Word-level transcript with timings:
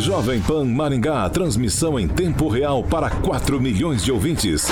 Jovem 0.00 0.40
Pan 0.40 0.64
Maringá, 0.64 1.28
transmissão 1.28 2.00
em 2.00 2.08
tempo 2.08 2.48
real 2.48 2.82
para 2.82 3.10
4 3.10 3.60
milhões 3.60 4.02
de 4.02 4.10
ouvintes. 4.10 4.66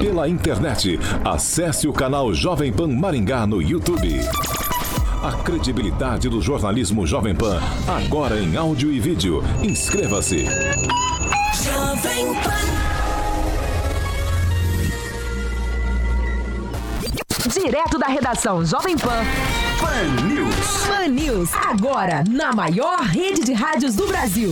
Pela 0.00 0.28
internet, 0.28 1.00
acesse 1.24 1.88
o 1.88 1.94
canal 1.94 2.34
Jovem 2.34 2.70
Pan 2.70 2.88
Maringá 2.88 3.46
no 3.46 3.62
YouTube. 3.62 4.20
A 5.22 5.32
credibilidade 5.42 6.28
do 6.28 6.42
jornalismo 6.42 7.06
Jovem 7.06 7.34
Pan, 7.34 7.58
agora 7.88 8.38
em 8.38 8.54
áudio 8.54 8.92
e 8.92 9.00
vídeo. 9.00 9.42
Inscreva-se. 9.62 10.44
Jovem 11.62 12.34
Pan. 12.34 12.50
Direto 17.48 17.98
da 17.98 18.08
redação 18.08 18.62
Jovem 18.62 18.98
Pan. 18.98 19.63
Pan 19.84 20.26
News. 20.26 20.86
Pan 20.86 21.08
News, 21.08 21.50
agora 21.54 22.24
na 22.26 22.54
maior 22.54 23.00
rede 23.00 23.42
de 23.42 23.52
rádios 23.52 23.94
do 23.94 24.06
Brasil. 24.06 24.50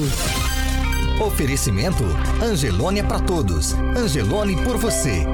Oferecimento 1.27 2.05
Angelone 2.43 3.01
é 3.01 3.03
para 3.03 3.19
todos. 3.19 3.73
Angelone 3.97 4.63
por 4.63 4.77
você. 4.77 5.25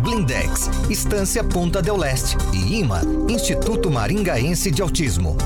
Blindex, 0.00 0.70
Estância 0.88 1.42
Ponta 1.42 1.82
del 1.82 1.96
Leste 1.96 2.36
e 2.52 2.78
IMA, 2.78 3.02
Instituto 3.28 3.90
Maringaense 3.90 4.70
de 4.70 4.80
Autismo. 4.80 5.36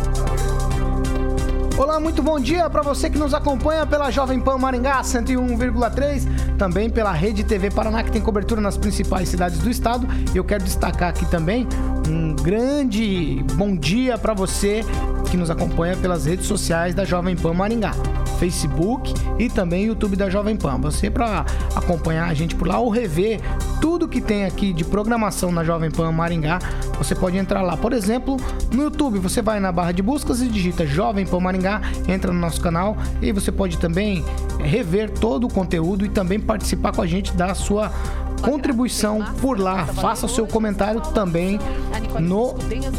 Olá, 1.83 1.99
muito 1.99 2.23
bom 2.23 2.39
dia 2.39 2.71
para 2.71 2.81
você 2.81 3.11
que 3.11 3.19
nos 3.19 3.35
acompanha 3.35 3.85
pela 3.85 4.09
Jovem 4.09 4.39
Pan 4.39 4.57
Maringá 4.57 5.03
101,3, 5.03 6.57
também 6.57 6.89
pela 6.89 7.11
Rede 7.11 7.43
TV 7.43 7.73
Paraná, 7.73 8.05
que 8.05 8.13
tem 8.13 8.23
cobertura 8.23 8.61
nas 8.61 8.77
principais 8.77 9.29
cidades 9.29 9.59
do 9.59 9.69
estado. 9.69 10.07
Eu 10.33 10.45
quero 10.45 10.63
destacar 10.63 11.09
aqui 11.09 11.27
também 11.27 11.67
um 12.09 12.37
grande 12.37 13.45
bom 13.55 13.75
dia 13.75 14.17
para 14.17 14.33
você 14.33 14.83
que 15.29 15.37
nos 15.37 15.51
acompanha 15.51 15.97
pelas 15.97 16.25
redes 16.25 16.47
sociais 16.47 16.95
da 16.95 17.05
Jovem 17.05 17.35
Pan 17.35 17.53
Maringá. 17.53 17.93
Facebook 18.43 19.15
e 19.39 19.49
também 19.49 19.85
YouTube 19.85 20.17
da 20.17 20.29
Jovem 20.29 20.57
Pan. 20.57 20.77
Você 20.79 21.09
para 21.09 21.47
acompanhar 21.77 22.29
a 22.29 22.35
gente 22.35 22.57
por 22.57 22.67
lá 22.67 22.79
ou 22.81 22.91
rever 22.91 23.41
tudo 23.81 24.09
que 24.09 24.21
tem 24.21 24.45
aqui 24.45 24.73
de 24.73 24.85
programação 24.85 25.53
na 25.53 25.63
Jovem 25.63 25.93
Pan 25.93 26.11
Maringá, 26.11 26.59
você 26.99 27.15
pode 27.15 27.37
entrar 27.37 27.63
lá. 27.63 27.77
Por 27.77 27.93
exemplo, 27.93 28.37
no 28.73 28.83
YouTube, 28.83 29.21
você 29.21 29.41
vai 29.41 29.61
na 29.61 29.71
barra 29.71 29.93
de 29.93 30.03
buscas 30.03 30.43
e 30.43 30.49
digita 30.49 30.85
Jovem 30.85 31.25
Pan 31.25 31.39
Maringá, 31.39 31.72
entra 32.09 32.33
no 32.33 32.39
nosso 32.39 32.61
canal 32.61 32.97
e 33.21 33.33
você 33.33 33.53
pode 33.53 33.79
também 33.79 34.25
rever 34.59 35.11
todo 35.11 35.47
o 35.47 35.53
conteúdo 35.53 36.05
e 36.05 36.09
também 36.09 36.41
participar 36.41 36.93
com 36.93 37.03
a 37.03 37.07
gente 37.07 37.33
da 37.35 37.55
sua 37.55 37.93
contribuição 38.43 39.23
por 39.41 39.59
lá. 39.59 39.87
Faça 39.87 40.27
o 40.27 40.29
seu 40.29 40.47
comentário 40.47 41.01
também 41.01 41.59
no 42.21 42.55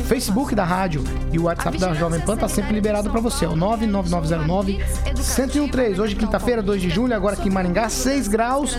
Facebook 0.08 0.56
da 0.56 0.64
rádio. 0.64 1.04
E 1.32 1.40
o 1.40 1.44
WhatsApp 1.44 1.78
da 1.78 1.94
Jovem 1.94 2.20
Pan 2.22 2.38
tá 2.38 2.48
sempre 2.48 2.74
liberado 2.74 3.10
para 3.10 3.20
você. 3.20 3.46
É 3.46 3.48
o 3.48 3.56
99909 3.56 4.80
1013. 5.14 6.02
Hoje, 6.02 6.16
quinta-feira, 6.16 6.62
2 6.62 6.82
de 6.82 6.90
julho, 6.90 7.16
agora 7.16 7.36
aqui 7.36 7.50
em 7.50 7.52
Maringá, 7.52 7.90
6 7.90 8.28
graus. 8.28 8.78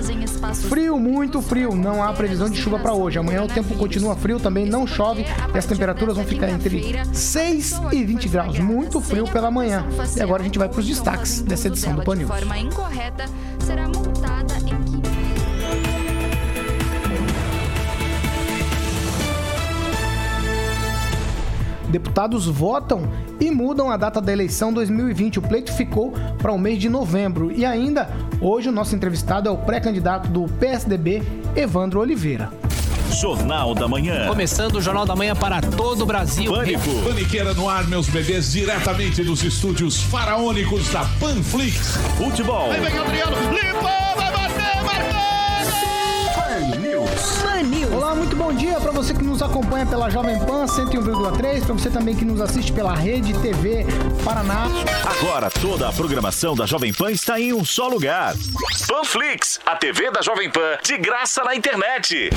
Frio, 0.68 0.98
muito 0.98 1.40
frio. 1.40 1.74
Não 1.74 2.02
há 2.02 2.12
previsão 2.12 2.48
de 2.48 2.60
chuva 2.60 2.78
para 2.78 2.92
hoje. 2.92 3.18
Amanhã 3.18 3.42
o 3.42 3.48
tempo 3.48 3.74
continua 3.74 4.16
frio, 4.16 4.40
também 4.40 4.66
não 4.66 4.86
chove. 4.86 5.24
E 5.54 5.58
as 5.58 5.66
temperaturas 5.66 6.16
vão 6.16 6.24
ficar 6.24 6.48
entre 6.48 7.00
6 7.12 7.80
e 7.92 8.04
20 8.04 8.28
graus. 8.28 8.58
Muito 8.58 9.00
frio 9.00 9.24
pela 9.24 9.50
manhã. 9.50 9.84
E 10.16 10.22
agora 10.22 10.42
a 10.42 10.44
gente 10.44 10.58
vai 10.58 10.68
para 10.68 10.80
os 10.80 10.86
destaques 10.86 11.42
dessa 11.42 11.68
edição 11.68 11.94
do 11.94 12.02
Pan 12.02 12.16
News. 12.16 12.28
forma 12.28 12.58
incorreta 12.58 13.24
será 13.60 13.88
multada 13.88 14.54
em 14.66 14.73
Deputados 21.94 22.46
votam 22.46 23.08
e 23.38 23.52
mudam 23.52 23.88
a 23.88 23.96
data 23.96 24.20
da 24.20 24.32
eleição 24.32 24.72
2020. 24.72 25.38
O 25.38 25.42
pleito 25.42 25.72
ficou 25.72 26.12
para 26.38 26.50
o 26.50 26.58
mês 26.58 26.80
de 26.80 26.88
novembro. 26.88 27.52
E 27.52 27.64
ainda, 27.64 28.10
hoje, 28.40 28.68
o 28.68 28.72
nosso 28.72 28.96
entrevistado 28.96 29.48
é 29.48 29.52
o 29.52 29.56
pré-candidato 29.56 30.28
do 30.28 30.46
PSDB, 30.54 31.22
Evandro 31.54 32.00
Oliveira. 32.00 32.50
Jornal 33.12 33.76
da 33.76 33.86
Manhã. 33.86 34.26
Começando 34.26 34.74
o 34.74 34.82
Jornal 34.82 35.06
da 35.06 35.14
Manhã 35.14 35.36
para 35.36 35.60
todo 35.60 36.02
o 36.02 36.06
Brasil. 36.06 36.50
Pânico. 36.52 36.90
Paniqueira 37.04 37.54
no 37.54 37.68
ar, 37.68 37.86
meus 37.86 38.08
bebês, 38.08 38.50
diretamente 38.50 39.22
dos 39.22 39.44
estúdios 39.44 40.02
faraônicos 40.02 40.88
da 40.88 41.04
Panflix. 41.20 41.96
Futebol. 42.16 42.72
Adriano, 42.72 43.36
limpou, 43.52 44.16
vai 44.16 44.32
bater, 44.32 44.82
marcou! 44.82 46.42
Pan 46.42 46.76
News. 46.80 47.53
News. 47.66 47.92
Olá, 47.92 48.14
muito 48.14 48.36
bom 48.36 48.52
dia 48.52 48.78
para 48.78 48.92
você 48.92 49.14
que 49.14 49.22
nos 49.22 49.40
acompanha 49.42 49.86
pela 49.86 50.10
Jovem 50.10 50.38
Pan 50.40 50.66
101,3, 50.66 51.64
para 51.64 51.72
você 51.72 51.90
também 51.90 52.14
que 52.14 52.24
nos 52.24 52.40
assiste 52.40 52.72
pela 52.72 52.94
Rede 52.94 53.32
TV 53.40 53.86
Paraná. 54.22 54.66
Agora 55.04 55.50
toda 55.50 55.88
a 55.88 55.92
programação 55.92 56.54
da 56.54 56.66
Jovem 56.66 56.92
Pan 56.92 57.10
está 57.10 57.40
em 57.40 57.52
um 57.52 57.64
só 57.64 57.88
lugar. 57.88 58.34
Panflix, 58.86 59.58
a 59.64 59.76
TV 59.76 60.10
da 60.10 60.20
Jovem 60.20 60.50
Pan, 60.50 60.78
de 60.82 60.98
graça 60.98 61.42
na 61.42 61.54
internet. 61.54 62.30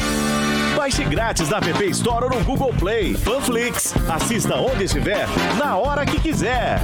Baixe 0.76 1.04
grátis 1.04 1.50
na 1.50 1.58
App 1.58 1.84
Store 1.90 2.26
ou 2.26 2.32
no 2.32 2.44
Google 2.46 2.74
Play. 2.80 3.16
Panflix, 3.18 3.94
assista 4.10 4.56
onde 4.56 4.86
estiver, 4.86 5.28
na 5.58 5.76
hora 5.76 6.06
que 6.06 6.20
quiser. 6.20 6.80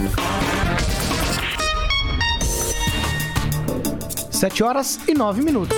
7 4.32 4.64
horas 4.64 5.00
e 5.08 5.14
9 5.14 5.42
minutos. 5.42 5.78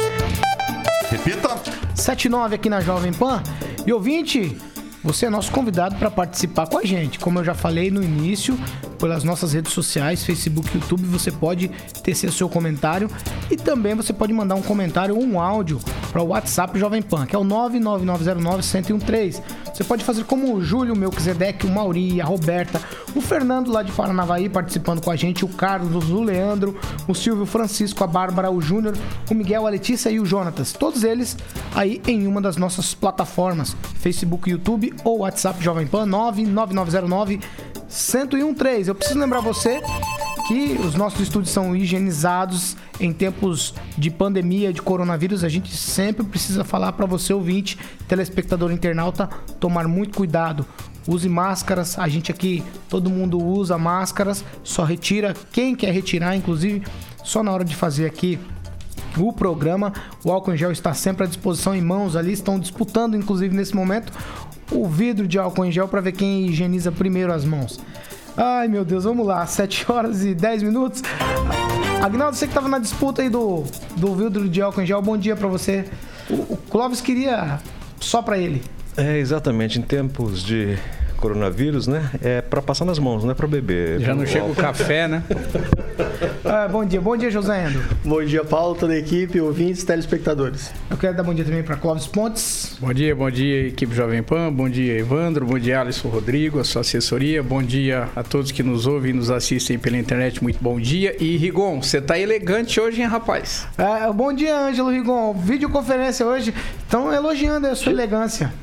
Repita. 1.12 1.84
7 2.06 2.26
e 2.26 2.30
9 2.30 2.54
aqui 2.54 2.70
na 2.70 2.82
Jovem 2.82 3.12
Pan. 3.12 3.42
E 3.84 3.92
ouvinte, 3.92 4.56
você 5.04 5.26
é 5.26 5.30
nosso 5.30 5.52
convidado 5.52 5.96
para 5.96 6.12
participar 6.12 6.68
com 6.68 6.78
a 6.78 6.86
gente. 6.86 7.18
Como 7.18 7.40
eu 7.40 7.44
já 7.44 7.56
falei 7.56 7.90
no 7.90 8.04
início, 8.04 8.56
pelas 9.00 9.24
nossas 9.24 9.54
redes 9.54 9.74
sociais, 9.74 10.24
Facebook 10.24 10.70
YouTube, 10.72 11.04
você 11.08 11.32
pode 11.32 11.68
tecer 12.04 12.32
seu 12.32 12.48
comentário 12.48 13.10
e 13.50 13.58
também 13.58 13.96
você 13.96 14.14
pode 14.14 14.32
mandar 14.32 14.54
um 14.54 14.62
comentário 14.62 15.16
ou 15.16 15.24
um 15.24 15.40
áudio 15.40 15.80
para 16.12 16.22
o 16.22 16.28
WhatsApp 16.28 16.78
Jovem 16.78 17.02
Pan, 17.02 17.26
que 17.26 17.36
é 17.36 17.40
o 17.40 17.44
99909-1013. 17.44 19.42
Você 19.75 19.84
pode 19.84 20.06
fazer 20.06 20.24
como 20.24 20.56
o 20.56 20.63
Júlio, 20.63 20.94
o 20.94 20.97
Melquisedeque, 20.97 21.68
o 21.68 21.69
Mauri, 21.69 22.22
a 22.22 22.25
Roberta, 22.25 22.81
o 23.13 23.19
Fernando 23.19 23.69
lá 23.69 23.84
de 23.84 23.91
Paranavaí 23.91 24.47
participando 24.47 25.03
com 25.03 25.12
a 25.12 25.18
gente, 25.18 25.44
o 25.44 25.50
Carlos, 25.50 26.09
o 26.09 26.24
Leandro, 26.24 26.80
o 27.09 27.13
Silvio 27.13 27.46
Francisco, 27.46 28.02
a 28.02 28.08
Bárbara, 28.08 28.50
o 28.50 28.62
Júnior, 28.62 28.97
o 29.30 29.34
Miguel, 29.35 29.68
a 29.68 29.69
Letícia 29.69 30.09
e 30.09 30.18
o 30.18 30.25
Jonatas. 30.25 30.72
Todos 30.72 31.03
eles 31.03 31.35
aí 31.75 32.02
em 32.08 32.25
uma 32.25 32.40
das 32.40 32.56
nossas 32.56 32.94
plataformas, 32.94 33.75
Facebook, 34.00 34.50
YouTube 34.50 34.94
ou 35.03 35.19
WhatsApp 35.19 35.62
Jovem 35.62 35.88
Pan 35.88 36.06
99909 36.06 37.41
1013. 37.90 38.88
Eu 38.88 38.96
preciso 38.96 39.19
lembrar 39.19 39.41
você 39.41 39.81
que 40.48 40.78
os 40.80 40.94
nossos 40.94 41.22
estúdios 41.22 41.52
são 41.52 41.76
higienizados 41.76 42.78
em 43.00 43.12
tempos 43.12 43.74
de 43.98 44.12
pandemia 44.12 44.72
de 44.72 44.82
coronavírus. 44.82 45.44
A 45.44 45.50
gente 45.50 45.76
sempre 45.76 46.24
precisa 46.24 46.64
falar 46.64 46.92
para 46.94 47.08
você 47.08 47.34
ouvinte, 47.34 47.80
telespectador 48.08 48.72
internauta, 48.72 49.28
tomar 49.60 49.88
muito 49.88 50.16
cuidado. 50.16 50.66
Use 51.08 51.28
máscaras, 51.28 51.98
a 51.98 52.08
gente 52.08 52.32
aqui, 52.32 52.64
todo 52.90 53.10
mundo 53.10 53.44
usa 53.44 53.78
máscaras, 53.78 54.44
só 54.64 54.84
retira 54.84 55.36
quem 55.52 55.76
quer 55.76 55.92
retirar, 55.92 56.36
inclusive 56.36 56.84
só 57.24 57.44
na 57.44 57.52
hora 57.52 57.66
de 57.66 57.76
fazer 57.76 58.06
aqui 58.06 58.40
o 59.18 59.34
programa. 59.34 59.94
O 60.24 60.32
álcool 60.32 60.54
em 60.54 60.58
gel 60.58 60.72
está 60.72 60.94
sempre 60.94 61.24
à 61.24 61.28
disposição 61.28 61.76
em 61.76 61.82
mãos 61.82 62.16
ali, 62.16 62.34
estão 62.34 62.60
disputando, 62.60 63.16
inclusive 63.16 63.56
nesse 63.56 63.76
momento, 63.76 64.14
o 64.72 64.88
vidro 64.88 65.28
de 65.28 65.40
álcool 65.40 65.66
em 65.66 65.72
gel 65.72 65.88
para 65.88 66.02
ver 66.02 66.12
quem 66.12 66.48
higieniza 66.48 66.92
primeiro 66.92 67.34
as 67.34 67.46
mãos. 67.46 67.80
Ai 68.38 68.68
meu 68.68 68.84
Deus, 68.84 69.06
vamos 69.06 69.25
lá, 69.25 69.46
7 69.46 69.85
horas 69.91 70.25
e 70.25 70.35
10 70.35 70.63
minutos. 70.63 71.01
Agnaldo, 72.03 72.35
você 72.35 72.46
que 72.46 72.51
estava 72.51 72.68
na 72.68 72.79
disputa 72.79 73.22
aí 73.22 73.29
do, 73.29 73.63
do 73.96 74.13
vidro 74.13 74.50
de 74.50 74.62
álcool 74.62 74.81
em 74.81 74.85
gel, 74.85 75.01
bom 75.01 75.18
dia 75.18 75.35
para 75.35 75.47
você. 75.47 75.85
O, 76.29 76.53
o 76.53 76.57
Clóvis 76.69 77.00
queria 77.00 77.59
só 78.00 78.22
para 78.22 78.38
ele. 78.38 78.62
É, 78.97 79.18
exatamente. 79.18 79.79
Em 79.79 79.81
tempos 79.81 80.44
de 80.44 80.78
coronavírus, 81.25 81.88
né? 81.88 82.12
É 82.22 82.40
para 82.40 82.62
passar 82.62 82.86
nas 82.86 83.00
mãos, 83.00 83.24
não 83.24 83.31
é 83.31 83.34
para 83.34 83.47
beber. 83.47 84.00
Já 84.00 84.13
não 84.13 84.28
chega 84.28 84.46
o 84.46 84.56
café, 84.56 85.08
né? 85.08 85.23
Ah, 86.44 86.67
bom 86.67 86.85
dia, 86.85 87.02
bom 87.02 87.17
dia, 87.17 87.32
José 87.32 87.67
Endo. 87.67 87.82
Bom 88.03 88.23
dia, 88.23 88.44
Paulo, 88.44 88.76
toda 88.76 88.94
a 88.94 88.97
equipe, 88.97 89.41
ouvintes, 89.41 89.84
telespectadores. 89.84 90.72
Eu 90.90 90.96
quero 90.96 91.16
dar 91.16 91.23
bom 91.23 91.34
dia 91.34 91.44
também 91.44 91.64
para 91.64 91.76
Clóvis 91.76 92.05
Pontes. 92.05 92.78
Bom 92.79 92.94
dia, 92.94 93.16
bom 93.16 93.29
dia, 93.32 93.67
equipe 93.67 93.94
Jovem 93.94 94.22
Pan. 94.22 94.53
Bom 94.53 94.70
dia, 94.70 94.97
Evandro. 94.97 95.46
Bom 95.46 95.58
dia, 95.58 95.82
Alisson 95.82 96.08
Rodrigo, 96.09 96.59
a 96.59 96.64
sua 96.64 96.82
assessoria. 96.82 97.41
Bom 97.41 97.64
dia 97.64 98.09
a 98.16 98.23
todos 98.23 98.52
que 98.52 98.61
nos 98.61 98.85
ouvem 98.85 99.11
e 99.11 99.14
nos 99.14 99.32
assistem 99.32 99.79
pela 99.79 99.97
internet. 99.97 100.44
Muito 100.44 100.59
bom 100.61 100.79
dia. 100.79 101.16
E 101.20 101.35
Rigon, 101.35 101.82
você 101.82 102.00
tá 102.00 102.17
elegante 102.17 102.79
hoje, 102.79 103.02
hein, 103.02 103.08
rapaz? 103.08 103.67
É, 103.78 104.11
bom 104.14 104.32
dia, 104.32 104.55
Ângelo 104.58 104.91
Rigon. 104.91 105.34
Videoconferência 105.34 106.26
hoje. 106.26 106.53
Estão 106.84 107.11
elogiando 107.11 107.67
a 107.67 107.76
sua 107.76 107.91
elegância. 107.91 108.53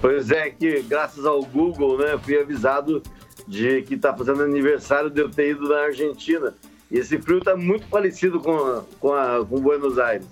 Pois 0.00 0.30
é, 0.30 0.50
que 0.50 0.82
graças 0.82 1.24
ao 1.26 1.42
Google, 1.42 1.98
né, 1.98 2.18
fui 2.22 2.38
avisado 2.38 3.02
de 3.46 3.82
que 3.82 3.94
está 3.94 4.16
fazendo 4.16 4.42
aniversário 4.42 5.10
de 5.10 5.20
eu 5.20 5.30
ter 5.30 5.50
ido 5.50 5.68
na 5.68 5.80
Argentina. 5.84 6.54
E 6.90 6.98
esse 6.98 7.18
frio 7.18 7.38
está 7.38 7.56
muito 7.56 7.86
parecido 7.88 8.40
com, 8.40 8.52
a, 8.52 8.82
com, 8.98 9.12
a, 9.12 9.44
com 9.44 9.60
Buenos 9.60 9.98
Aires. 9.98 10.26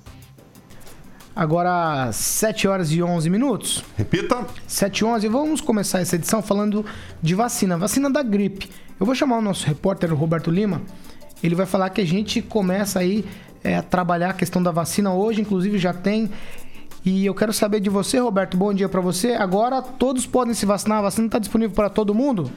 Agora, 1.34 2.10
7 2.10 2.66
horas 2.66 2.90
e 2.90 3.00
11 3.00 3.30
minutos. 3.30 3.84
Repita. 3.96 4.44
7 4.66 4.98
e 4.98 5.04
11. 5.04 5.28
Vamos 5.28 5.60
começar 5.60 6.00
essa 6.00 6.16
edição 6.16 6.42
falando 6.42 6.84
de 7.22 7.34
vacina. 7.34 7.76
Vacina 7.76 8.10
da 8.10 8.24
gripe. 8.24 8.68
Eu 8.98 9.06
vou 9.06 9.14
chamar 9.14 9.38
o 9.38 9.40
nosso 9.40 9.64
repórter, 9.64 10.12
o 10.12 10.16
Roberto 10.16 10.50
Lima, 10.50 10.82
Ele 11.40 11.54
vai 11.54 11.66
falar 11.66 11.90
que 11.90 12.00
a 12.00 12.04
gente 12.04 12.42
começa 12.42 12.98
aí 12.98 13.24
é, 13.62 13.76
a 13.76 13.82
trabalhar 13.82 14.30
a 14.30 14.32
questão 14.32 14.60
da 14.60 14.72
vacina 14.72 15.12
hoje, 15.12 15.40
inclusive 15.40 15.78
já 15.78 15.92
tem. 15.92 16.28
E 17.04 17.24
eu 17.24 17.34
quero 17.34 17.52
saber 17.52 17.80
de 17.80 17.88
você, 17.88 18.18
Roberto. 18.18 18.56
Bom 18.56 18.72
dia 18.74 18.88
para 18.88 19.00
você. 19.00 19.32
Agora 19.32 19.80
todos 19.80 20.26
podem 20.26 20.54
se 20.54 20.66
vacinar. 20.66 20.98
A 20.98 21.02
vacina 21.02 21.26
está 21.26 21.38
disponível 21.38 21.74
para 21.74 21.88
todo 21.88 22.14
mundo? 22.14 22.50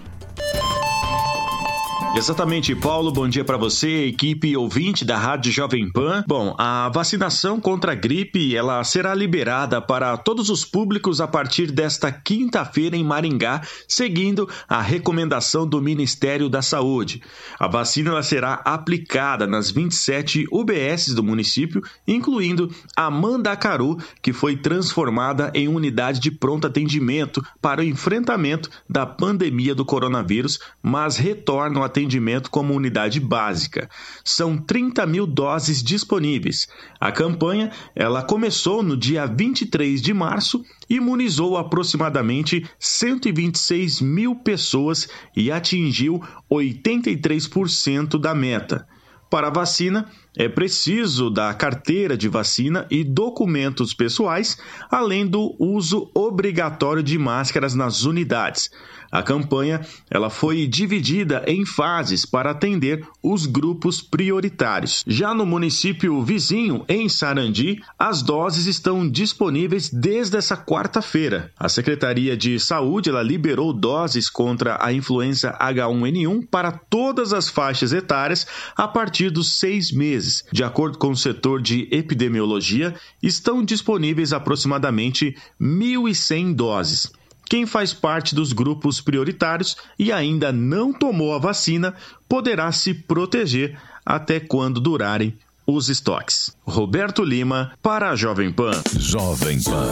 Exatamente, 2.13 2.75
Paulo. 2.75 3.09
Bom 3.09 3.27
dia 3.27 3.43
para 3.43 3.55
você, 3.55 4.07
equipe 4.07 4.55
ouvinte 4.57 5.05
da 5.05 5.17
Rádio 5.17 5.49
Jovem 5.49 5.89
Pan. 5.89 6.25
Bom, 6.27 6.53
a 6.57 6.89
vacinação 6.93 7.59
contra 7.59 7.93
a 7.93 7.95
gripe 7.95 8.53
ela 8.53 8.83
será 8.83 9.15
liberada 9.15 9.81
para 9.81 10.17
todos 10.17 10.49
os 10.49 10.65
públicos 10.65 11.21
a 11.21 11.27
partir 11.27 11.71
desta 11.71 12.11
quinta-feira 12.11 12.97
em 12.97 13.03
Maringá, 13.03 13.61
seguindo 13.87 14.47
a 14.67 14.81
recomendação 14.81 15.65
do 15.65 15.81
Ministério 15.81 16.49
da 16.49 16.61
Saúde. 16.61 17.23
A 17.57 17.67
vacina 17.67 18.21
será 18.21 18.55
aplicada 18.65 19.47
nas 19.47 19.71
27 19.71 20.45
UBSs 20.51 21.15
do 21.15 21.23
município, 21.23 21.81
incluindo 22.05 22.69
a 22.95 23.09
Mandacaru, 23.09 23.97
que 24.21 24.33
foi 24.33 24.57
transformada 24.57 25.49
em 25.55 25.69
unidade 25.69 26.19
de 26.19 26.29
pronto 26.29 26.67
atendimento 26.67 27.43
para 27.61 27.79
o 27.79 27.85
enfrentamento 27.85 28.69
da 28.87 29.05
pandemia 29.05 29.73
do 29.73 29.85
coronavírus, 29.85 30.59
mas 30.83 31.15
retorna 31.15 31.79
ao 31.79 31.85
atendimento 31.85 32.00
atendimento 32.01 32.49
como 32.49 32.73
unidade 32.73 33.19
básica. 33.19 33.89
São 34.23 34.57
30 34.57 35.05
mil 35.05 35.27
doses 35.27 35.83
disponíveis. 35.83 36.67
A 36.99 37.11
campanha 37.11 37.71
ela 37.95 38.23
começou 38.23 38.81
no 38.81 38.97
dia 38.97 39.25
23 39.25 40.01
de 40.01 40.13
março 40.13 40.63
e 40.89 40.95
imunizou 40.95 41.57
aproximadamente 41.57 42.67
126 42.79 44.01
mil 44.01 44.35
pessoas 44.35 45.07
e 45.35 45.51
atingiu 45.51 46.21
83% 46.51 48.19
da 48.19 48.33
meta. 48.33 48.87
Para 49.29 49.47
a 49.47 49.51
vacina, 49.51 50.09
é 50.35 50.47
preciso 50.47 51.29
da 51.29 51.53
carteira 51.53 52.15
de 52.15 52.29
vacina 52.29 52.87
e 52.89 53.03
documentos 53.03 53.93
pessoais, 53.93 54.57
além 54.89 55.27
do 55.27 55.55
uso 55.59 56.09
obrigatório 56.13 57.03
de 57.03 57.17
máscaras 57.17 57.75
nas 57.75 58.05
unidades. 58.05 58.69
A 59.11 59.21
campanha 59.21 59.85
ela 60.09 60.29
foi 60.29 60.65
dividida 60.65 61.43
em 61.45 61.65
fases 61.65 62.25
para 62.25 62.51
atender 62.51 63.05
os 63.21 63.45
grupos 63.45 64.01
prioritários. 64.01 65.03
Já 65.05 65.33
no 65.33 65.45
município 65.45 66.23
vizinho, 66.23 66.85
em 66.87 67.09
Sarandi, 67.09 67.83
as 67.99 68.21
doses 68.21 68.67
estão 68.67 69.07
disponíveis 69.09 69.89
desde 69.89 70.37
essa 70.37 70.55
quarta-feira. 70.55 71.51
A 71.59 71.67
Secretaria 71.67 72.37
de 72.37 72.57
Saúde 72.57 73.09
ela 73.09 73.21
liberou 73.21 73.73
doses 73.73 74.29
contra 74.29 74.77
a 74.81 74.93
influenza 74.93 75.57
H1N1 75.59 76.47
para 76.49 76.71
todas 76.71 77.33
as 77.33 77.49
faixas 77.49 77.91
etárias 77.91 78.47
a 78.77 78.87
partir 78.87 79.29
dos 79.29 79.59
seis 79.59 79.91
meses. 79.91 80.20
De 80.51 80.63
acordo 80.63 80.97
com 80.97 81.11
o 81.11 81.17
setor 81.17 81.61
de 81.61 81.87
epidemiologia, 81.91 82.95
estão 83.21 83.63
disponíveis 83.63 84.33
aproximadamente 84.33 85.35
1.100 85.59 86.53
doses. 86.53 87.11
Quem 87.51 87.65
faz 87.65 87.91
parte 87.93 88.33
dos 88.33 88.53
grupos 88.53 89.01
prioritários 89.01 89.75
e 89.99 90.11
ainda 90.11 90.53
não 90.53 90.93
tomou 90.93 91.33
a 91.35 91.37
vacina 91.37 91.93
poderá 92.29 92.71
se 92.71 92.93
proteger 92.93 93.77
até 94.05 94.39
quando 94.39 94.79
durarem 94.79 95.37
os 95.67 95.89
estoques. 95.89 96.55
Roberto 96.65 97.23
Lima 97.23 97.73
para 97.81 98.09
a 98.09 98.15
Jovem 98.15 98.51
Pan. 98.51 98.71
Jovem 98.97 99.61
Pan. 99.63 99.89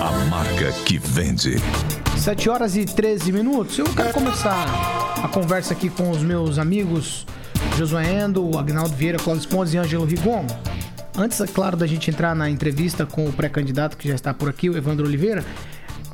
A 0.00 0.24
marca 0.26 0.72
que 0.84 0.98
vende. 0.98 1.56
7 2.16 2.48
horas 2.48 2.76
e 2.76 2.84
13 2.84 3.32
minutos. 3.32 3.78
Eu 3.78 3.86
quero 3.86 4.12
começar 4.12 4.66
a 5.22 5.26
conversa 5.26 5.72
aqui 5.72 5.90
com 5.90 6.10
os 6.10 6.22
meus 6.22 6.58
amigos 6.58 7.26
Josué 7.80 8.24
Endo, 8.24 8.58
Agnaldo 8.58 8.94
Vieira, 8.94 9.16
Cláudio 9.18 9.48
Pontes 9.48 9.72
e 9.72 9.78
Ângelo 9.78 10.04
Rigon. 10.04 10.44
Antes, 11.16 11.40
é 11.40 11.46
claro, 11.46 11.78
da 11.78 11.86
gente 11.86 12.10
entrar 12.10 12.36
na 12.36 12.50
entrevista 12.50 13.06
com 13.06 13.24
o 13.26 13.32
pré-candidato 13.32 13.96
que 13.96 14.06
já 14.06 14.14
está 14.14 14.34
por 14.34 14.50
aqui, 14.50 14.68
o 14.68 14.76
Evandro 14.76 15.06
Oliveira, 15.06 15.42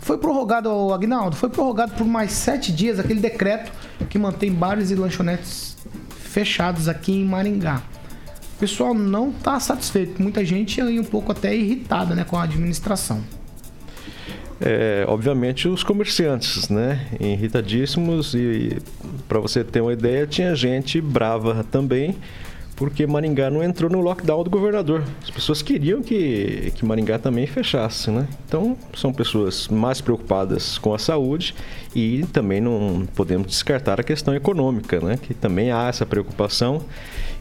foi 0.00 0.16
prorrogado, 0.16 0.70
Agnaldo, 0.94 1.34
foi 1.34 1.48
prorrogado 1.48 1.94
por 1.94 2.06
mais 2.06 2.30
sete 2.30 2.70
dias 2.70 3.00
aquele 3.00 3.18
decreto 3.18 3.72
que 4.08 4.16
mantém 4.16 4.52
bares 4.52 4.92
e 4.92 4.94
lanchonetes 4.94 5.76
fechados 6.10 6.88
aqui 6.88 7.10
em 7.10 7.24
Maringá. 7.24 7.82
O 8.54 8.58
pessoal 8.60 8.94
não 8.94 9.30
está 9.30 9.58
satisfeito, 9.58 10.22
muita 10.22 10.44
gente 10.44 10.80
aí 10.80 11.00
um 11.00 11.04
pouco 11.04 11.32
até 11.32 11.52
irritada 11.52 12.14
né, 12.14 12.22
com 12.22 12.36
a 12.36 12.44
administração. 12.44 13.24
É, 14.61 15.05
obviamente 15.06 15.69
os 15.69 15.82
comerciantes, 15.82 16.70
né, 16.70 17.06
irritadíssimos 17.20 18.35
e 18.35 18.79
para 19.29 19.38
você 19.38 19.62
ter 19.62 19.82
uma 19.82 19.93
ideia, 19.93 20.26
tinha 20.26 20.55
gente 20.55 20.99
brava 21.00 21.62
também 21.70 22.17
porque 22.76 23.06
Maringá 23.06 23.50
não 23.50 23.62
entrou 23.62 23.91
no 23.91 24.00
lockdown 24.00 24.44
do 24.44 24.50
governador. 24.50 25.03
As 25.23 25.31
pessoas 25.31 25.62
queriam 25.62 26.03
que, 26.03 26.70
que 26.75 26.85
Maringá 26.85 27.19
também 27.19 27.47
fechasse, 27.47 28.11
né? 28.11 28.29
Então, 28.47 28.76
são 28.94 29.12
pessoas 29.12 29.67
mais 29.69 30.03
preocupadas 30.03 30.76
com 30.76 30.93
a 30.93 30.99
saúde 30.99 31.55
e 31.94 32.25
também 32.32 32.61
não 32.61 33.09
podemos 33.17 33.47
descartar 33.47 33.99
a 33.99 34.05
questão 34.05 34.35
econômica, 34.35 35.00
né? 35.00 35.19
Que 35.20 35.32
também 35.32 35.70
há 35.70 35.88
essa 35.88 36.05
preocupação 36.05 36.82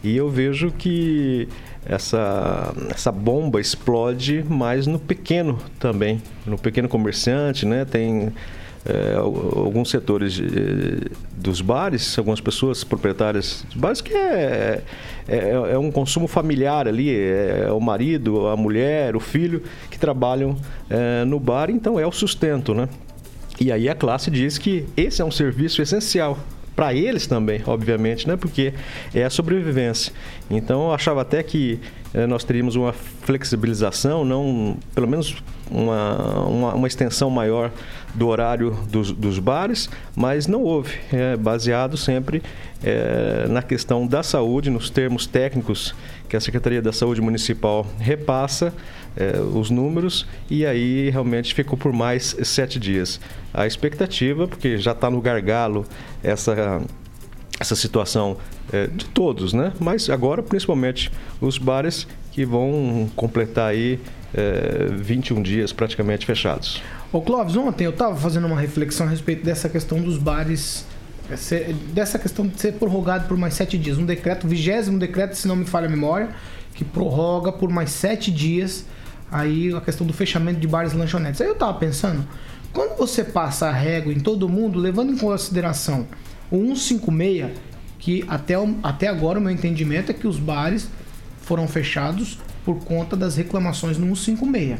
e 0.01 0.15
eu 0.15 0.29
vejo 0.29 0.71
que 0.71 1.49
essa, 1.85 2.73
essa 2.89 3.11
bomba 3.11 3.61
explode 3.61 4.43
mais 4.47 4.87
no 4.87 4.99
pequeno 4.99 5.59
também, 5.79 6.21
no 6.45 6.57
pequeno 6.57 6.89
comerciante, 6.89 7.65
né? 7.65 7.85
Tem 7.85 8.33
é, 8.85 9.15
alguns 9.15 9.89
setores 9.89 10.33
de, 10.33 11.09
dos 11.35 11.61
bares, 11.61 12.17
algumas 12.17 12.39
pessoas 12.39 12.83
proprietárias 12.83 13.65
de 13.69 13.77
bares 13.77 14.01
que 14.01 14.13
é, 14.13 14.83
é, 15.27 15.49
é, 15.49 15.77
um 15.77 15.91
consumo 15.91 16.27
familiar 16.27 16.87
ali, 16.87 17.09
é, 17.09 17.71
o 17.71 17.79
marido, 17.79 18.47
a 18.47 18.55
mulher, 18.55 19.15
o 19.15 19.19
filho 19.19 19.63
que 19.89 19.97
trabalham 19.97 20.55
é, 20.89 21.25
no 21.25 21.39
bar, 21.39 21.69
então 21.69 21.99
é 21.99 22.05
o 22.05 22.11
sustento, 22.11 22.73
né? 22.73 22.87
E 23.59 23.71
aí 23.71 23.87
a 23.87 23.95
classe 23.95 24.29
diz 24.29 24.57
que 24.57 24.85
esse 24.97 25.21
é 25.21 25.25
um 25.25 25.31
serviço 25.31 25.81
essencial 25.81 26.37
para 26.75 26.93
eles 26.93 27.25
também, 27.25 27.61
obviamente, 27.65 28.27
né? 28.27 28.35
Porque 28.35 28.73
é 29.13 29.23
a 29.23 29.29
sobrevivência. 29.29 30.11
Então 30.49 30.87
eu 30.87 30.93
achava 30.93 31.21
até 31.21 31.41
que 31.41 31.79
eh, 32.13 32.27
nós 32.27 32.43
teríamos 32.43 32.75
uma 32.75 32.93
flexibilização, 32.93 34.25
não, 34.25 34.77
pelo 34.93 35.07
menos 35.07 35.37
uma, 35.69 36.45
uma, 36.45 36.75
uma 36.75 36.87
extensão 36.87 37.29
maior 37.29 37.71
do 38.13 38.27
horário 38.27 38.71
dos, 38.89 39.11
dos, 39.11 39.39
bares, 39.39 39.89
mas 40.15 40.47
não 40.47 40.63
houve, 40.63 40.93
é 41.11 41.35
baseado 41.35 41.97
sempre 41.97 42.41
é, 42.83 43.45
na 43.49 43.61
questão 43.61 44.07
da 44.07 44.23
saúde, 44.23 44.69
nos 44.69 44.89
termos 44.89 45.27
técnicos 45.27 45.93
que 46.35 46.37
a 46.37 46.41
Secretaria 46.41 46.81
da 46.81 46.91
Saúde 46.91 47.21
Municipal 47.21 47.87
repassa 47.97 48.73
é, 49.15 49.39
os 49.39 49.69
números 49.69 50.27
e 50.49 50.65
aí 50.65 51.09
realmente 51.09 51.53
ficou 51.53 51.77
por 51.77 51.93
mais 51.93 52.35
sete 52.43 52.77
dias. 52.77 53.21
A 53.53 53.65
expectativa, 53.65 54.45
porque 54.45 54.77
já 54.77 54.91
está 54.91 55.09
no 55.09 55.21
gargalo 55.21 55.85
essa, 56.21 56.81
essa 57.57 57.75
situação 57.75 58.35
é, 58.73 58.87
de 58.87 59.05
todos, 59.05 59.53
né? 59.53 59.71
Mas 59.79 60.09
agora, 60.09 60.43
principalmente, 60.43 61.09
os 61.39 61.57
bares 61.57 62.05
que 62.33 62.45
vão 62.45 63.09
completar 63.15 63.69
aí 63.69 63.97
é, 64.33 64.89
21 64.91 65.41
dias 65.41 65.71
praticamente 65.71 66.25
fechados. 66.25 66.81
Ô 67.13 67.21
Clóvis, 67.21 67.55
ontem 67.55 67.85
eu 67.85 67.91
estava 67.91 68.17
fazendo 68.17 68.45
uma 68.45 68.59
reflexão 68.59 69.07
a 69.07 69.09
respeito 69.09 69.45
dessa 69.45 69.69
questão 69.69 70.01
dos 70.01 70.17
bares 70.17 70.85
dessa 71.93 72.19
questão 72.19 72.47
de 72.47 72.59
ser 72.59 72.73
prorrogado 72.73 73.27
por 73.27 73.37
mais 73.37 73.53
sete 73.53 73.77
dias. 73.77 73.97
Um 73.97 74.05
decreto, 74.05 74.47
vigésimo 74.47 74.99
decreto, 74.99 75.35
se 75.35 75.47
não 75.47 75.55
me 75.55 75.65
falha 75.65 75.87
a 75.87 75.89
memória, 75.89 76.29
que 76.73 76.83
prorroga 76.83 77.51
por 77.51 77.69
mais 77.69 77.89
sete 77.89 78.31
dias 78.31 78.85
aí 79.31 79.73
a 79.75 79.81
questão 79.81 80.05
do 80.05 80.13
fechamento 80.13 80.59
de 80.59 80.67
bares 80.67 80.93
e 80.93 80.95
lanchonetes. 80.95 81.41
Aí 81.41 81.47
eu 81.47 81.55
tava 81.55 81.73
pensando, 81.77 82.25
quando 82.71 82.97
você 82.97 83.23
passa 83.23 83.67
a 83.67 83.71
régua 83.71 84.13
em 84.13 84.19
todo 84.19 84.47
mundo, 84.47 84.79
levando 84.79 85.11
em 85.11 85.17
consideração 85.17 86.07
o 86.51 86.75
156, 86.75 87.51
que 87.97 88.23
até, 88.27 88.55
até 88.83 89.07
agora 89.07 89.39
o 89.39 89.41
meu 89.41 89.51
entendimento 89.51 90.11
é 90.11 90.13
que 90.13 90.27
os 90.27 90.37
bares 90.37 90.89
foram 91.41 91.67
fechados 91.67 92.37
por 92.63 92.83
conta 92.83 93.15
das 93.15 93.35
reclamações 93.35 93.97
no 93.97 94.15
156. 94.15 94.79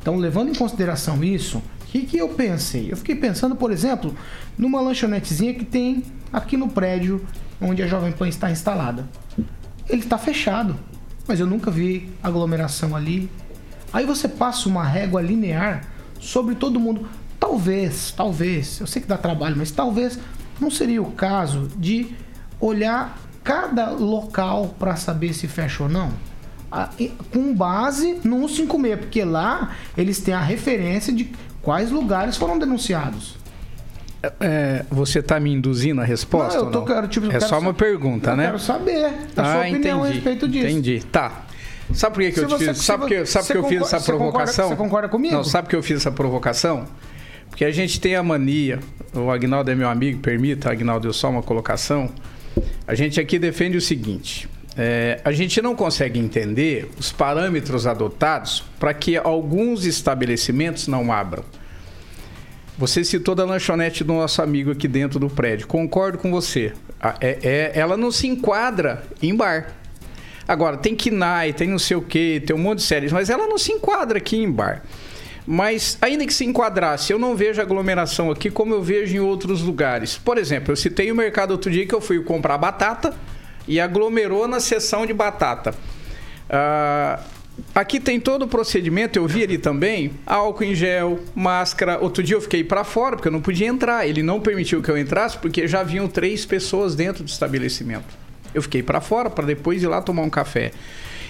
Então, 0.00 0.16
levando 0.16 0.50
em 0.50 0.54
consideração 0.54 1.22
isso, 1.22 1.62
o 1.88 1.90
que, 1.90 2.02
que 2.02 2.18
eu 2.18 2.28
pensei? 2.28 2.92
Eu 2.92 2.96
fiquei 2.96 3.16
pensando, 3.16 3.56
por 3.56 3.72
exemplo, 3.72 4.14
numa 4.56 4.80
lanchonetezinha 4.80 5.54
que 5.54 5.64
tem 5.64 6.04
aqui 6.32 6.56
no 6.56 6.68
prédio 6.68 7.24
onde 7.60 7.82
a 7.82 7.86
Jovem 7.86 8.12
Pan 8.12 8.28
está 8.28 8.50
instalada. 8.50 9.08
Ele 9.88 10.02
está 10.02 10.18
fechado, 10.18 10.76
mas 11.26 11.40
eu 11.40 11.46
nunca 11.46 11.70
vi 11.70 12.10
aglomeração 12.22 12.94
ali, 12.94 13.30
Aí 13.92 14.04
você 14.04 14.28
passa 14.28 14.68
uma 14.68 14.84
régua 14.84 15.22
linear 15.22 15.84
sobre 16.20 16.54
todo 16.54 16.78
mundo. 16.78 17.08
Talvez, 17.40 18.12
talvez, 18.16 18.80
eu 18.80 18.86
sei 18.86 19.00
que 19.00 19.08
dá 19.08 19.16
trabalho, 19.16 19.56
mas 19.56 19.70
talvez 19.70 20.18
não 20.60 20.70
seria 20.70 21.00
o 21.00 21.12
caso 21.12 21.68
de 21.76 22.14
olhar 22.60 23.18
cada 23.42 23.90
local 23.90 24.74
para 24.78 24.96
saber 24.96 25.32
se 25.32 25.46
fecha 25.46 25.84
ou 25.84 25.88
não? 25.88 26.12
Com 27.32 27.54
base 27.54 28.20
no 28.24 28.46
156, 28.46 28.98
porque 28.98 29.24
lá 29.24 29.74
eles 29.96 30.20
têm 30.20 30.34
a 30.34 30.40
referência 30.40 31.12
de 31.12 31.32
quais 31.68 31.90
lugares 31.90 32.34
foram 32.34 32.58
denunciados. 32.58 33.36
É, 34.40 34.86
você 34.90 35.18
está 35.18 35.38
me 35.38 35.52
induzindo 35.52 36.00
a 36.00 36.04
resposta? 36.04 36.58
Não, 36.58 36.64
eu 36.64 36.70
tô, 36.72 36.82
quero, 36.82 37.06
tipo, 37.08 37.26
eu 37.26 37.30
é 37.30 37.40
só 37.40 37.58
uma 37.58 37.74
pergunta, 37.74 38.30
eu 38.30 38.36
né? 38.38 38.46
quero 38.46 38.58
saber 38.58 39.04
a 39.36 39.44
sua 39.44 39.60
opinião 39.68 40.02
a 40.02 40.06
entendi, 40.08 40.14
respeito 40.14 40.48
disso. 40.48 40.66
Entendi. 40.66 41.04
Tá. 41.12 41.42
Sabe 41.92 42.14
por 42.14 42.22
que, 42.24 42.32
que 42.32 42.40
eu 42.40 42.46
te 42.46 42.50
você- 42.52 42.68
fiz? 42.68 42.78
Sabe 42.78 43.00
por 43.02 43.08
que, 43.10 43.26
sabe 43.26 43.46
que 43.48 43.56
eu 43.58 43.64
fiz 43.64 43.82
essa 43.82 44.00
você 44.00 44.12
concorda- 44.12 44.30
provocação? 44.32 44.68
você 44.70 44.76
concorda 44.76 45.08
comigo? 45.10 45.34
Não, 45.34 45.44
sabe 45.44 45.66
por 45.66 45.70
que 45.70 45.76
eu 45.76 45.82
fiz 45.82 45.98
essa 45.98 46.10
provocação? 46.10 46.86
Porque 47.50 47.66
a 47.66 47.70
gente 47.70 48.00
tem 48.00 48.16
a 48.16 48.22
mania, 48.22 48.80
o 49.14 49.30
Agnaldo 49.30 49.70
é 49.70 49.74
meu 49.74 49.90
amigo, 49.90 50.20
permita, 50.20 50.72
Agnaldo, 50.72 51.06
eu 51.06 51.12
só 51.12 51.28
uma 51.28 51.42
colocação. 51.42 52.08
A 52.86 52.94
gente 52.94 53.20
aqui 53.20 53.38
defende 53.38 53.76
o 53.76 53.80
seguinte: 53.80 54.48
é, 54.74 55.20
a 55.22 55.32
gente 55.32 55.60
não 55.60 55.76
consegue 55.76 56.18
entender 56.18 56.90
os 56.98 57.12
parâmetros 57.12 57.86
adotados 57.86 58.64
para 58.80 58.94
que 58.94 59.18
alguns 59.18 59.84
estabelecimentos 59.84 60.88
não 60.88 61.12
abram. 61.12 61.44
Você 62.78 63.02
citou 63.02 63.34
da 63.34 63.44
lanchonete 63.44 64.04
do 64.04 64.12
nosso 64.12 64.40
amigo 64.40 64.70
aqui 64.70 64.86
dentro 64.86 65.18
do 65.18 65.28
prédio. 65.28 65.66
Concordo 65.66 66.16
com 66.16 66.30
você. 66.30 66.72
É- 67.20 67.38
é- 67.42 67.72
ela 67.74 67.96
não 67.96 68.12
se 68.12 68.28
enquadra 68.28 69.02
em 69.20 69.34
bar. 69.34 69.72
Agora, 70.46 70.76
tem 70.76 70.94
KNAI, 70.94 71.52
tem 71.52 71.66
não 71.66 71.78
sei 71.78 71.96
o 71.96 72.00
que, 72.00 72.40
tem 72.46 72.54
um 72.54 72.58
monte 72.60 72.78
de 72.78 72.84
séries, 72.84 73.12
mas 73.12 73.28
ela 73.28 73.48
não 73.48 73.58
se 73.58 73.72
enquadra 73.72 74.18
aqui 74.18 74.36
em 74.36 74.50
bar. 74.50 74.84
Mas, 75.44 75.98
ainda 76.00 76.24
que 76.24 76.32
se 76.32 76.44
enquadrasse, 76.44 77.12
eu 77.12 77.18
não 77.18 77.34
vejo 77.34 77.60
aglomeração 77.60 78.30
aqui 78.30 78.48
como 78.48 78.74
eu 78.74 78.82
vejo 78.82 79.16
em 79.16 79.20
outros 79.20 79.60
lugares. 79.60 80.16
Por 80.16 80.38
exemplo, 80.38 80.70
eu 80.72 80.76
citei 80.76 81.10
o 81.10 81.16
mercado 81.16 81.50
outro 81.50 81.72
dia 81.72 81.84
que 81.84 81.94
eu 81.94 82.00
fui 82.00 82.22
comprar 82.22 82.56
batata 82.58 83.12
e 83.66 83.80
aglomerou 83.80 84.46
na 84.46 84.60
seção 84.60 85.04
de 85.04 85.12
batata. 85.12 85.74
Ah, 86.48 87.18
aqui 87.74 88.00
tem 88.00 88.18
todo 88.20 88.42
o 88.42 88.48
procedimento, 88.48 89.18
eu 89.18 89.26
vi 89.26 89.42
ali 89.42 89.58
também, 89.58 90.12
álcool 90.26 90.64
em 90.64 90.74
gel, 90.74 91.20
máscara. 91.34 91.98
Outro 91.98 92.22
dia 92.22 92.36
eu 92.36 92.40
fiquei 92.40 92.64
para 92.64 92.84
fora 92.84 93.16
porque 93.16 93.28
eu 93.28 93.32
não 93.32 93.40
podia 93.40 93.66
entrar. 93.66 94.06
Ele 94.06 94.22
não 94.22 94.40
permitiu 94.40 94.82
que 94.82 94.90
eu 94.90 94.98
entrasse 94.98 95.38
porque 95.38 95.66
já 95.66 95.80
haviam 95.80 96.08
três 96.08 96.44
pessoas 96.44 96.94
dentro 96.94 97.22
do 97.22 97.28
estabelecimento. 97.28 98.16
Eu 98.54 98.62
fiquei 98.62 98.82
para 98.82 99.00
fora 99.00 99.28
para 99.28 99.46
depois 99.46 99.82
ir 99.82 99.86
lá 99.86 100.00
tomar 100.00 100.22
um 100.22 100.30
café. 100.30 100.72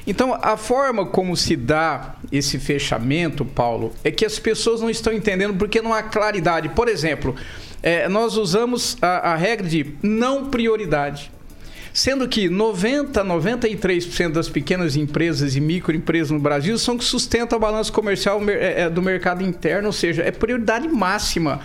Então, 0.06 0.38
a 0.40 0.56
forma 0.56 1.04
como 1.04 1.36
se 1.36 1.54
dá 1.54 2.14
esse 2.32 2.58
fechamento, 2.58 3.44
Paulo, 3.44 3.92
é 4.02 4.10
que 4.10 4.24
as 4.24 4.38
pessoas 4.38 4.80
não 4.80 4.88
estão 4.88 5.12
entendendo 5.12 5.54
porque 5.58 5.82
não 5.82 5.92
há 5.92 6.02
claridade. 6.02 6.70
Por 6.70 6.88
exemplo, 6.88 7.36
eh, 7.82 8.08
nós 8.08 8.36
usamos 8.36 8.96
a, 9.02 9.32
a 9.32 9.36
regra 9.36 9.68
de 9.68 9.94
não 10.02 10.46
prioridade. 10.46 11.30
Sendo 11.98 12.28
que 12.28 12.48
90, 12.48 13.24
93% 13.24 14.30
das 14.30 14.48
pequenas 14.48 14.94
empresas 14.94 15.56
e 15.56 15.60
microempresas 15.60 16.30
no 16.30 16.38
Brasil 16.38 16.78
são 16.78 16.96
que 16.96 17.02
sustentam 17.02 17.56
a 17.56 17.60
balança 17.60 17.90
comercial 17.90 18.38
mer- 18.38 18.56
eh, 18.62 18.82
eh, 18.82 18.88
do 18.88 19.02
mercado 19.02 19.42
interno, 19.42 19.88
ou 19.88 19.92
seja, 19.92 20.22
é 20.22 20.30
prioridade 20.30 20.86
máxima. 20.86 21.60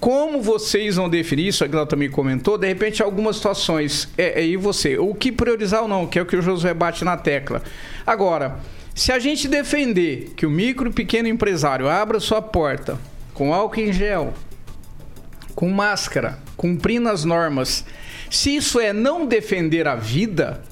Como 0.00 0.40
vocês 0.40 0.96
vão 0.96 1.06
definir 1.06 1.48
isso, 1.48 1.62
a 1.62 1.66
Glau 1.66 1.84
também 1.84 2.08
comentou, 2.08 2.56
de 2.56 2.66
repente 2.66 3.02
algumas 3.02 3.36
situações, 3.36 4.08
é, 4.16 4.40
é, 4.40 4.46
e 4.46 4.56
você, 4.56 4.96
o 4.96 5.14
que 5.14 5.30
priorizar 5.30 5.82
ou 5.82 5.88
não, 5.88 6.06
que 6.06 6.18
é 6.18 6.22
o 6.22 6.26
que 6.26 6.34
o 6.34 6.40
Josué 6.40 6.72
bate 6.72 7.04
na 7.04 7.18
tecla. 7.18 7.60
Agora, 8.06 8.56
se 8.94 9.12
a 9.12 9.18
gente 9.18 9.48
defender 9.48 10.32
que 10.34 10.46
o 10.46 10.50
micro 10.50 10.88
e 10.88 10.92
pequeno 10.94 11.28
empresário 11.28 11.90
abra 11.90 12.18
sua 12.20 12.40
porta 12.40 12.98
com 13.34 13.52
álcool 13.52 13.80
em 13.80 13.92
gel, 13.92 14.32
com 15.54 15.68
máscara, 15.68 16.38
cumprindo 16.56 17.10
as 17.10 17.26
normas, 17.26 17.84
se 18.36 18.56
isso 18.56 18.80
é 18.80 18.92
não 18.92 19.26
defender 19.26 19.86
a 19.86 19.94
vida, 19.94 20.62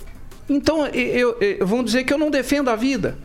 então 0.49 0.87
eu, 0.87 1.37
eu, 1.41 1.57
eu- 1.59 1.67
vão 1.67 1.83
dizer 1.85 2.05
que 2.05 2.13
eu 2.13 2.19
não 2.19 2.31
defendo 2.31 2.69
a 2.71 2.77
vida. 2.77 3.17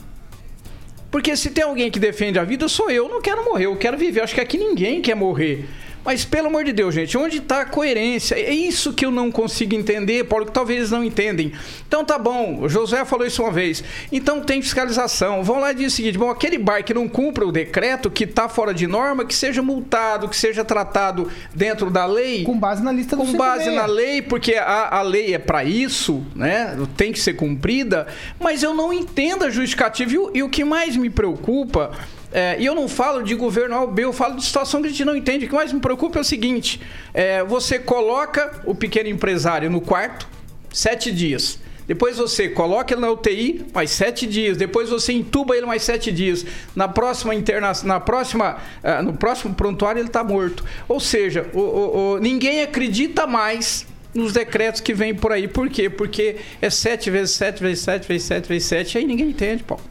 Porque 1.09 1.35
se 1.37 1.49
tem 1.51 1.63
alguém 1.63 1.89
que 1.89 1.97
defende 1.99 2.37
a 2.37 2.43
vida, 2.43 2.67
sou 2.67 2.89
eu. 2.89 3.05
Eu 3.05 3.09
não 3.09 3.21
quero 3.21 3.45
morrer, 3.45 3.67
eu 3.67 3.75
quero 3.77 3.97
viver. 3.97 4.21
Acho 4.21 4.35
que 4.35 4.41
aqui 4.41 4.57
ninguém 4.57 5.01
quer 5.01 5.15
morrer. 5.15 5.65
Mas 6.05 6.23
pelo 6.23 6.47
amor 6.47 6.63
de 6.63 6.71
Deus, 6.71 6.93
gente, 6.93 7.17
onde 7.17 7.37
está 7.39 7.61
a 7.61 7.65
coerência? 7.65 8.35
É 8.35 8.53
isso 8.53 8.93
que 8.93 9.05
eu 9.05 9.11
não 9.11 9.31
consigo 9.31 9.73
entender, 9.73 10.23
Paulo, 10.25 10.45
que 10.45 10.51
talvez 10.51 10.77
eles 10.79 10.91
não 10.91 11.03
entendem. 11.03 11.51
Então 11.87 12.05
tá 12.05 12.17
bom, 12.17 12.61
o 12.61 12.69
José 12.69 13.03
falou 13.03 13.25
isso 13.25 13.41
uma 13.41 13.51
vez. 13.51 13.83
Então 14.11 14.41
tem 14.41 14.61
fiscalização. 14.61 15.43
Vão 15.43 15.59
lá 15.59 15.71
e 15.71 15.75
diz 15.75 15.93
o 15.93 15.95
seguinte: 15.95 16.17
bom, 16.17 16.29
aquele 16.29 16.57
bar 16.57 16.83
que 16.83 16.93
não 16.93 17.09
cumpra 17.09 17.45
o 17.45 17.51
decreto, 17.51 18.09
que 18.09 18.23
está 18.23 18.47
fora 18.47 18.73
de 18.73 18.87
norma, 18.87 19.25
que 19.25 19.33
seja 19.33 19.61
multado, 19.61 20.29
que 20.29 20.37
seja 20.37 20.63
tratado 20.63 21.29
dentro 21.53 21.89
da 21.89 22.05
lei. 22.05 22.43
Com 22.43 22.57
base 22.57 22.83
na 22.83 22.91
lista 22.91 23.15
do 23.15 23.23
Com 23.23 23.33
base 23.33 23.65
56. 23.65 23.75
na 23.75 23.85
lei, 23.85 24.21
porque 24.21 24.53
a, 24.55 24.99
a 24.99 25.01
lei 25.01 25.33
é 25.33 25.39
para 25.39 25.63
isso, 25.65 26.23
né? 26.35 26.77
Tem 26.95 27.11
que 27.11 27.19
ser 27.19 27.33
cumprida, 27.33 28.07
mas 28.39 28.63
eu 28.63 28.73
não 28.73 28.93
entendo 28.93 29.43
a 29.43 29.49
justificativa. 29.49 30.11
E 30.11 30.35
e 30.35 30.43
o 30.43 30.49
que 30.49 30.63
mais 30.63 30.95
me 30.95 31.09
preocupa, 31.09 31.91
é, 32.37 32.57
e 32.59 32.65
eu 32.65 32.75
não 32.75 32.87
falo 32.87 33.23
de 33.23 33.33
governo 33.33 33.75
A 33.75 33.81
ou 33.81 33.87
B, 33.87 34.03
eu 34.03 34.11
falo 34.13 34.35
de 34.35 34.43
situação 34.43 34.81
que 34.81 34.87
a 34.87 34.91
gente 34.91 35.05
não 35.05 35.15
entende. 35.15 35.45
O 35.45 35.49
que 35.49 35.55
mais 35.55 35.71
me 35.71 35.79
preocupa 35.79 36.19
é 36.19 36.21
o 36.21 36.23
seguinte: 36.25 36.81
é, 37.13 37.43
você 37.43 37.79
coloca 37.79 38.61
o 38.65 38.75
pequeno 38.75 39.07
empresário 39.09 39.69
no 39.69 39.79
quarto, 39.79 40.27
sete 40.71 41.11
dias. 41.11 41.57
Depois 41.87 42.17
você 42.17 42.49
coloca 42.49 42.93
ele 42.95 43.01
na 43.01 43.11
UTI, 43.11 43.63
mais 43.71 43.91
sete 43.91 44.25
dias. 44.25 44.57
Depois 44.57 44.89
você 44.89 45.13
entuba 45.13 45.55
ele 45.55 45.67
mais 45.67 45.83
sete 45.83 46.11
dias. 46.11 46.43
Na 46.75 46.87
próxima 46.87 47.35
internação, 47.35 47.87
na 47.87 47.99
próxima, 47.99 48.57
ah, 48.83 49.03
no 49.03 49.13
próximo 49.13 49.53
prontuário 49.53 49.99
ele 49.99 50.07
está 50.07 50.23
morto. 50.23 50.65
Ou 50.87 50.99
seja, 50.99 51.45
o- 51.53 51.59
o- 51.59 52.13
o- 52.15 52.19
ninguém 52.19 52.63
acredita 52.63 53.27
mais 53.27 53.85
nos 54.15 54.33
decretos 54.33 54.81
que 54.81 54.95
vêm 54.95 55.13
por 55.13 55.31
aí. 55.31 55.47
Por 55.47 55.69
quê? 55.69 55.87
Porque 55.89 56.37
é 56.59 56.71
sete 56.71 57.11
vezes 57.11 57.35
sete 57.35 57.61
vezes 57.61 57.83
sete 57.83 58.07
vezes 58.07 58.23
sete 58.27 58.49
vezes 58.49 58.67
sete. 58.67 58.97
Aí 58.97 59.05
ninguém 59.05 59.29
entende, 59.29 59.61
Paulo. 59.63 59.83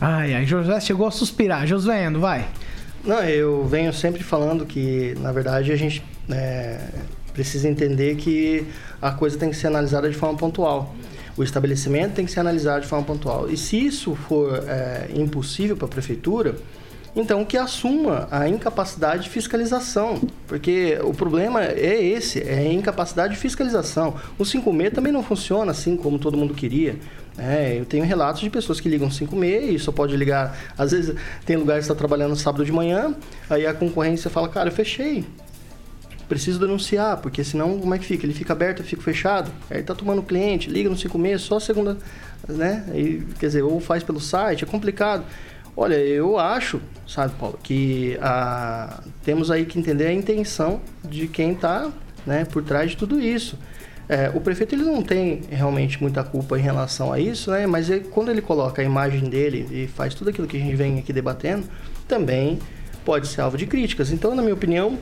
Ai, 0.00 0.34
ai, 0.34 0.46
José 0.46 0.78
chegou 0.80 1.06
a 1.06 1.10
suspirar. 1.10 1.66
Josué, 1.66 2.04
Endo, 2.04 2.20
vai. 2.20 2.46
Não, 3.04 3.20
eu 3.22 3.64
venho 3.64 3.92
sempre 3.92 4.22
falando 4.22 4.66
que, 4.66 5.14
na 5.20 5.32
verdade, 5.32 5.72
a 5.72 5.76
gente 5.76 6.04
é, 6.28 6.80
precisa 7.32 7.68
entender 7.68 8.16
que 8.16 8.66
a 9.00 9.10
coisa 9.12 9.38
tem 9.38 9.50
que 9.50 9.56
ser 9.56 9.68
analisada 9.68 10.08
de 10.10 10.16
forma 10.16 10.36
pontual. 10.36 10.94
O 11.36 11.42
estabelecimento 11.42 12.14
tem 12.14 12.24
que 12.24 12.32
ser 12.32 12.40
analisado 12.40 12.82
de 12.82 12.88
forma 12.88 13.04
pontual. 13.04 13.48
E 13.48 13.56
se 13.56 13.78
isso 13.78 14.14
for 14.14 14.64
é, 14.66 15.08
impossível 15.14 15.76
para 15.76 15.86
a 15.86 15.88
prefeitura, 15.88 16.56
então 17.14 17.44
que 17.46 17.56
assuma 17.56 18.28
a 18.30 18.46
incapacidade 18.46 19.24
de 19.24 19.30
fiscalização, 19.30 20.20
porque 20.46 20.98
o 21.02 21.14
problema 21.14 21.64
é 21.64 22.02
esse, 22.02 22.42
é 22.42 22.58
a 22.58 22.72
incapacidade 22.72 23.34
de 23.34 23.40
fiscalização. 23.40 24.14
O 24.38 24.42
5M 24.42 24.92
também 24.92 25.12
não 25.12 25.22
funciona 25.22 25.70
assim 25.70 25.96
como 25.96 26.18
todo 26.18 26.36
mundo 26.36 26.52
queria. 26.52 26.96
Né? 27.36 27.78
eu 27.78 27.84
tenho 27.84 28.04
relatos 28.04 28.40
de 28.40 28.50
pessoas 28.50 28.80
que 28.80 28.88
ligam 28.88 29.08
5M 29.08 29.74
e 29.74 29.78
só 29.78 29.92
pode 29.92 30.16
ligar. 30.16 30.56
Às 30.76 30.92
vezes 30.92 31.14
tem 31.44 31.56
lugares 31.56 31.86
que 31.86 31.92
está 31.92 31.94
trabalhando 31.94 32.34
sábado 32.36 32.64
de 32.64 32.72
manhã, 32.72 33.14
aí 33.48 33.66
a 33.66 33.74
concorrência 33.74 34.30
fala, 34.30 34.48
cara, 34.48 34.68
eu 34.68 34.72
fechei. 34.72 35.24
Preciso 36.28 36.58
denunciar, 36.58 37.18
porque 37.18 37.44
senão 37.44 37.78
como 37.78 37.94
é 37.94 37.98
que 37.98 38.04
fica? 38.04 38.26
Ele 38.26 38.34
fica 38.34 38.52
aberto, 38.52 38.80
eu 38.80 38.84
fico 38.84 39.02
fechado. 39.02 39.50
Aí 39.70 39.82
tá 39.82 39.94
tomando 39.94 40.22
cliente, 40.22 40.68
liga 40.68 40.90
no 40.90 40.96
56, 40.96 41.40
só 41.40 41.60
segunda, 41.60 41.96
né? 42.48 42.84
E, 42.94 43.22
quer 43.38 43.46
dizer, 43.46 43.62
ou 43.62 43.78
faz 43.78 44.02
pelo 44.02 44.18
site, 44.18 44.64
é 44.64 44.66
complicado. 44.66 45.24
Olha, 45.76 45.94
eu 45.94 46.38
acho, 46.38 46.80
sabe, 47.06 47.34
Paulo, 47.38 47.58
que 47.62 48.18
a, 48.22 49.02
temos 49.22 49.50
aí 49.50 49.66
que 49.66 49.78
entender 49.78 50.06
a 50.06 50.12
intenção 50.12 50.80
de 51.04 51.28
quem 51.28 51.52
está 51.52 51.92
né, 52.24 52.46
por 52.46 52.64
trás 52.64 52.90
de 52.90 52.96
tudo 52.96 53.20
isso. 53.20 53.58
É, 54.08 54.30
o 54.34 54.40
prefeito 54.40 54.74
ele 54.74 54.84
não 54.84 55.02
tem 55.02 55.42
realmente 55.50 56.00
muita 56.00 56.22
culpa 56.22 56.58
em 56.58 56.62
relação 56.62 57.12
a 57.12 57.18
isso, 57.18 57.50
né? 57.50 57.66
Mas 57.66 57.90
ele- 57.90 58.04
quando 58.04 58.30
ele 58.30 58.40
coloca 58.40 58.80
a 58.80 58.84
imagem 58.84 59.28
dele 59.28 59.66
e 59.70 59.86
faz 59.88 60.14
tudo 60.14 60.30
aquilo 60.30 60.46
que 60.46 60.56
a 60.56 60.60
gente 60.60 60.76
vem 60.76 60.98
aqui 60.98 61.12
debatendo, 61.12 61.66
também 62.06 62.58
pode 63.04 63.26
ser 63.28 63.40
alvo 63.40 63.56
de 63.56 63.66
críticas. 63.66 64.10
Então, 64.12 64.34
na 64.34 64.42
minha 64.42 64.54
opinião, 64.54 64.98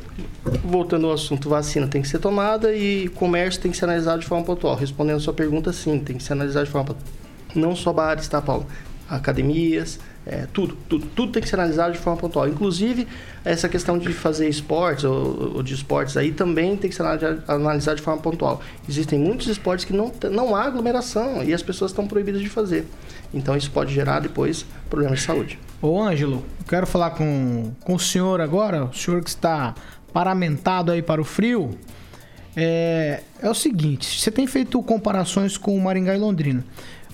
voltando 0.64 1.06
ao 1.06 1.12
assunto, 1.12 1.48
vacina 1.48 1.86
tem 1.86 2.00
que 2.02 2.08
ser 2.08 2.18
tomada 2.18 2.74
e 2.74 3.08
comércio 3.08 3.60
tem 3.60 3.70
que 3.70 3.76
ser 3.76 3.84
analisado 3.84 4.20
de 4.20 4.26
forma 4.26 4.44
pontual. 4.44 4.74
Respondendo 4.74 5.16
a 5.16 5.20
sua 5.20 5.34
pergunta, 5.34 5.72
sim, 5.72 5.98
tem 5.98 6.16
que 6.16 6.22
ser 6.22 6.32
analisado 6.32 6.66
de 6.66 6.70
forma 6.72 6.86
pontual. 6.88 7.06
Não 7.54 7.76
só 7.76 7.92
bares, 7.92 8.26
tá, 8.28 8.40
Paulo? 8.42 8.66
Academias, 9.08 9.98
é, 10.26 10.46
tudo, 10.52 10.76
tudo, 10.88 11.06
tudo 11.14 11.32
tem 11.32 11.42
que 11.42 11.48
ser 11.48 11.56
analisado 11.56 11.92
de 11.92 11.98
forma 11.98 12.18
pontual. 12.18 12.48
Inclusive, 12.48 13.06
essa 13.44 13.68
questão 13.68 13.98
de 13.98 14.12
fazer 14.12 14.48
esportes 14.48 15.04
ou, 15.04 15.56
ou 15.56 15.62
de 15.62 15.74
esportes 15.74 16.16
aí 16.16 16.32
também 16.32 16.76
tem 16.76 16.88
que 16.88 16.96
ser 16.96 17.02
analisado, 17.46 17.96
de 17.96 18.02
forma 18.02 18.22
pontual. 18.22 18.62
Existem 18.88 19.18
muitos 19.18 19.46
esportes 19.48 19.84
que 19.84 19.92
não, 19.92 20.10
não 20.30 20.56
há 20.56 20.64
aglomeração 20.64 21.42
e 21.44 21.52
as 21.52 21.62
pessoas 21.62 21.90
estão 21.90 22.06
proibidas 22.06 22.40
de 22.40 22.48
fazer. 22.48 22.86
Então, 23.34 23.56
isso 23.56 23.70
pode 23.70 23.92
gerar 23.92 24.20
depois 24.20 24.64
problemas 24.88 25.18
de 25.18 25.26
saúde. 25.26 25.58
Ô, 25.82 26.00
Ângelo, 26.00 26.42
eu 26.58 26.66
quero 26.66 26.86
falar 26.86 27.10
com, 27.10 27.72
com 27.80 27.94
o 27.94 28.00
senhor 28.00 28.40
agora, 28.40 28.84
o 28.84 28.94
senhor 28.94 29.22
que 29.22 29.28
está 29.28 29.74
paramentado 30.12 30.90
aí 30.90 31.02
para 31.02 31.20
o 31.20 31.24
frio. 31.24 31.76
É, 32.56 33.20
é 33.42 33.50
o 33.50 33.54
seguinte, 33.54 34.20
você 34.20 34.30
tem 34.30 34.46
feito 34.46 34.80
comparações 34.80 35.58
com 35.58 35.76
Maringá 35.78 36.14
e 36.14 36.18
Londrina. 36.18 36.64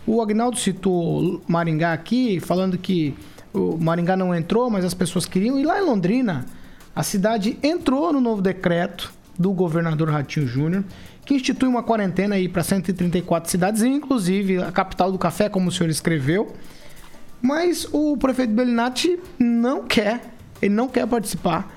O 0.07 0.21
Agnaldo 0.23 0.59
citou 0.59 1.43
Maringá 1.47 1.93
aqui, 1.93 2.41
falando 2.41 2.79
que 2.79 3.15
o 3.53 3.77
Maringá 3.77 4.17
não 4.17 4.35
entrou, 4.35 4.71
mas 4.71 4.85
as 4.85 4.95
pessoas 4.95 5.27
queriam. 5.27 5.59
E 5.59 5.65
lá 5.65 5.81
em 5.81 5.85
Londrina, 5.85 6.47
a 6.95 7.03
cidade 7.03 7.59
entrou 7.63 8.13
no 8.13 8.21
novo 8.21 8.41
decreto 8.41 9.13
do 9.39 9.53
governador 9.53 10.11
Ratinho 10.11 10.47
Júnior, 10.47 10.85
que 11.25 11.35
institui 11.35 11.69
uma 11.69 11.83
quarentena 11.83 12.35
aí 12.35 12.49
para 12.49 12.63
134 12.63 13.51
cidades, 13.51 13.83
inclusive 13.83 14.59
a 14.59 14.73
capital 14.73 15.11
do 15.11 15.19
café, 15.19 15.49
como 15.49 15.69
o 15.69 15.73
senhor 15.73 15.89
escreveu. 15.89 16.53
Mas 17.41 17.89
o 17.93 18.17
prefeito 18.17 18.53
Bellinati 18.53 19.19
não 19.39 19.85
quer, 19.85 20.21
ele 20.61 20.75
não 20.75 20.89
quer 20.89 21.07
participar 21.07 21.75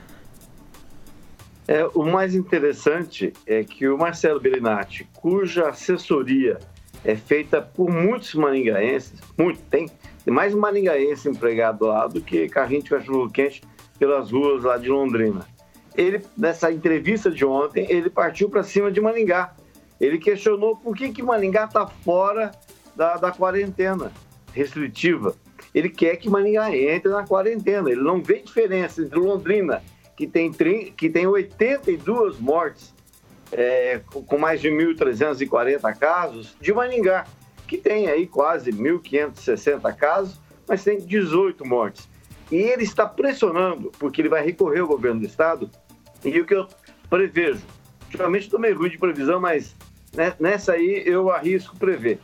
É, 1.66 1.86
o 1.94 2.04
mais 2.04 2.36
interessante 2.36 3.32
é 3.48 3.64
que 3.64 3.88
o 3.88 3.98
Marcelo 3.98 4.42
Bellinati, 4.42 5.08
cuja 5.14 5.70
assessoria 5.70 6.60
é 7.04 7.16
feita 7.16 7.62
por 7.62 7.90
muitos 7.90 8.34
maringaenses, 8.34 9.14
muito, 9.38 9.62
tem, 9.64 9.90
tem 10.24 10.34
mais 10.34 10.54
maringaense 10.54 11.28
empregado 11.28 11.86
lá 11.86 12.08
do 12.08 12.22
que 12.22 12.48
carrinho 12.48 12.84
de 12.84 12.90
cachorro-quente 12.90 13.62
pelas 14.00 14.32
ruas 14.32 14.64
lá 14.64 14.78
de 14.78 14.90
Londrina. 14.90 15.46
Ele, 15.96 16.22
nessa 16.38 16.72
entrevista 16.72 17.30
de 17.30 17.46
ontem, 17.46 17.86
ele 17.90 18.10
partiu 18.10 18.50
para 18.50 18.64
cima 18.64 18.92
de 18.92 19.00
Maringá. 19.00 19.56
Ele 20.00 20.18
questionou 20.18 20.76
por 20.76 20.96
que, 20.96 21.10
que 21.10 21.22
Maringá 21.22 21.66
está 21.66 21.86
fora 21.86 22.52
da, 22.96 23.16
da 23.16 23.32
quarentena 23.32 24.12
restritiva. 24.54 25.36
Ele 25.74 25.90
quer 25.90 26.16
que 26.18 26.30
Maringá 26.30 26.76
entre 26.76 27.12
na 27.12 27.26
quarentena. 27.26 27.90
Ele 27.90 28.02
não 28.02 28.22
vê 28.22 28.40
diferença 28.40 29.02
entre 29.02 29.20
Londrina, 29.20 29.84
que 30.18 30.26
tem, 30.28 30.52
que 30.52 31.10
tem 31.10 31.28
82 31.28 32.40
mortes, 32.40 32.94
é, 33.54 34.02
com 34.10 34.38
mais 34.38 34.60
de 34.60 34.70
1.340 34.70 35.98
casos, 35.98 36.56
de 36.60 36.74
Maringá, 36.74 37.26
que 37.68 37.78
tem 37.78 38.08
aí 38.08 38.28
quase 38.28 38.72
1.560 38.72 39.96
casos, 39.96 40.40
mas 40.68 40.84
tem 40.84 40.98
18 40.98 41.66
mortes. 41.66 42.10
E 42.52 42.58
ele 42.58 42.84
está 42.84 43.06
pressionando, 43.06 43.92
porque 43.98 44.22
ele 44.22 44.30
vai 44.30 44.44
recorrer 44.44 44.80
ao 44.80 44.88
governo 44.88 45.22
do 45.22 45.26
estado, 45.26 45.70
e 46.24 46.40
o 46.40 46.46
que 46.46 46.56
eu 46.56 46.68
prevejo, 47.10 47.62
ultimamente 48.06 48.44
estou 48.44 48.60
meio 48.60 48.78
ruim 48.78 48.90
de 48.90 48.98
previsão, 48.98 49.40
mas 49.40 49.76
nessa 50.40 50.74
aí 50.74 51.04
eu 51.06 51.32
arrisco 51.32 51.78
prever. 51.78 52.20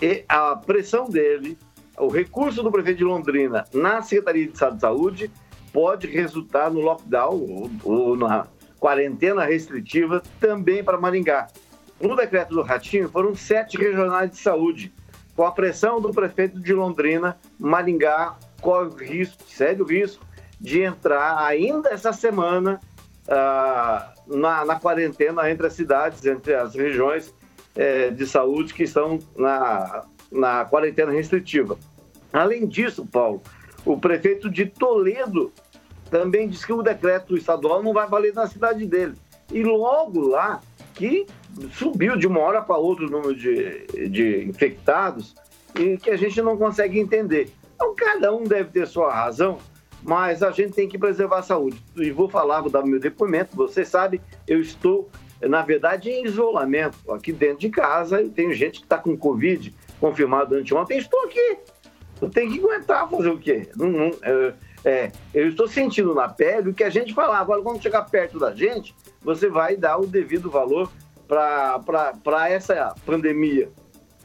E 0.00 0.24
a 0.28 0.56
pressão 0.56 1.08
dele, 1.08 1.58
o 1.98 2.08
recurso 2.08 2.62
do 2.62 2.70
prefeito 2.70 2.98
de 2.98 3.04
Londrina 3.04 3.64
na 3.72 4.02
Secretaria 4.02 4.46
de 4.46 4.52
Estado 4.52 4.74
de 4.76 4.80
Saúde 4.80 5.30
pode 5.72 6.06
resultar 6.06 6.70
no 6.70 6.80
lockdown 6.80 7.34
ou, 7.34 7.70
ou 7.84 8.16
na 8.16 8.46
quarentena 8.80 9.44
restritiva 9.44 10.22
também 10.40 10.82
para 10.82 10.98
Maringá. 10.98 11.48
No 12.00 12.16
decreto 12.16 12.54
do 12.54 12.62
Ratinho 12.62 13.10
foram 13.10 13.34
sete 13.34 13.76
regionais 13.76 14.30
de 14.30 14.38
saúde. 14.38 14.92
Com 15.36 15.44
a 15.44 15.52
pressão 15.52 16.00
do 16.00 16.10
prefeito 16.10 16.58
de 16.58 16.72
Londrina, 16.72 17.38
Maringá 17.58 18.36
corre 18.60 19.04
risco, 19.04 19.42
sério 19.46 19.84
risco, 19.84 20.24
de 20.58 20.82
entrar 20.82 21.44
ainda 21.44 21.90
essa 21.90 22.12
semana 22.12 22.80
ah, 23.28 24.12
na, 24.26 24.64
na, 24.64 24.80
quarentena 24.80 25.50
entre 25.50 25.66
as 25.66 25.74
cidades, 25.74 26.24
entre 26.24 26.54
as 26.54 26.74
regiões 26.74 27.32
eh, 27.76 28.10
de 28.10 28.26
saúde 28.26 28.74
que 28.74 28.82
estão 28.82 29.18
na, 29.36 30.04
na 30.30 30.64
quarentena 30.64 31.12
restritiva. 31.12 31.78
Além 32.32 32.66
disso, 32.66 33.06
Paulo, 33.06 33.42
o 33.84 33.98
prefeito 33.98 34.50
de 34.50 34.66
Toledo 34.66 35.52
também 36.10 36.48
disse 36.48 36.66
que 36.66 36.72
o 36.72 36.82
decreto 36.82 37.36
estadual 37.36 37.82
não 37.82 37.92
vai 37.92 38.08
valer 38.08 38.34
na 38.34 38.46
cidade 38.46 38.86
dele. 38.86 39.14
E 39.52 39.62
logo 39.62 40.20
lá, 40.28 40.60
que 40.94 41.26
subiu 41.72 42.16
de 42.16 42.26
uma 42.26 42.40
hora 42.40 42.62
para 42.62 42.76
outra 42.76 43.06
o 43.06 43.10
número 43.10 43.34
de, 43.34 43.86
de 44.08 44.44
infectados 44.44 45.34
e 45.74 45.96
que 45.96 46.10
a 46.10 46.16
gente 46.16 46.40
não 46.42 46.56
consegue 46.56 46.98
entender. 46.98 47.52
Então, 47.74 47.94
cada 47.94 48.34
um 48.34 48.44
deve 48.44 48.70
ter 48.70 48.86
sua 48.86 49.12
razão, 49.12 49.58
mas 50.02 50.42
a 50.42 50.50
gente 50.50 50.72
tem 50.72 50.88
que 50.88 50.98
preservar 50.98 51.38
a 51.38 51.42
saúde. 51.42 51.82
E 51.96 52.10
vou 52.10 52.28
falar, 52.28 52.60
vou 52.60 52.70
dar 52.70 52.84
meu 52.84 53.00
depoimento. 53.00 53.56
Você 53.56 53.84
sabe, 53.84 54.20
eu 54.46 54.60
estou, 54.60 55.08
na 55.40 55.62
verdade, 55.62 56.10
em 56.10 56.24
isolamento. 56.26 56.98
Aqui 57.10 57.32
dentro 57.32 57.58
de 57.58 57.70
casa, 57.70 58.20
eu 58.20 58.30
tenho 58.30 58.52
gente 58.52 58.80
que 58.80 58.86
está 58.86 58.98
com 58.98 59.16
Covid 59.16 59.74
confirmado 59.98 60.54
anteontem. 60.54 60.98
Estou 60.98 61.20
aqui. 61.24 61.58
Eu 62.20 62.28
tenho 62.28 62.52
que 62.52 62.58
aguentar 62.58 63.08
fazer 63.08 63.30
o 63.30 63.38
quê? 63.38 63.68
Não, 63.74 63.88
não, 63.88 64.10
é, 64.22 64.52
é, 64.84 65.12
eu 65.34 65.48
estou 65.48 65.68
sentindo 65.68 66.14
na 66.14 66.28
pele 66.28 66.70
o 66.70 66.74
que 66.74 66.84
a 66.84 66.90
gente 66.90 67.12
falava. 67.12 67.42
Agora, 67.42 67.62
quando 67.62 67.82
chegar 67.82 68.02
perto 68.02 68.38
da 68.38 68.54
gente, 68.54 68.94
você 69.20 69.48
vai 69.48 69.76
dar 69.76 69.98
o 69.98 70.06
devido 70.06 70.50
valor 70.50 70.90
para 71.26 72.48
essa 72.48 72.94
pandemia. 73.04 73.70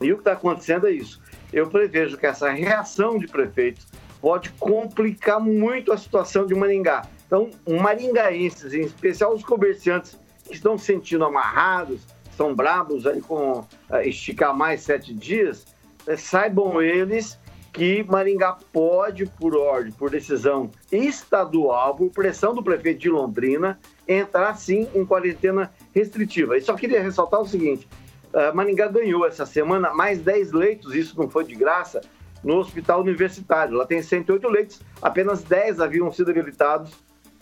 E 0.02 0.12
o 0.12 0.16
que 0.16 0.22
está 0.22 0.34
acontecendo 0.34 0.88
é 0.88 0.92
isso. 0.92 1.22
Eu 1.54 1.68
prevejo 1.70 2.18
que 2.18 2.26
essa 2.26 2.50
reação 2.50 3.18
de 3.18 3.28
prefeitos 3.28 3.88
pode 4.20 4.50
complicar 4.54 5.40
muito 5.40 5.92
a 5.92 5.98
situação 5.98 6.46
de 6.46 6.56
Maringá. 6.56 7.08
Então, 7.28 7.50
maringaenses, 7.68 8.74
em 8.74 8.82
especial 8.82 9.34
os 9.34 9.44
comerciantes 9.44 10.18
que 10.46 10.54
estão 10.54 10.78
se 10.78 10.86
sentindo 10.86 11.26
amarrados, 11.26 12.02
estão 12.30 12.54
bravos 12.54 13.06
aí 13.08 13.22
com 13.22 13.60
uh, 13.60 13.66
esticar 14.04 14.56
mais 14.56 14.82
sete 14.82 15.14
dias, 15.14 15.66
uh, 16.08 16.18
saibam 16.18 16.82
eles 16.82 17.40
que 17.76 18.04
Maringá 18.04 18.58
pode, 18.72 19.26
por 19.26 19.54
ordem, 19.54 19.92
por 19.92 20.10
decisão 20.10 20.72
estadual, 20.90 21.94
por 21.94 22.10
pressão 22.10 22.56
do 22.56 22.64
prefeito 22.64 23.02
de 23.02 23.10
Londrina, 23.10 23.78
entrar 24.08 24.56
sim 24.56 24.88
em 24.96 25.06
quarentena 25.06 25.70
restritiva. 25.94 26.58
E 26.58 26.62
só 26.62 26.74
queria 26.74 27.04
ressaltar 27.04 27.42
o 27.42 27.46
seguinte: 27.46 27.86
uh, 28.34 28.56
Maringá 28.56 28.88
ganhou 28.88 29.28
essa 29.28 29.46
semana 29.46 29.94
mais 29.94 30.22
10 30.22 30.54
leitos, 30.54 30.96
isso 30.96 31.20
não 31.20 31.30
foi 31.30 31.44
de 31.44 31.54
graça, 31.54 32.00
no 32.42 32.56
hospital 32.56 33.02
universitário. 33.02 33.76
Lá 33.76 33.86
tem 33.86 34.02
108 34.02 34.48
leitos, 34.48 34.82
apenas 35.02 35.44
10 35.44 35.82
haviam 35.82 36.10
sido 36.14 36.32
habilitados 36.32 36.94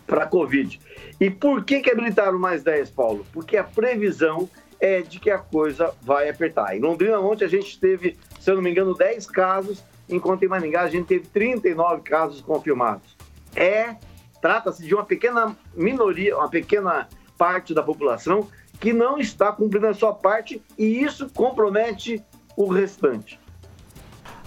para 0.07 0.25
Covid. 0.25 0.81
E 1.21 1.29
por 1.29 1.63
que, 1.63 1.79
que 1.79 1.91
habilitaram 1.91 2.39
mais 2.39 2.63
10, 2.63 2.89
Paulo? 2.89 3.23
Porque 3.31 3.55
a 3.55 3.63
previsão 3.63 4.49
é 4.79 5.01
de 5.01 5.19
que 5.19 5.29
a 5.29 5.37
coisa 5.37 5.93
vai 6.01 6.27
apertar. 6.27 6.75
Em 6.75 6.79
Londrina, 6.79 7.19
ontem 7.19 7.45
a 7.45 7.47
gente 7.47 7.79
teve, 7.79 8.17
se 8.39 8.49
eu 8.49 8.55
não 8.55 8.63
me 8.63 8.71
engano, 8.71 8.95
10 8.95 9.27
casos 9.27 9.83
enquanto 10.09 10.43
em 10.43 10.47
Maringá 10.47 10.81
a 10.81 10.89
gente 10.89 11.07
teve 11.07 11.27
39 11.27 12.01
casos 12.01 12.41
confirmados. 12.41 13.15
É, 13.55 13.95
trata-se 14.41 14.85
de 14.85 14.93
uma 14.93 15.03
pequena 15.03 15.55
minoria, 15.75 16.37
uma 16.37 16.49
pequena 16.49 17.07
parte 17.37 17.73
da 17.73 17.83
população 17.83 18.47
que 18.79 18.91
não 18.91 19.17
está 19.17 19.51
cumprindo 19.51 19.87
a 19.87 19.93
sua 19.93 20.13
parte 20.13 20.61
e 20.77 21.03
isso 21.03 21.29
compromete 21.33 22.23
o 22.57 22.67
restante. 22.67 23.39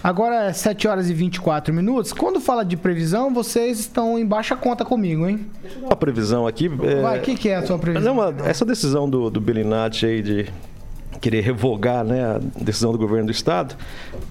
Agora 0.03 0.45
é 0.45 0.53
7 0.53 0.87
horas 0.87 1.11
e 1.11 1.15
24 1.15 1.75
minutos. 1.75 2.13
Quando 2.13 2.39
fala 2.41 2.65
de 2.65 2.77
previsão, 2.77 3.33
vocês 3.33 3.81
estão 3.81 4.19
em 4.19 4.25
baixa 4.25 4.55
conta 4.55 4.85
comigo, 4.85 5.27
hein? 5.27 5.51
A 5.91 5.97
previsão 5.97 6.47
aqui. 6.47 6.67
É... 6.67 7.03
Vai, 7.03 7.19
o 7.19 7.23
que, 7.23 7.35
que, 7.35 7.49
é 7.49 7.57
a 7.57 7.67
sua 7.67 7.79
previsão? 7.79 8.15
Não, 8.15 8.45
essa 8.45 8.65
decisão 8.65 9.09
do, 9.09 9.31
do 9.31 9.41
Belinati 9.41 10.07
aí 10.07 10.23
de 10.23 10.47
querer 11.17 11.41
revogar 11.41 12.05
né, 12.05 12.25
a 12.25 12.41
decisão 12.63 12.93
do 12.93 12.99
governo 12.99 13.27
do 13.27 13.33
estado, 13.33 13.75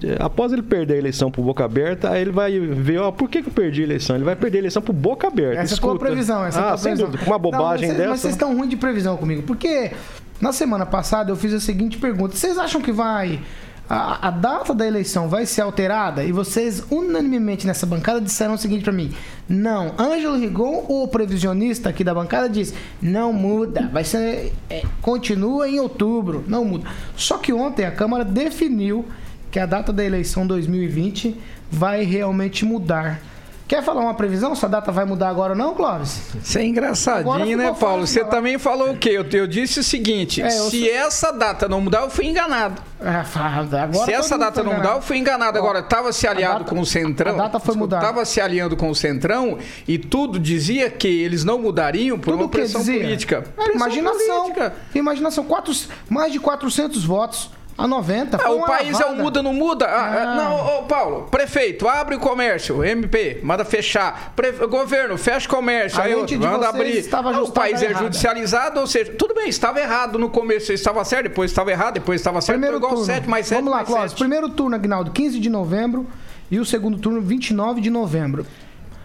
é, 0.02 0.16
após 0.20 0.52
ele 0.52 0.62
perder 0.62 0.94
a 0.94 0.98
eleição 0.98 1.30
por 1.30 1.42
boca 1.42 1.64
aberta, 1.64 2.10
aí 2.10 2.22
ele 2.22 2.32
vai 2.32 2.58
ver, 2.58 2.98
ó, 2.98 3.10
por 3.10 3.28
que, 3.28 3.42
que 3.42 3.48
eu 3.48 3.52
perdi 3.52 3.82
a 3.82 3.84
eleição? 3.84 4.16
Ele 4.16 4.24
vai 4.24 4.36
perder 4.36 4.58
a 4.58 4.60
eleição 4.60 4.82
por 4.82 4.92
boca 4.92 5.26
aberta. 5.26 5.62
Essa 5.62 5.74
Escuta. 5.74 5.98
foi 5.98 6.08
a 6.08 6.10
previsão, 6.10 6.44
essa 6.44 6.60
ah, 6.60 6.62
foi 6.62 6.92
a 6.92 6.94
previsão. 6.94 7.10
Dúvida, 7.10 7.24
uma 7.30 7.38
bobagem 7.38 7.88
Não, 7.88 7.96
dessa. 7.96 8.10
Mas 8.10 8.20
vocês 8.20 8.34
estão 8.34 8.56
ruim 8.56 8.68
de 8.68 8.76
previsão 8.76 9.16
comigo, 9.16 9.42
porque 9.42 9.92
na 10.40 10.52
semana 10.52 10.86
passada 10.86 11.30
eu 11.30 11.36
fiz 11.36 11.52
a 11.52 11.60
seguinte 11.60 11.98
pergunta: 11.98 12.36
vocês 12.36 12.58
acham 12.58 12.80
que 12.80 12.92
vai 12.92 13.40
a, 13.88 14.28
a, 14.28 14.30
data 14.30 14.74
da 14.74 14.86
eleição 14.86 15.28
vai 15.28 15.46
ser 15.46 15.62
alterada 15.62 16.24
e 16.24 16.32
vocês 16.32 16.82
unanimemente 16.90 17.66
nessa 17.66 17.86
bancada 17.86 18.20
disseram 18.20 18.54
o 18.54 18.58
seguinte 18.58 18.82
para 18.82 18.92
mim: 18.92 19.12
não, 19.48 19.94
Ângelo 19.98 20.36
Rigon, 20.36 20.84
o 20.88 21.06
previsionista 21.06 21.88
aqui 21.88 22.02
da 22.02 22.12
bancada, 22.14 22.48
diz: 22.48 22.74
não 23.00 23.32
muda, 23.32 23.88
vai 23.92 24.02
ser. 24.02 24.52
É, 24.68 24.82
continua 25.00 25.68
em 25.68 25.78
outubro, 25.78 26.44
não 26.48 26.64
muda. 26.64 26.88
Só 27.16 27.38
que 27.38 27.52
ontem 27.52 27.84
a 27.84 27.92
Câmara 27.92 28.24
definiu 28.24 29.04
que 29.50 29.60
a 29.60 29.66
data 29.66 29.92
da 29.92 30.04
eleição 30.04 30.46
2020 30.46 31.36
vai 31.70 32.02
realmente 32.04 32.64
mudar. 32.64 33.20
Quer 33.68 33.82
falar 33.82 34.00
uma 34.00 34.14
previsão? 34.14 34.54
Sua 34.54 34.68
data 34.68 34.92
vai 34.92 35.04
mudar 35.04 35.28
agora 35.28 35.52
ou 35.52 35.58
não, 35.58 35.74
Clóvis? 35.74 36.20
Você 36.40 36.60
é 36.60 36.64
engraçadinho, 36.64 37.58
né, 37.58 37.74
Paulo? 37.78 38.06
Você 38.06 38.24
também 38.24 38.58
falou 38.58 38.92
o 38.92 38.96
quê? 38.96 39.10
Eu, 39.10 39.26
eu 39.32 39.46
disse 39.46 39.80
o 39.80 39.82
seguinte: 39.82 40.40
é, 40.40 40.50
se 40.50 40.80
sou... 40.80 40.88
essa 40.88 41.32
data 41.32 41.68
não 41.68 41.80
mudar, 41.80 42.02
eu 42.02 42.10
fui 42.10 42.26
enganado. 42.26 42.80
É, 43.00 43.08
agora 43.08 43.92
se 43.92 44.12
essa 44.12 44.38
data 44.38 44.62
não 44.62 44.74
mudar, 44.74 44.94
eu 44.94 45.02
fui 45.02 45.18
enganado. 45.18 45.58
Agora, 45.58 45.80
estava 45.80 46.12
se 46.12 46.28
aliado 46.28 46.60
data, 46.60 46.74
com 46.74 46.80
o 46.80 46.86
Centrão. 46.86 47.34
A 47.34 47.36
data 47.36 47.58
foi 47.58 47.74
mudar. 47.74 47.98
Estava 47.98 48.24
se 48.24 48.40
aliando 48.40 48.76
com 48.76 48.88
o 48.88 48.94
Centrão 48.94 49.58
e 49.86 49.98
tudo 49.98 50.38
dizia 50.38 50.88
que 50.88 51.08
eles 51.08 51.42
não 51.42 51.58
mudariam 51.58 52.18
por 52.18 52.32
tudo 52.32 52.44
uma 52.44 52.48
pressão 52.48 52.84
política. 52.84 53.44
Era 53.58 53.74
imaginação. 53.74 54.42
Política. 54.42 54.74
Imaginação. 54.94 55.44
Quatro, 55.44 55.74
mais 56.08 56.32
de 56.32 56.38
400 56.38 57.04
votos. 57.04 57.50
A 57.78 57.86
90. 57.86 58.38
Ah, 58.42 58.50
o 58.50 58.64
país 58.64 58.92
lavada. 58.92 59.10
é 59.10 59.20
o 59.20 59.22
muda, 59.22 59.42
não 59.42 59.52
muda? 59.52 59.86
Ah, 59.86 60.22
ah. 60.22 60.34
Não, 60.34 60.78
ô, 60.78 60.82
Paulo, 60.84 61.28
prefeito, 61.30 61.86
abre 61.86 62.14
o 62.14 62.18
comércio, 62.18 62.82
MP, 62.82 63.40
manda 63.42 63.66
fechar. 63.66 64.32
Pre... 64.34 64.52
Governo, 64.66 65.18
fecha 65.18 65.46
o 65.46 65.50
comércio. 65.50 66.00
aí 66.00 66.14
outro, 66.14 66.38
manda 66.40 66.68
abrir. 66.68 67.06
Ah, 67.12 67.42
o 67.42 67.52
país 67.52 67.82
é 67.82 67.92
judicializado, 67.92 68.80
ou 68.80 68.86
seja, 68.86 69.12
tudo 69.12 69.34
bem, 69.34 69.48
estava 69.48 69.78
errado 69.78 70.18
no 70.18 70.30
começo, 70.30 70.72
estava 70.72 71.04
certo, 71.04 71.24
depois 71.24 71.50
estava 71.50 71.70
errado, 71.70 71.94
depois 71.94 72.20
estava 72.20 72.40
certo. 72.40 72.56
Primeiro 72.56 72.78
igual 72.78 72.92
turno. 72.92 73.04
7 73.04 73.28
mais 73.28 73.46
7 73.46 73.58
Vamos 73.58 73.72
lá, 73.72 73.84
Cláudio. 73.84 74.16
Primeiro 74.16 74.48
turno, 74.48 74.74
Agnaldo, 74.74 75.10
15 75.10 75.38
de 75.38 75.50
novembro 75.50 76.06
e 76.50 76.58
o 76.58 76.64
segundo 76.64 76.96
turno, 76.98 77.20
29 77.20 77.82
de 77.82 77.90
novembro. 77.90 78.46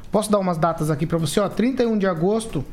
Posso 0.09 0.31
dar 0.31 0.39
umas 0.39 0.57
datas 0.57 0.89
aqui 0.89 1.05
para 1.05 1.17
você? 1.17 1.41
Ó, 1.41 1.49
31 1.49 1.97
de 1.97 2.07
agosto 2.07 2.63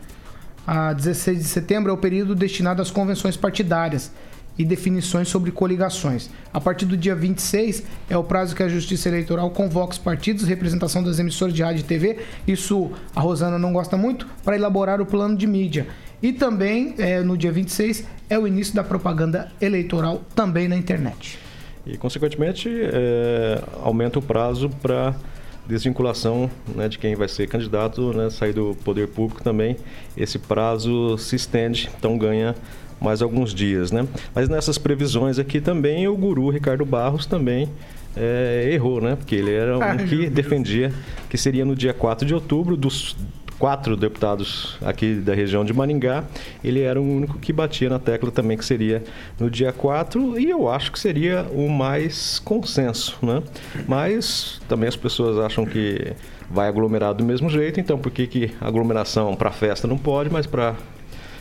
a 0.64 0.92
16 0.92 1.38
de 1.38 1.44
setembro 1.44 1.90
é 1.90 1.94
o 1.94 1.96
período 1.96 2.34
destinado 2.34 2.82
às 2.82 2.90
convenções 2.90 3.36
partidárias 3.36 4.12
e 4.58 4.64
definições 4.64 5.28
sobre 5.28 5.52
coligações. 5.52 6.28
A 6.52 6.60
partir 6.60 6.84
do 6.84 6.96
dia 6.96 7.14
26 7.14 7.84
é 8.10 8.18
o 8.18 8.24
prazo 8.24 8.56
que 8.56 8.62
a 8.62 8.68
Justiça 8.68 9.08
Eleitoral 9.08 9.50
convoca 9.50 9.92
os 9.92 9.98
partidos, 9.98 10.44
representação 10.44 11.02
das 11.02 11.18
emissoras 11.18 11.54
de 11.54 11.62
rádio 11.62 11.80
e 11.80 11.84
TV, 11.84 12.18
isso 12.46 12.90
a 13.14 13.20
Rosana 13.20 13.58
não 13.58 13.72
gosta 13.72 13.96
muito, 13.96 14.26
para 14.44 14.56
elaborar 14.56 15.00
o 15.00 15.06
plano 15.06 15.36
de 15.36 15.46
mídia. 15.46 15.86
E 16.20 16.32
também, 16.32 16.96
é, 16.98 17.20
no 17.20 17.36
dia 17.36 17.52
26, 17.52 18.04
é 18.28 18.36
o 18.36 18.46
início 18.46 18.74
da 18.74 18.82
propaganda 18.82 19.52
eleitoral 19.60 20.22
também 20.34 20.66
na 20.66 20.76
internet. 20.76 21.38
E, 21.86 21.96
consequentemente, 21.96 22.68
é, 22.68 23.62
aumenta 23.82 24.18
o 24.18 24.22
prazo 24.22 24.68
para 24.82 25.14
desvinculação 25.68 26.50
né, 26.74 26.88
de 26.88 26.98
quem 26.98 27.14
vai 27.14 27.28
ser 27.28 27.46
candidato, 27.46 28.12
né, 28.14 28.30
sair 28.30 28.52
do 28.52 28.76
poder 28.84 29.08
público 29.08 29.42
também. 29.42 29.76
Esse 30.16 30.38
prazo 30.38 31.16
se 31.18 31.36
estende, 31.36 31.90
então 31.98 32.16
ganha 32.18 32.54
mais 33.00 33.22
alguns 33.22 33.54
dias. 33.54 33.92
Né? 33.92 34.06
Mas 34.34 34.48
nessas 34.48 34.78
previsões 34.78 35.38
aqui 35.38 35.60
também, 35.60 36.08
o 36.08 36.16
guru 36.16 36.50
Ricardo 36.50 36.84
Barros 36.84 37.26
também 37.26 37.68
é, 38.16 38.70
errou, 38.72 39.00
né? 39.00 39.16
Porque 39.16 39.34
ele 39.34 39.52
era 39.52 39.78
um 39.78 39.96
que 40.08 40.28
defendia 40.28 40.92
que 41.28 41.38
seria 41.38 41.64
no 41.64 41.76
dia 41.76 41.94
4 41.94 42.26
de 42.26 42.34
outubro, 42.34 42.76
dos 42.76 43.16
quatro 43.58 43.96
deputados 43.96 44.76
aqui 44.84 45.14
da 45.14 45.34
região 45.34 45.64
de 45.64 45.72
Maringá, 45.72 46.24
ele 46.62 46.80
era 46.80 47.00
o 47.00 47.04
único 47.04 47.38
que 47.38 47.52
batia 47.52 47.90
na 47.90 47.98
tecla 47.98 48.30
também 48.30 48.56
que 48.56 48.64
seria 48.64 49.02
no 49.38 49.50
dia 49.50 49.72
4 49.72 50.38
e 50.38 50.48
eu 50.48 50.68
acho 50.68 50.92
que 50.92 50.98
seria 50.98 51.44
o 51.52 51.68
mais 51.68 52.38
consenso, 52.38 53.18
né? 53.20 53.42
Mas 53.86 54.60
também 54.68 54.88
as 54.88 54.96
pessoas 54.96 55.38
acham 55.38 55.66
que 55.66 56.12
vai 56.48 56.68
aglomerar 56.68 57.12
do 57.14 57.24
mesmo 57.24 57.50
jeito, 57.50 57.80
então 57.80 57.98
por 57.98 58.12
que, 58.12 58.26
que 58.26 58.50
aglomeração 58.60 59.34
para 59.34 59.50
festa 59.50 59.88
não 59.88 59.98
pode, 59.98 60.30
mas 60.30 60.46
para 60.46 60.76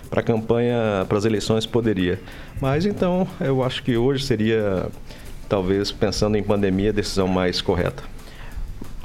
para 0.09 0.21
a 0.21 0.23
campanha, 0.23 1.05
para 1.07 1.17
as 1.17 1.25
eleições 1.25 1.65
poderia. 1.65 2.19
Mas 2.61 2.85
então 2.85 3.27
eu 3.39 3.63
acho 3.63 3.83
que 3.83 3.97
hoje 3.97 4.25
seria, 4.25 4.87
talvez 5.47 5.91
pensando 5.91 6.37
em 6.37 6.43
pandemia, 6.43 6.89
a 6.89 6.93
decisão 6.93 7.27
mais 7.27 7.61
correta. 7.61 8.03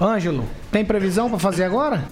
Ângelo, 0.01 0.45
tem 0.71 0.85
previsão 0.85 1.29
para 1.29 1.39
fazer 1.39 1.65
agora? 1.65 2.05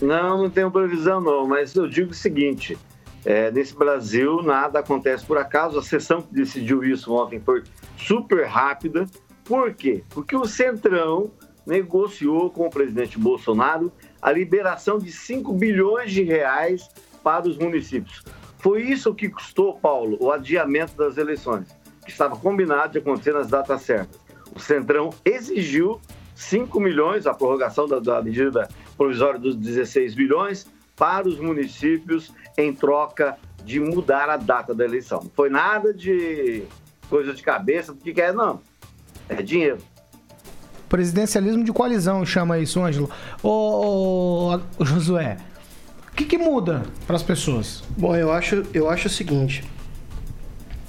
Não, 0.00 0.42
não 0.42 0.50
tenho 0.50 0.70
previsão 0.70 1.20
não, 1.20 1.46
mas 1.46 1.74
eu 1.74 1.88
digo 1.88 2.10
o 2.10 2.14
seguinte, 2.14 2.76
é, 3.24 3.50
nesse 3.50 3.74
Brasil 3.74 4.42
nada 4.42 4.78
acontece 4.78 5.24
por 5.24 5.38
acaso, 5.38 5.78
a 5.78 5.82
sessão 5.82 6.20
que 6.20 6.34
decidiu 6.34 6.84
isso 6.84 7.12
ontem 7.14 7.40
foi 7.40 7.62
super 7.96 8.46
rápida, 8.46 9.06
por 9.44 9.74
quê? 9.74 10.02
Porque 10.10 10.34
o 10.34 10.46
Centrão 10.46 11.30
negociou 11.66 12.50
com 12.50 12.66
o 12.66 12.70
presidente 12.70 13.18
Bolsonaro 13.18 13.92
a 14.20 14.32
liberação 14.32 14.98
de 14.98 15.12
5 15.12 15.52
bilhões 15.52 16.12
de 16.12 16.22
reais 16.22 16.88
para 17.24 17.48
os 17.48 17.56
municípios. 17.56 18.22
Foi 18.58 18.82
isso 18.82 19.14
que 19.14 19.28
custou, 19.28 19.74
Paulo, 19.78 20.16
o 20.20 20.30
adiamento 20.30 20.94
das 20.96 21.16
eleições, 21.16 21.66
que 22.04 22.10
estava 22.10 22.36
combinado 22.36 22.92
de 22.92 22.98
acontecer 22.98 23.32
nas 23.32 23.48
datas 23.48 23.82
certas. 23.82 24.20
O 24.54 24.60
Centrão 24.60 25.10
exigiu 25.24 26.00
5 26.34 26.78
milhões, 26.78 27.26
a 27.26 27.34
prorrogação 27.34 27.88
da, 27.88 27.98
da 27.98 28.22
medida 28.22 28.68
provisória 28.96 29.40
dos 29.40 29.56
16 29.56 30.14
bilhões, 30.14 30.66
para 30.96 31.26
os 31.26 31.38
municípios 31.38 32.32
em 32.56 32.72
troca 32.72 33.36
de 33.64 33.80
mudar 33.80 34.28
a 34.28 34.36
data 34.36 34.74
da 34.74 34.84
eleição. 34.84 35.20
Não 35.22 35.30
foi 35.34 35.48
nada 35.48 35.92
de 35.92 36.62
coisa 37.08 37.32
de 37.32 37.42
cabeça, 37.42 37.92
porque 37.92 38.12
quer, 38.12 38.32
não. 38.32 38.60
É 39.28 39.42
dinheiro. 39.42 39.78
Presidencialismo 40.88 41.64
de 41.64 41.72
coalizão 41.72 42.24
chama 42.24 42.58
isso, 42.58 42.80
Ângelo. 42.80 43.10
Ô, 43.42 43.48
ô, 43.48 44.60
ô 44.78 44.84
Josué, 44.84 45.38
o 46.14 46.16
que, 46.16 46.24
que 46.26 46.38
muda 46.38 46.84
para 47.08 47.16
as 47.16 47.24
pessoas? 47.24 47.82
Bom, 47.98 48.14
eu 48.14 48.30
acho, 48.30 48.62
eu 48.72 48.88
acho 48.88 49.08
o 49.08 49.10
seguinte. 49.10 49.64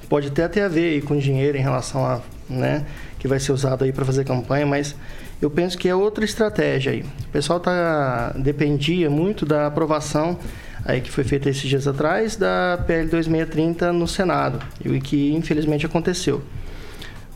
Pode 0.07 0.27
até 0.27 0.47
ter 0.47 0.61
a 0.61 0.67
ver 0.67 0.93
aí 0.93 1.01
com 1.01 1.17
dinheiro 1.17 1.57
em 1.57 1.61
relação 1.61 2.05
a, 2.05 2.21
né, 2.47 2.85
que 3.17 3.27
vai 3.27 3.39
ser 3.39 3.51
usado 3.51 3.83
aí 3.83 3.91
para 3.91 4.05
fazer 4.05 4.23
campanha, 4.23 4.67
mas 4.67 4.95
eu 5.41 5.49
penso 5.49 5.79
que 5.79 5.89
é 5.89 5.95
outra 5.95 6.23
estratégia 6.23 6.91
aí. 6.91 7.01
O 7.01 7.29
pessoal 7.31 7.59
tá 7.59 8.35
dependia 8.37 9.09
muito 9.09 9.47
da 9.47 9.65
aprovação 9.65 10.37
aí 10.85 11.01
que 11.01 11.09
foi 11.09 11.23
feita 11.23 11.49
esses 11.49 11.67
dias 11.67 11.87
atrás 11.87 12.35
da 12.35 12.77
PL 12.85 13.09
2630 13.09 13.91
no 13.91 14.07
Senado 14.07 14.59
e 14.79 15.01
que 15.01 15.33
infelizmente 15.33 15.87
aconteceu. 15.87 16.43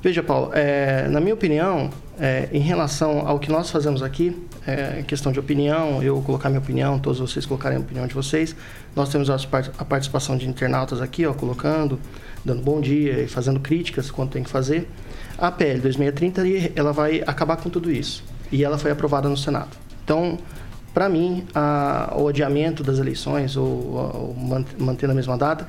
Veja, 0.01 0.23
Paulo, 0.23 0.51
é, 0.53 1.09
na 1.09 1.19
minha 1.19 1.33
opinião, 1.33 1.89
é, 2.17 2.47
em 2.53 2.61
relação 2.61 3.27
ao 3.27 3.37
que 3.37 3.51
nós 3.51 3.69
fazemos 3.69 4.01
aqui, 4.01 4.47
é, 4.65 5.03
questão 5.05 5.29
de 5.29 5.39
opinião, 5.41 6.01
eu 6.01 6.21
colocar 6.21 6.47
minha 6.47 6.61
opinião, 6.61 6.97
todos 6.97 7.19
vocês 7.19 7.45
colocarem 7.45 7.77
a 7.77 7.81
opinião 7.81 8.07
de 8.07 8.13
vocês, 8.13 8.55
nós 8.95 9.09
temos 9.09 9.29
a 9.29 9.85
participação 9.85 10.37
de 10.37 10.47
internautas 10.47 11.01
aqui, 11.01 11.25
ó, 11.25 11.33
colocando, 11.33 11.99
dando 12.45 12.61
bom 12.61 12.79
dia 12.79 13.23
e 13.23 13.27
fazendo 13.27 13.59
críticas 13.59 14.09
quando 14.09 14.29
tem 14.29 14.41
que 14.41 14.49
fazer. 14.49 14.87
A 15.37 15.51
PL 15.51 15.81
2630 15.81 16.79
ela 16.79 16.93
vai 16.93 17.21
acabar 17.27 17.57
com 17.57 17.69
tudo 17.69 17.91
isso 17.91 18.23
e 18.49 18.63
ela 18.63 18.77
foi 18.77 18.91
aprovada 18.91 19.27
no 19.27 19.35
Senado. 19.35 19.75
Então, 20.05 20.37
para 20.93 21.09
mim, 21.09 21.45
a, 21.53 22.13
o 22.17 22.29
adiamento 22.29 22.83
das 22.83 22.99
eleições 22.99 23.57
ou, 23.57 23.65
ou 23.65 24.35
mantendo 24.79 25.11
a 25.11 25.15
mesma 25.15 25.37
data 25.37 25.67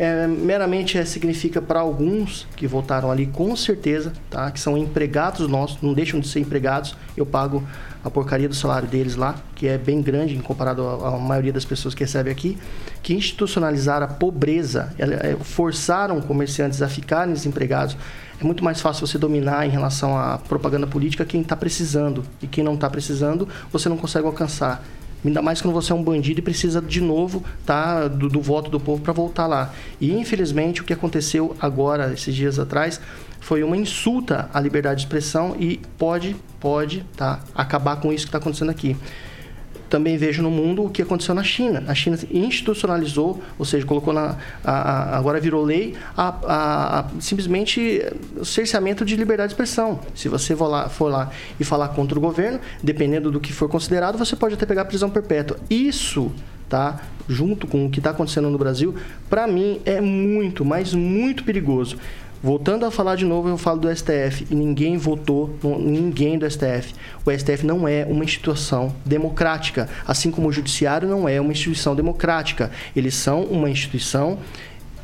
é, 0.00 0.26
meramente 0.26 0.96
é, 0.96 1.04
significa 1.04 1.60
para 1.60 1.78
alguns 1.78 2.48
que 2.56 2.66
votaram 2.66 3.10
ali 3.10 3.26
com 3.26 3.54
certeza, 3.54 4.14
tá? 4.30 4.50
que 4.50 4.58
são 4.58 4.78
empregados 4.78 5.46
nossos, 5.46 5.82
não 5.82 5.92
deixam 5.92 6.18
de 6.18 6.26
ser 6.26 6.40
empregados. 6.40 6.96
Eu 7.14 7.26
pago 7.26 7.62
a 8.02 8.08
porcaria 8.08 8.48
do 8.48 8.54
salário 8.54 8.88
deles 8.88 9.14
lá, 9.14 9.34
que 9.54 9.68
é 9.68 9.76
bem 9.76 10.00
grande 10.00 10.34
comparado 10.36 10.88
à, 10.88 11.18
maioria 11.18 11.52
das 11.52 11.66
pessoas 11.66 11.94
que 11.94 12.02
recebem 12.02 12.32
aqui, 12.32 12.56
que 13.02 13.12
institucionalizaram 13.12 14.06
a 14.06 14.08
pobreza, 14.08 14.90
é, 14.98 15.36
forçaram 15.44 16.18
comerciantes 16.22 16.80
a 16.80 16.88
ficarem 16.88 17.34
desempregados. 17.34 17.94
É 18.40 18.44
muito 18.44 18.64
mais 18.64 18.80
fácil 18.80 19.06
você 19.06 19.18
dominar 19.18 19.66
em 19.66 19.70
relação 19.70 20.16
à 20.16 20.38
propaganda 20.38 20.86
política 20.86 21.26
quem 21.26 21.42
está 21.42 21.54
precisando. 21.54 22.24
E 22.40 22.46
quem 22.46 22.64
não 22.64 22.72
está 22.72 22.88
precisando, 22.88 23.46
você 23.70 23.86
não 23.86 23.98
consegue 23.98 24.24
alcançar. 24.24 24.82
Ainda 25.24 25.42
mais 25.42 25.60
quando 25.60 25.74
você 25.74 25.92
é 25.92 25.94
um 25.94 26.02
bandido 26.02 26.40
e 26.40 26.42
precisa 26.42 26.80
de 26.80 27.00
novo 27.00 27.44
tá, 27.66 28.08
do, 28.08 28.28
do 28.28 28.40
voto 28.40 28.70
do 28.70 28.80
povo 28.80 29.02
para 29.02 29.12
voltar 29.12 29.46
lá. 29.46 29.72
E 30.00 30.12
infelizmente 30.12 30.80
o 30.80 30.84
que 30.84 30.92
aconteceu 30.92 31.56
agora, 31.60 32.12
esses 32.12 32.34
dias 32.34 32.58
atrás, 32.58 33.00
foi 33.40 33.62
uma 33.62 33.76
insulta 33.76 34.48
à 34.52 34.60
liberdade 34.60 35.00
de 35.00 35.06
expressão 35.06 35.56
e 35.58 35.80
pode, 35.98 36.36
pode 36.58 37.04
tá, 37.16 37.40
acabar 37.54 37.96
com 37.96 38.12
isso 38.12 38.24
que 38.24 38.28
está 38.28 38.38
acontecendo 38.38 38.70
aqui 38.70 38.96
também 39.90 40.16
vejo 40.16 40.42
no 40.42 40.50
mundo 40.50 40.84
o 40.84 40.88
que 40.88 41.02
aconteceu 41.02 41.34
na 41.34 41.42
China. 41.42 41.82
A 41.88 41.94
China 41.94 42.16
institucionalizou, 42.30 43.42
ou 43.58 43.64
seja, 43.64 43.84
colocou 43.84 44.14
na. 44.14 44.36
A, 44.64 44.72
a, 44.72 45.18
agora 45.18 45.40
virou 45.40 45.62
lei 45.64 45.96
a, 46.16 47.06
simplesmente 47.18 48.00
o 48.36 48.44
cerceamento 48.44 49.04
de 49.04 49.16
liberdade 49.16 49.48
de 49.48 49.54
expressão. 49.54 50.00
Se 50.14 50.28
você 50.28 50.54
for 50.54 50.68
lá, 50.68 50.88
for 50.88 51.10
lá 51.10 51.30
e 51.58 51.64
falar 51.64 51.88
contra 51.88 52.16
o 52.16 52.20
governo, 52.22 52.60
dependendo 52.82 53.30
do 53.30 53.40
que 53.40 53.52
for 53.52 53.68
considerado, 53.68 54.16
você 54.16 54.36
pode 54.36 54.54
até 54.54 54.64
pegar 54.64 54.84
prisão 54.84 55.10
perpétua. 55.10 55.58
Isso 55.68 56.32
tá? 56.70 57.00
Junto 57.28 57.66
com 57.66 57.84
o 57.84 57.90
que 57.90 57.98
está 57.98 58.10
acontecendo 58.10 58.48
no 58.48 58.56
Brasil, 58.56 58.94
para 59.28 59.46
mim 59.46 59.80
é 59.84 60.00
muito, 60.00 60.64
mas 60.64 60.94
muito 60.94 61.44
perigoso. 61.44 61.98
Voltando 62.42 62.86
a 62.86 62.90
falar 62.90 63.16
de 63.16 63.26
novo, 63.26 63.48
eu 63.50 63.58
falo 63.58 63.80
do 63.80 63.94
STF 63.94 64.46
e 64.50 64.54
ninguém 64.54 64.96
votou, 64.96 65.54
ninguém 65.78 66.38
do 66.38 66.50
STF. 66.50 66.94
O 67.24 67.30
STF 67.30 67.66
não 67.66 67.86
é 67.86 68.06
uma 68.06 68.24
instituição 68.24 68.94
democrática, 69.04 69.88
assim 70.06 70.30
como 70.30 70.48
o 70.48 70.52
judiciário 70.52 71.06
não 71.06 71.28
é 71.28 71.38
uma 71.38 71.52
instituição 71.52 71.94
democrática. 71.94 72.70
Eles 72.96 73.14
são 73.14 73.42
uma 73.42 73.68
instituição 73.68 74.38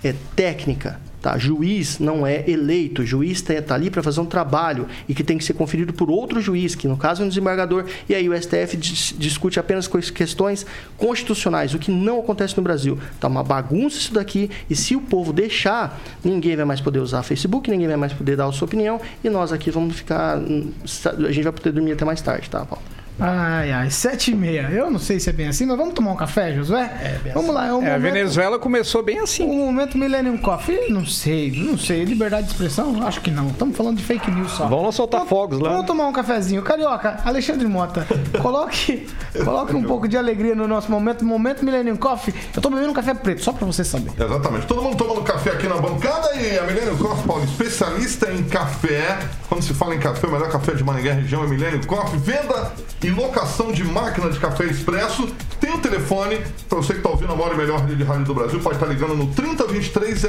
é, 0.02 0.14
técnica, 0.34 0.98
Tá? 1.26 1.36
Juiz 1.36 1.98
não 1.98 2.24
é 2.24 2.48
eleito, 2.48 3.04
juiz 3.04 3.38
está 3.38 3.60
tá 3.60 3.74
ali 3.74 3.90
para 3.90 4.00
fazer 4.00 4.20
um 4.20 4.24
trabalho 4.24 4.86
e 5.08 5.12
que 5.12 5.24
tem 5.24 5.36
que 5.36 5.42
ser 5.42 5.54
conferido 5.54 5.92
por 5.92 6.08
outro 6.08 6.40
juiz, 6.40 6.76
que 6.76 6.86
no 6.86 6.96
caso 6.96 7.20
é 7.20 7.24
um 7.24 7.28
desembargador, 7.28 7.84
e 8.08 8.14
aí 8.14 8.28
o 8.28 8.40
STF 8.40 8.76
dis 8.76 9.12
discute 9.18 9.58
apenas 9.58 9.88
questões 9.88 10.64
constitucionais, 10.96 11.74
o 11.74 11.80
que 11.80 11.90
não 11.90 12.20
acontece 12.20 12.56
no 12.56 12.62
Brasil. 12.62 12.96
Tá 13.18 13.26
uma 13.26 13.42
bagunça 13.42 13.98
isso 13.98 14.14
daqui, 14.14 14.48
e 14.70 14.76
se 14.76 14.94
o 14.94 15.00
povo 15.00 15.32
deixar, 15.32 16.00
ninguém 16.22 16.54
vai 16.54 16.64
mais 16.64 16.80
poder 16.80 17.00
usar 17.00 17.24
Facebook, 17.24 17.68
ninguém 17.72 17.88
vai 17.88 17.96
mais 17.96 18.12
poder 18.12 18.36
dar 18.36 18.46
a 18.46 18.52
sua 18.52 18.66
opinião, 18.66 19.00
e 19.24 19.28
nós 19.28 19.52
aqui 19.52 19.68
vamos 19.68 19.96
ficar. 19.96 20.38
Hum, 20.38 20.70
a 21.04 21.32
gente 21.32 21.42
vai 21.42 21.52
poder 21.52 21.72
dormir 21.72 21.90
até 21.90 22.04
mais 22.04 22.22
tarde, 22.22 22.48
tá, 22.48 22.64
Paulo? 22.64 22.84
Ai, 23.18 23.72
ai, 23.72 23.90
sete 23.90 24.30
e 24.30 24.34
meia. 24.34 24.68
Eu 24.70 24.90
não 24.90 24.98
sei 24.98 25.18
se 25.18 25.30
é 25.30 25.32
bem 25.32 25.48
assim, 25.48 25.64
mas 25.64 25.78
vamos 25.78 25.94
tomar 25.94 26.12
um 26.12 26.16
café, 26.16 26.52
Josué? 26.52 26.82
É, 27.02 27.18
bem 27.18 27.32
vamos 27.32 27.50
assim. 27.50 27.58
lá. 27.58 27.66
É, 27.66 27.72
um 27.72 27.76
é 27.78 27.80
momento... 27.80 27.94
A 27.94 27.98
Venezuela 27.98 28.58
começou 28.58 29.02
bem 29.02 29.18
assim. 29.20 29.44
O 29.44 29.54
momento 29.54 29.96
Millennium 29.96 30.36
Coffee, 30.36 30.90
não 30.90 31.06
sei, 31.06 31.50
não 31.50 31.78
sei. 31.78 32.04
Liberdade 32.04 32.46
de 32.46 32.52
expressão? 32.52 33.06
Acho 33.06 33.22
que 33.22 33.30
não. 33.30 33.48
Estamos 33.48 33.74
falando 33.74 33.96
de 33.96 34.04
fake 34.04 34.30
news 34.30 34.52
só. 34.52 34.66
Vamos 34.66 34.84
lá 34.84 34.92
soltar 34.92 35.20
vamos, 35.20 35.30
fogos 35.30 35.58
lá. 35.60 35.70
Vamos 35.70 35.86
tomar 35.86 36.06
um 36.08 36.12
cafezinho. 36.12 36.62
Carioca, 36.62 37.18
Alexandre 37.24 37.66
Mota, 37.66 38.06
coloque, 38.42 39.08
coloque 39.42 39.74
um 39.74 39.82
pouco 39.82 40.06
de 40.06 40.18
alegria 40.18 40.54
no 40.54 40.68
nosso 40.68 40.90
momento. 40.90 41.24
Momento 41.24 41.64
Millennium 41.64 41.96
Coffee. 41.96 42.34
Eu 42.54 42.60
tô 42.60 42.68
bebendo 42.68 42.90
um 42.90 42.94
café 42.94 43.14
preto, 43.14 43.42
só 43.42 43.52
pra 43.52 43.64
você 43.64 43.82
saber. 43.82 44.12
Exatamente. 44.18 44.66
Todo 44.66 44.82
mundo 44.82 44.96
tomando 44.96 45.22
café 45.22 45.52
aqui 45.52 45.66
na 45.66 45.78
bancada 45.78 46.34
e 46.36 46.58
a 46.58 46.64
Millennium 46.64 46.98
Coffee, 46.98 47.26
Paulo, 47.26 47.44
especialista 47.44 48.30
em 48.30 48.42
café. 48.44 49.18
Quando 49.48 49.62
se 49.62 49.72
fala 49.72 49.94
em 49.94 49.98
café, 49.98 50.26
o 50.26 50.30
melhor 50.30 50.50
café 50.50 50.74
de 50.74 50.84
Maringá 50.84 51.14
região 51.14 51.42
é 51.42 51.46
Millennium 51.46 51.82
Coffee. 51.82 52.18
Venda 52.18 52.72
e 53.06 53.10
locação 53.10 53.70
de 53.70 53.84
máquina 53.84 54.28
de 54.28 54.38
café 54.40 54.64
expresso. 54.64 55.28
Tem 55.60 55.72
o 55.72 55.78
telefone, 55.78 56.40
para 56.68 56.78
você 56.78 56.92
que 56.92 56.98
está 56.98 57.08
ouvindo 57.08 57.32
a 57.32 57.36
maior 57.36 57.54
e 57.54 57.56
melhor 57.56 57.80
rede 57.80 57.94
de 57.94 58.02
rádio 58.02 58.24
do 58.24 58.34
Brasil, 58.34 58.58
pode 58.58 58.74
estar 58.74 58.86
tá 58.86 58.92
ligando 58.92 59.14
no 59.14 59.28
3023 59.28 60.22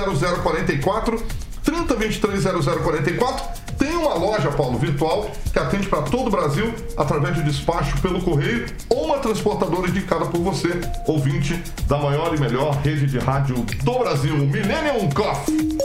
0044. 0.43 1.23
3023 1.63 2.43
0044 2.43 3.67
tem 3.77 3.95
uma 3.95 4.13
loja, 4.13 4.49
Paulo, 4.51 4.77
virtual 4.77 5.29
que 5.51 5.59
atende 5.59 5.87
para 5.87 6.03
todo 6.03 6.27
o 6.27 6.31
Brasil 6.31 6.73
através 6.95 7.35
de 7.35 7.43
despacho 7.43 7.99
pelo 8.01 8.21
correio 8.21 8.65
ou 8.89 9.07
uma 9.07 9.19
transportadora 9.19 9.89
indicada 9.89 10.25
por 10.25 10.39
você, 10.39 10.69
ouvinte 11.05 11.61
da 11.87 11.97
maior 11.97 12.33
e 12.33 12.39
melhor 12.39 12.75
rede 12.77 13.05
de 13.05 13.19
rádio 13.19 13.55
do 13.83 13.99
Brasil, 13.99 14.37
Millennium 14.37 15.09
Coffee. 15.09 15.77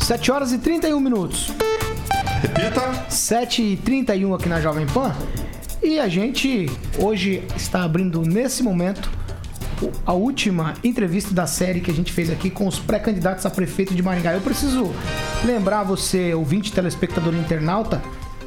7 0.00 0.32
horas 0.32 0.52
e 0.52 0.58
31 0.58 1.00
minutos. 1.00 1.52
Repita. 2.40 3.06
7 3.10 3.62
e 3.62 3.76
31 3.76 4.34
aqui 4.34 4.48
na 4.48 4.60
Jovem 4.60 4.86
Pan. 4.86 5.14
E 5.82 6.00
a 6.00 6.08
gente 6.08 6.70
hoje 6.98 7.42
está 7.56 7.84
abrindo 7.84 8.22
nesse 8.22 8.62
momento 8.62 9.10
a 10.06 10.12
última 10.12 10.74
entrevista 10.82 11.34
da 11.34 11.46
série 11.46 11.80
que 11.80 11.90
a 11.90 11.94
gente 11.94 12.12
fez 12.12 12.30
aqui 12.30 12.48
com 12.48 12.66
os 12.66 12.78
pré-candidatos 12.78 13.44
a 13.44 13.50
prefeito 13.50 13.94
de 13.94 14.02
Maringá. 14.02 14.32
Eu 14.32 14.40
preciso 14.40 14.90
lembrar 15.44 15.82
você, 15.82 16.34
ouvinte, 16.34 16.72
telespectador 16.72 17.34
e 17.34 17.38
internauta, 17.38 18.02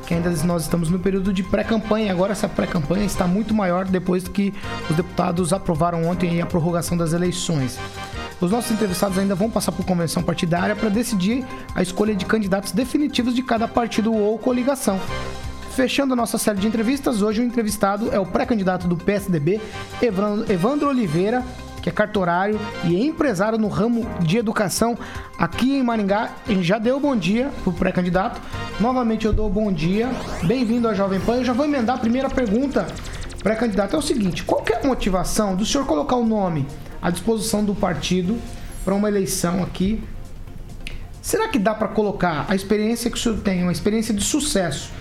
que 0.07 0.13
ainda 0.13 0.29
nós 0.43 0.63
estamos 0.63 0.89
no 0.89 0.99
período 0.99 1.31
de 1.31 1.43
pré-campanha. 1.43 2.11
Agora 2.11 2.31
essa 2.31 2.49
pré-campanha 2.49 3.05
está 3.05 3.27
muito 3.27 3.53
maior 3.53 3.85
depois 3.85 4.27
que 4.27 4.53
os 4.89 4.95
deputados 4.95 5.53
aprovaram 5.53 6.05
ontem 6.05 6.41
a 6.41 6.45
prorrogação 6.45 6.97
das 6.97 7.13
eleições. 7.13 7.77
Os 8.41 8.51
nossos 8.51 8.71
entrevistados 8.71 9.17
ainda 9.17 9.35
vão 9.35 9.51
passar 9.51 9.71
por 9.71 9.85
convenção 9.85 10.23
partidária 10.23 10.75
para 10.75 10.89
decidir 10.89 11.45
a 11.75 11.81
escolha 11.81 12.15
de 12.15 12.25
candidatos 12.25 12.71
definitivos 12.71 13.35
de 13.35 13.43
cada 13.43 13.67
partido 13.67 14.13
ou 14.13 14.37
coligação. 14.39 14.99
Fechando 15.75 16.13
a 16.13 16.15
nossa 16.15 16.37
série 16.37 16.59
de 16.59 16.67
entrevistas, 16.67 17.21
hoje 17.21 17.41
o 17.41 17.43
entrevistado 17.43 18.13
é 18.13 18.19
o 18.19 18.25
pré-candidato 18.25 18.87
do 18.87 18.97
PSDB, 18.97 19.61
Evandro 20.01 20.89
Oliveira, 20.89 21.43
que 21.81 21.87
é 21.87 21.91
cartorário 21.91 22.59
e 22.83 23.05
empresário 23.05 23.57
no 23.57 23.69
ramo 23.69 24.05
de 24.19 24.37
educação 24.37 24.97
aqui 25.37 25.77
em 25.77 25.83
Maringá. 25.83 26.31
Gente 26.47 26.63
já 26.63 26.77
deu 26.77 26.99
bom 26.99 27.15
dia 27.15 27.49
pro 27.63 27.71
pré-candidato. 27.71 28.41
Novamente 28.79 29.25
eu 29.25 29.31
dou 29.31 29.49
bom 29.49 29.71
dia. 29.71 30.09
Bem-vindo 30.43 30.87
à 30.87 30.93
Jovem 30.93 31.19
Pan. 31.21 31.37
Eu 31.37 31.45
já 31.45 31.53
vou 31.53 31.65
emendar 31.65 31.95
a 31.95 31.99
primeira 31.99 32.29
pergunta 32.29 32.85
pré-candidato. 33.41 33.95
É 33.95 33.99
o 33.99 34.01
seguinte: 34.01 34.43
qual 34.43 34.63
é 34.69 34.83
a 34.83 34.87
motivação 34.87 35.55
do 35.55 35.65
senhor 35.65 35.85
colocar 35.85 36.17
o 36.17 36.25
nome 36.25 36.67
à 37.01 37.09
disposição 37.09 37.63
do 37.63 37.73
partido 37.73 38.37
para 38.83 38.93
uma 38.93 39.07
eleição 39.07 39.63
aqui? 39.63 40.03
Será 41.21 41.47
que 41.47 41.59
dá 41.59 41.73
para 41.73 41.87
colocar 41.87 42.45
a 42.49 42.55
experiência 42.55 43.09
que 43.09 43.17
o 43.17 43.19
senhor 43.19 43.39
tem, 43.39 43.63
uma 43.63 43.71
experiência 43.71 44.13
de 44.13 44.23
sucesso 44.23 44.98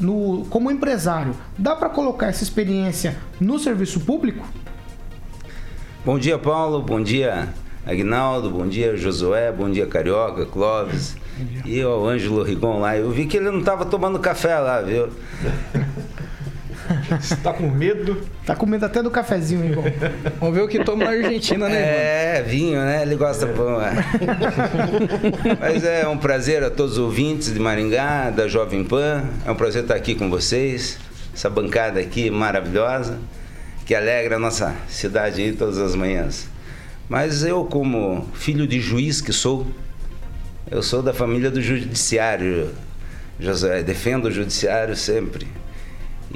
no, 0.00 0.46
como 0.50 0.70
empresário, 0.70 1.34
dá 1.58 1.74
para 1.74 1.88
colocar 1.88 2.28
essa 2.28 2.42
experiência 2.42 3.16
no 3.40 3.58
serviço 3.58 4.00
público? 4.00 4.46
Bom 6.04 6.18
dia, 6.18 6.38
Paulo. 6.38 6.82
Bom 6.82 7.02
dia, 7.02 7.48
Agnaldo. 7.84 8.50
Bom 8.50 8.66
dia, 8.66 8.96
Josué. 8.96 9.50
Bom 9.50 9.70
dia, 9.70 9.86
Carioca, 9.86 10.46
Clóvis. 10.46 11.16
E 11.64 11.84
o 11.84 12.06
Ângelo 12.06 12.42
Rigon 12.42 12.80
lá. 12.80 12.96
Eu 12.96 13.10
vi 13.10 13.26
que 13.26 13.36
ele 13.36 13.50
não 13.50 13.60
estava 13.60 13.84
tomando 13.84 14.18
café 14.18 14.58
lá, 14.58 14.80
viu? 14.80 15.08
Você 17.20 17.36
tá 17.36 17.52
com 17.52 17.68
medo? 17.68 18.20
Tá 18.44 18.54
com 18.54 18.66
medo 18.66 18.84
até 18.84 19.02
do 19.02 19.10
cafezinho, 19.10 19.64
irmão. 19.64 19.84
Vamos 20.40 20.54
ver 20.54 20.62
o 20.62 20.68
que 20.68 20.82
toma 20.84 21.04
na 21.04 21.10
Argentina, 21.10 21.68
né, 21.68 22.38
É, 22.38 22.42
vinho, 22.42 22.78
né? 22.80 23.02
Ele 23.02 23.16
gosta 23.16 23.46
pão. 23.46 23.80
É. 23.80 23.92
Mas 25.60 25.84
é 25.84 26.06
um 26.06 26.18
prazer 26.18 26.62
a 26.62 26.70
todos 26.70 26.92
os 26.92 26.98
ouvintes 26.98 27.52
de 27.52 27.58
Maringá, 27.60 28.30
da 28.30 28.48
Jovem 28.48 28.84
Pan. 28.84 29.24
É 29.44 29.50
um 29.50 29.56
prazer 29.56 29.82
estar 29.82 29.94
aqui 29.94 30.14
com 30.14 30.30
vocês. 30.30 30.98
Essa 31.34 31.50
bancada 31.50 32.00
aqui 32.00 32.30
maravilhosa, 32.30 33.18
que 33.84 33.94
alegra 33.94 34.36
a 34.36 34.38
nossa 34.38 34.74
cidade 34.88 35.42
aí 35.42 35.52
todas 35.52 35.78
as 35.78 35.94
manhãs. 35.94 36.48
Mas 37.08 37.44
eu, 37.44 37.64
como 37.64 38.26
filho 38.34 38.66
de 38.66 38.80
juiz 38.80 39.20
que 39.20 39.32
sou, 39.32 39.66
eu 40.70 40.82
sou 40.82 41.02
da 41.02 41.12
família 41.12 41.50
do 41.50 41.62
judiciário, 41.62 42.70
José. 43.38 43.82
Defendo 43.82 44.26
o 44.26 44.30
judiciário 44.30 44.96
sempre. 44.96 45.46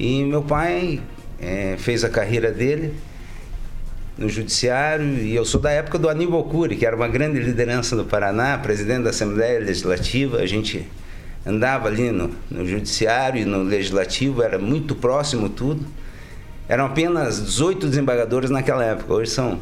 E 0.00 0.24
meu 0.24 0.40
pai 0.40 0.98
é, 1.38 1.76
fez 1.76 2.02
a 2.04 2.08
carreira 2.08 2.50
dele 2.50 2.94
no 4.16 4.30
judiciário 4.30 5.04
e 5.04 5.34
eu 5.34 5.44
sou 5.44 5.60
da 5.60 5.70
época 5.70 5.98
do 5.98 6.08
Aníbal 6.08 6.42
Cury, 6.44 6.74
que 6.74 6.86
era 6.86 6.96
uma 6.96 7.06
grande 7.06 7.38
liderança 7.38 7.94
no 7.94 8.06
Paraná, 8.06 8.56
presidente 8.56 9.02
da 9.02 9.10
Assembleia 9.10 9.60
Legislativa. 9.60 10.38
A 10.38 10.46
gente 10.46 10.88
andava 11.44 11.86
ali 11.86 12.10
no, 12.10 12.30
no 12.50 12.66
judiciário 12.66 13.42
e 13.42 13.44
no 13.44 13.62
legislativo, 13.62 14.42
era 14.42 14.58
muito 14.58 14.94
próximo 14.94 15.50
tudo. 15.50 15.84
Eram 16.66 16.86
apenas 16.86 17.44
18 17.44 17.86
desembargadores 17.86 18.48
naquela 18.48 18.82
época, 18.82 19.12
hoje 19.12 19.30
são 19.30 19.58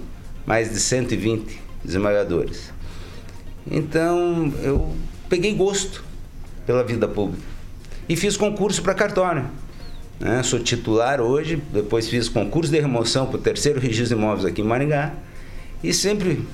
mais 0.47 0.71
de 0.71 0.79
120 0.79 1.61
desembargadores. 1.85 2.73
Então 3.69 4.55
eu 4.63 4.95
peguei 5.29 5.53
gosto 5.53 6.05
pela 6.65 6.85
vida 6.85 7.09
pública 7.09 7.43
e 8.09 8.15
fiz 8.15 8.37
concurso 8.37 8.81
para 8.85 8.95
cartório. 8.95 9.45
Né? 10.21 10.43
Sou 10.43 10.59
titular 10.59 11.21
hoje, 11.21 11.63
depois 11.73 12.09
fiz 12.09 12.29
concurso 12.29 12.73
de 12.73 12.81
remoção 12.81 13.27
para 13.27 13.37
o 13.37 13.41
terceiro 13.41 13.79
registro 13.79 14.17
de 14.17 14.23
imóveis 14.23 14.45
aqui 14.45 14.63
em 14.63 14.65
Maringá 14.65 15.13
e 15.83 15.93
sempre 15.93 16.45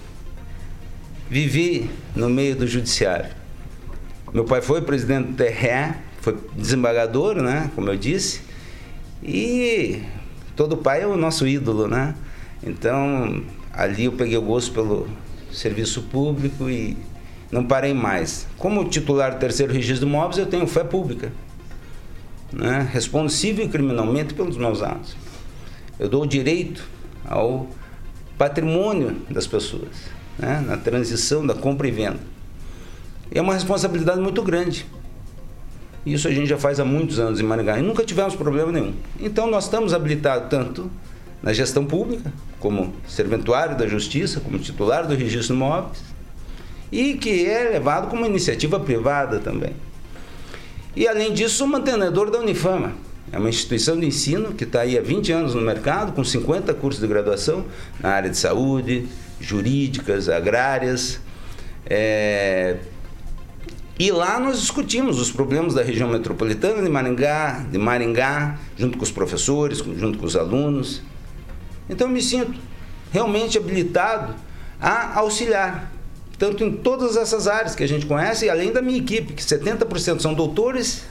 vivi 1.31 1.91
no 2.15 2.29
meio 2.29 2.55
do 2.55 2.67
judiciário. 2.67 3.31
Meu 4.33 4.45
pai 4.45 4.61
foi 4.61 4.83
presidente 4.83 5.29
do 5.29 5.37
TRE, 5.37 5.95
foi 6.21 6.37
desembargador, 6.55 7.37
né, 7.37 7.71
como 7.75 7.89
eu 7.89 7.97
disse, 7.97 8.43
e 9.23 10.03
todo 10.55 10.77
pai 10.77 11.03
é 11.03 11.07
o 11.07 11.17
nosso 11.17 11.47
ídolo, 11.47 11.89
né? 11.89 12.15
Então, 12.63 13.43
ali 13.73 14.05
eu 14.05 14.13
peguei 14.13 14.37
o 14.37 14.43
gosto 14.43 14.73
pelo 14.73 15.09
serviço 15.51 16.03
público 16.03 16.69
e 16.69 16.97
não 17.51 17.65
parei 17.65 17.95
mais. 17.95 18.47
Como 18.59 18.85
titular 18.89 19.33
do 19.33 19.39
terceiro 19.39 19.73
registro 19.73 20.07
de 20.07 20.13
imóveis, 20.13 20.39
eu 20.39 20.47
tenho 20.47 20.67
fé 20.67 20.85
pública 20.85 21.33
né, 22.53 22.89
respondo 22.93 23.31
civil 23.31 23.67
e 23.67 23.69
criminalmente 23.69 24.35
pelos 24.35 24.57
meus 24.57 24.83
atos. 24.83 25.17
Eu 25.99 26.09
dou 26.09 26.27
direito 26.27 26.85
ao 27.25 27.69
patrimônio 28.37 29.17
das 29.31 29.47
pessoas, 29.47 30.11
né, 30.39 30.63
na 30.67 30.77
transição 30.77 31.47
da 31.47 31.55
compra 31.55 31.87
e 31.89 31.91
venda. 31.91 32.21
E 33.33 33.39
é 33.39 33.43
uma 33.43 33.55
responsabilidade 33.55 34.21
muito 34.21 34.43
grande. 34.43 34.87
Isso 36.05 36.29
a 36.29 36.31
gente 36.31 36.47
já 36.47 36.59
faz 36.59 36.79
há 36.79 36.85
muitos 36.85 37.19
anos 37.19 37.41
em 37.41 37.43
Maringá 37.43 37.79
e 37.79 37.83
nunca 37.83 38.05
tivemos 38.05 38.35
problema 38.35 38.71
nenhum. 38.71 38.93
Então 39.19 39.51
nós 39.51 39.65
estamos 39.65 39.95
habilitados 39.95 40.51
tanto 40.51 40.91
na 41.43 41.53
gestão 41.53 41.85
pública, 41.85 42.33
como 42.59 42.95
serventuário 43.07 43.77
da 43.77 43.87
justiça, 43.87 44.41
como 44.41 44.59
titular 44.59 45.07
do 45.07 45.15
registro 45.15 45.55
de 45.55 45.63
imóveis, 45.63 46.03
e 46.91 47.15
que 47.15 47.47
é 47.47 47.71
levado 47.71 48.09
como 48.09 48.25
iniciativa 48.25 48.81
privada 48.81 49.39
também. 49.39 49.75
E 50.97 51.09
além 51.09 51.33
disso, 51.33 51.57
sou 51.57 51.67
mantenedor 51.67 52.31
da 52.31 52.39
Unifama. 52.39 52.93
É 53.33 53.39
uma 53.39 53.49
instituição 53.49 53.99
de 53.99 54.07
ensino 54.07 54.53
que 54.53 54.65
está 54.65 54.83
aí 54.83 54.97
há 54.97 55.03
20 55.03 55.33
anos 55.33 55.55
no 55.55 55.61
mercado, 55.61 56.13
com 56.13 56.23
50 56.23 56.73
cursos 56.75 57.01
de 57.01 57.09
graduação 57.09 57.65
na 58.01 58.11
área 58.11 58.31
de 58.31 58.37
saúde, 58.37 59.09
jurídicas, 59.41 60.29
agrárias. 60.29 61.21
É... 61.85 62.77
E 63.99 64.11
lá 64.13 64.39
nós 64.39 64.61
discutimos 64.61 65.21
os 65.21 65.31
problemas 65.31 65.75
da 65.75 65.83
região 65.83 66.09
metropolitana 66.09 66.83
de 66.83 66.89
Maringá, 66.89 67.65
de 67.71 67.79
Maringá, 67.79 68.59
junto 68.77 68.99
com 68.99 69.05
os 69.05 69.11
professores, 69.11 69.79
junto 69.79 70.19
com 70.19 70.27
os 70.27 70.37
alunos. 70.37 71.03
Então 71.89 72.07
eu 72.07 72.13
me 72.13 72.23
sinto 72.23 72.59
realmente 73.13 73.59
habilitado 73.59 74.35
a 74.81 75.19
auxiliar 75.19 75.94
tanto 76.39 76.65
em 76.65 76.73
todas 76.73 77.17
essas 77.17 77.47
áreas 77.47 77.75
que 77.75 77.85
a 77.85 77.89
gente 77.89 78.07
conhece, 78.07 78.47
e 78.47 78.51
além 78.51 78.73
da 78.73 78.83
minha 78.83 78.99
equipe, 78.99 79.33
que 79.33 79.43
70% 79.43 80.21
são 80.21 80.35
doutores 80.35 81.05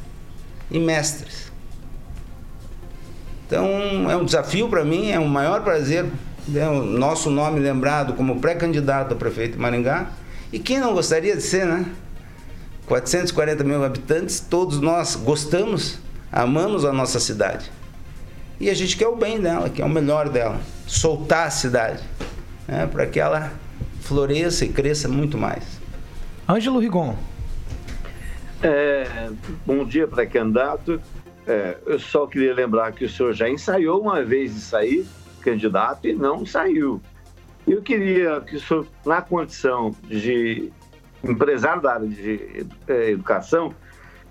e 0.69 0.79
mestres. 0.79 1.51
Então 3.47 4.09
é 4.09 4.15
um 4.15 4.25
desafio 4.25 4.67
para 4.67 4.83
mim, 4.83 5.11
é 5.11 5.19
um 5.19 5.27
maior 5.27 5.61
prazer 5.61 6.05
ver 6.47 6.67
o 6.67 6.83
nosso 6.83 7.29
nome 7.29 7.59
lembrado 7.59 8.13
como 8.13 8.39
pré-candidato 8.39 9.13
a 9.13 9.15
prefeito 9.15 9.53
de 9.53 9.59
Maringá. 9.59 10.11
E 10.51 10.59
quem 10.59 10.79
não 10.79 10.93
gostaria 10.93 11.35
de 11.35 11.41
ser, 11.41 11.65
né? 11.65 11.85
440 12.87 13.63
mil 13.63 13.83
habitantes, 13.83 14.39
todos 14.39 14.79
nós 14.79 15.15
gostamos, 15.15 15.99
amamos 16.31 16.83
a 16.83 16.91
nossa 16.91 17.19
cidade. 17.19 17.71
E 18.59 18.69
a 18.69 18.73
gente 18.73 18.97
quer 18.97 19.07
o 19.07 19.15
bem 19.15 19.39
dela, 19.39 19.69
quer 19.69 19.85
o 19.85 19.89
melhor 19.89 20.29
dela. 20.29 20.59
Soltar 20.85 21.47
a 21.47 21.49
cidade, 21.49 22.03
né? 22.67 22.87
para 22.87 23.05
que 23.05 23.19
ela 23.19 23.51
floresça 24.03 24.65
e 24.65 24.69
cresça 24.69 25.07
muito 25.07 25.37
mais. 25.37 25.79
Ângelo 26.47 26.79
Rigon. 26.79 27.15
É, 28.61 29.29
bom 29.65 29.85
dia 29.85 30.07
para 30.07 30.25
candidato. 30.25 31.01
É, 31.47 31.77
eu 31.85 31.99
só 31.99 32.27
queria 32.27 32.53
lembrar 32.53 32.91
que 32.91 33.05
o 33.05 33.09
senhor 33.09 33.33
já 33.33 33.49
ensaiou 33.49 34.01
uma 34.01 34.23
vez 34.23 34.53
de 34.53 34.61
sair 34.61 35.05
candidato 35.41 36.07
e 36.07 36.13
não 36.13 36.45
saiu. 36.45 37.01
Eu 37.67 37.81
queria 37.81 38.41
que 38.41 38.57
o 38.57 38.59
senhor, 38.59 38.85
na 39.05 39.21
condição 39.21 39.95
de 40.07 40.71
empresário 41.23 41.81
da 41.81 41.93
área 41.93 42.07
de 42.07 42.65
é, 42.87 43.11
educação, 43.11 43.73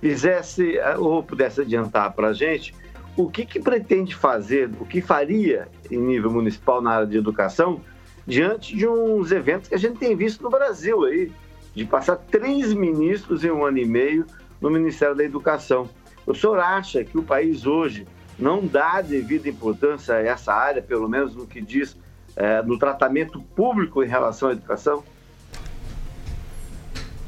fizesse 0.00 0.78
ou 0.98 1.22
pudesse 1.22 1.62
adiantar 1.62 2.12
para 2.12 2.28
a 2.28 2.32
gente 2.32 2.74
o 3.16 3.28
que, 3.28 3.44
que 3.44 3.60
pretende 3.60 4.14
fazer, 4.14 4.70
o 4.80 4.86
que 4.86 5.00
faria 5.00 5.68
em 5.90 5.98
nível 5.98 6.30
municipal 6.30 6.80
na 6.80 6.92
área 6.92 7.06
de 7.06 7.16
educação 7.16 7.80
diante 8.26 8.76
de 8.76 8.86
uns 8.86 9.32
eventos 9.32 9.68
que 9.68 9.74
a 9.74 9.78
gente 9.78 9.98
tem 9.98 10.16
visto 10.16 10.42
no 10.42 10.50
Brasil 10.50 11.04
aí, 11.04 11.32
de 11.74 11.84
passar 11.84 12.16
três 12.16 12.72
ministros 12.72 13.44
em 13.44 13.50
um 13.50 13.64
ano 13.64 13.78
e 13.78 13.84
meio 13.84 14.26
no 14.60 14.70
Ministério 14.70 15.14
da 15.14 15.24
Educação. 15.24 15.88
O 16.26 16.34
senhor 16.34 16.58
acha 16.58 17.02
que 17.02 17.18
o 17.18 17.22
país 17.22 17.66
hoje 17.66 18.06
não 18.38 18.64
dá 18.64 19.00
devida 19.00 19.48
importância 19.48 20.14
a 20.14 20.20
essa 20.20 20.52
área, 20.52 20.82
pelo 20.82 21.08
menos 21.08 21.34
no 21.34 21.46
que 21.46 21.60
diz 21.60 21.96
é, 22.36 22.62
no 22.62 22.78
tratamento 22.78 23.40
público 23.54 24.02
em 24.02 24.08
relação 24.08 24.48
à 24.48 24.52
educação? 24.52 25.02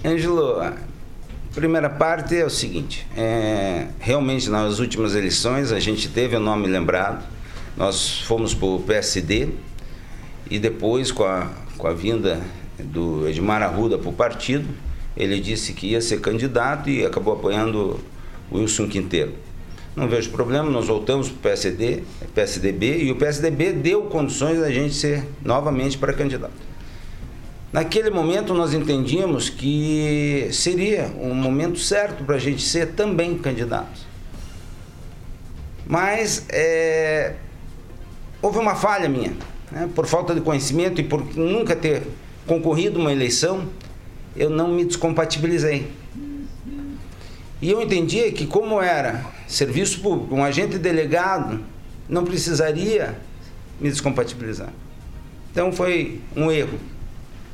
Ângelo, 0.05 0.61
a 0.61 0.75
primeira 1.55 1.89
parte 1.89 2.37
é 2.37 2.45
o 2.45 2.51
seguinte: 2.51 3.07
é, 3.17 3.89
realmente 3.99 4.49
nas 4.51 4.79
últimas 4.79 5.15
eleições 5.15 5.73
a 5.73 5.81
gente 5.81 6.09
teve 6.09 6.37
o 6.37 6.41
nome 6.41 6.67
lembrado, 6.67 7.25
nós 7.77 8.21
fomos 8.21 8.55
para 8.55 8.67
o 8.67 8.81
PSD 8.81 9.51
e 10.51 10.59
depois 10.59 11.11
com 11.11 11.25
a, 11.25 11.51
com 11.77 11.87
a 11.87 11.95
vinda 11.95 12.41
do 12.79 13.29
Edmar 13.29 13.63
Arruda 13.63 13.99
para 13.99 14.09
o 14.09 14.13
partido, 14.13 14.69
ele 15.17 15.41
disse 15.41 15.73
que 15.73 15.89
ia 15.89 16.01
ser 16.01 16.21
candidato 16.21 16.91
e 16.91 17.05
acabou 17.05 17.35
apoiando 17.35 18.01
Wilson 18.53 18.89
Quinteiro. 18.89 19.35
Não 19.95 20.09
vejo 20.09 20.31
problema, 20.31 20.69
nós 20.69 20.89
voltamos 20.89 21.29
para 21.29 21.37
o 21.37 21.41
PSD, 21.41 22.03
PSDB, 22.35 23.05
e 23.05 23.13
o 23.13 23.17
PSDB 23.17 23.73
deu 23.73 24.03
condições 24.03 24.59
da 24.59 24.71
gente 24.71 24.95
ser 24.95 25.25
novamente 25.45 25.97
para 25.97 26.13
candidato. 26.13 26.53
Naquele 27.73 28.11
momento 28.11 28.55
nós 28.55 28.75
entendíamos 28.75 29.49
que 29.49 30.49
seria 30.53 31.07
um 31.21 31.35
momento 31.35 31.79
certo 31.79 32.25
para 32.25 32.37
a 32.37 32.39
gente 32.39 32.63
ser 32.63 32.93
também 32.93 33.39
candidato. 33.39 34.01
Mas 35.87 36.45
é, 36.49 37.35
houve 38.41 38.59
uma 38.59 38.75
falha 38.75 39.09
minha, 39.09 39.33
né? 39.75 39.91
por 39.93 40.07
falta 40.07 40.33
de 40.35 40.41
conhecimento 40.41 41.01
e 41.01 41.05
por 41.05 41.37
nunca 41.37 41.75
ter 41.75 42.05
concorrido 42.47 43.01
uma 43.01 43.13
eleição, 43.13 43.67
eu 44.37 44.49
não 44.49 44.69
me 44.69 44.85
descompatibilizei. 44.85 45.91
E 47.61 47.71
eu 47.71 47.83
entendia 47.83 48.31
que, 48.31 48.47
como 48.47 48.81
era 48.81 49.25
serviço 49.49 50.01
público, 50.01 50.35
um 50.35 50.45
agente 50.45 50.79
delegado, 50.79 51.61
não 52.09 52.25
precisaria 52.25 53.19
me 53.81 53.89
descompatibilizar. 53.89 54.69
Então 55.51 55.73
foi 55.73 56.21
um 56.37 56.51
erro 56.51 56.79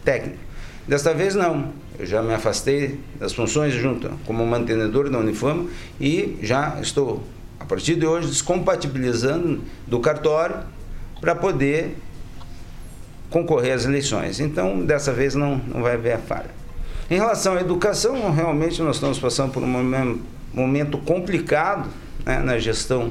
técnico. 0.04 0.38
Desta 0.86 1.14
vez 1.14 1.34
não. 1.34 1.72
Eu 1.98 2.06
já 2.06 2.22
me 2.22 2.32
afastei 2.32 2.98
das 3.18 3.32
funções 3.32 3.74
junto 3.74 4.08
como 4.26 4.44
mantenedor 4.46 5.10
da 5.10 5.18
Unifama 5.18 5.68
e 6.00 6.38
já 6.42 6.78
estou, 6.80 7.22
a 7.60 7.64
partir 7.64 7.94
de 7.94 8.06
hoje, 8.06 8.26
descompatibilizando 8.26 9.60
do 9.86 10.00
cartório 10.00 10.64
para 11.20 11.34
poder 11.34 11.94
concorrer 13.30 13.72
às 13.74 13.84
eleições. 13.84 14.40
Então, 14.40 14.84
dessa 14.84 15.12
vez 15.12 15.34
não, 15.34 15.56
não 15.56 15.82
vai 15.82 15.94
haver 15.94 16.14
a 16.14 16.18
falha. 16.18 16.50
Em 17.10 17.16
relação 17.16 17.54
à 17.54 17.60
educação, 17.60 18.30
realmente 18.30 18.82
nós 18.82 18.96
estamos 18.96 19.18
passando 19.18 19.52
por 19.52 19.62
um 19.62 20.20
momento 20.52 20.98
complicado 20.98 21.88
né, 22.24 22.38
na 22.38 22.58
gestão 22.58 23.08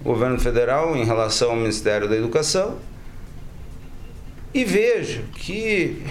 do 0.00 0.04
governo 0.04 0.38
federal 0.38 0.96
em 0.96 1.04
relação 1.04 1.50
ao 1.50 1.56
Ministério 1.56 2.08
da 2.08 2.16
Educação. 2.16 2.76
E 4.54 4.64
vejo 4.64 5.22
que 5.34 6.02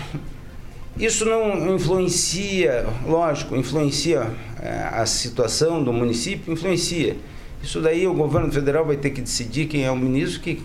isso 0.98 1.26
não 1.26 1.76
influencia, 1.76 2.86
lógico, 3.06 3.56
influencia 3.56 4.30
é, 4.60 4.90
a 4.92 5.06
situação 5.06 5.84
do 5.84 5.94
município, 5.94 6.52
influencia. 6.54 7.18
Isso 7.64 7.80
daí 7.80 8.08
o 8.08 8.14
governo 8.14 8.52
federal 8.52 8.86
vai 8.86 8.98
ter 8.98 9.12
que 9.12 9.22
decidir 9.22 9.68
quem 9.68 9.86
é 9.86 9.92
o 9.92 9.96
ministro, 9.96 10.42
que, 10.42 10.62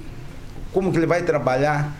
como 0.72 0.90
que 0.90 0.98
ele 0.98 1.06
vai 1.06 1.22
trabalhar 1.22 1.94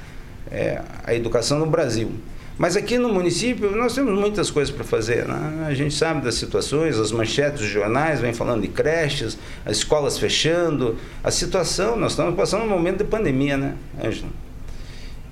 é, 0.50 0.80
a 1.04 1.14
educação 1.14 1.58
no 1.58 1.66
Brasil. 1.66 2.10
Mas 2.58 2.74
aqui 2.74 2.96
no 2.96 3.12
município 3.12 3.76
nós 3.76 3.94
temos 3.94 4.18
muitas 4.18 4.50
coisas 4.50 4.74
para 4.74 4.82
fazer. 4.82 5.26
Né? 5.26 5.66
A 5.68 5.74
gente 5.74 5.94
sabe 5.94 6.22
das 6.22 6.36
situações, 6.36 6.98
as 6.98 7.12
manchetes 7.12 7.60
dos 7.60 7.68
jornais 7.68 8.20
vêm 8.20 8.32
falando 8.32 8.62
de 8.62 8.68
creches, 8.68 9.36
as 9.64 9.78
escolas 9.78 10.18
fechando. 10.18 10.96
A 11.22 11.30
situação, 11.30 11.96
nós 11.96 12.12
estamos 12.12 12.34
passando 12.34 12.64
um 12.64 12.68
momento 12.68 12.98
de 12.98 13.04
pandemia, 13.04 13.58
né, 13.58 13.74
Ângela? 14.02 14.30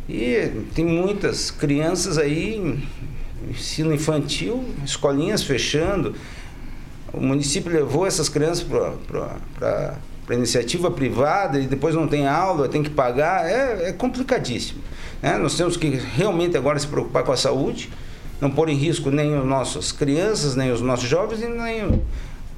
E 0.07 0.51
tem 0.75 0.85
muitas 0.85 1.51
crianças 1.51 2.19
aí, 2.19 2.79
ensino 3.49 3.95
infantil, 3.95 4.63
escolinhas 4.85 5.43
fechando. 5.43 6.15
O 7.11 7.21
município 7.21 7.73
levou 7.73 8.07
essas 8.07 8.29
crianças 8.29 8.67
para 9.57 9.97
iniciativa 10.31 10.91
privada 10.91 11.59
e 11.59 11.67
depois 11.67 11.95
não 11.95 12.07
tem 12.07 12.27
aula, 12.27 12.69
tem 12.69 12.83
que 12.83 12.91
pagar, 12.91 13.49
é, 13.49 13.89
é 13.89 13.93
complicadíssimo. 13.93 14.83
Né? 15.25 15.39
Nós 15.39 15.57
temos 15.57 15.79
que 15.79 15.89
realmente 15.89 16.55
agora 16.55 16.79
se 16.79 16.87
preocupar 16.87 17.25
com 17.25 17.33
a 17.33 17.37
saúde, 17.37 17.89
não 18.43 18.51
pôr 18.51 18.69
em 18.69 18.77
risco 18.77 19.11
nem 19.11 19.35
as 19.35 19.45
nossas 19.47 19.91
crianças, 19.91 20.55
nem 20.55 20.71
os 20.71 20.83
nossos 20.83 21.09
jovens 21.09 21.41
e 21.41 21.47
nem 21.47 22.03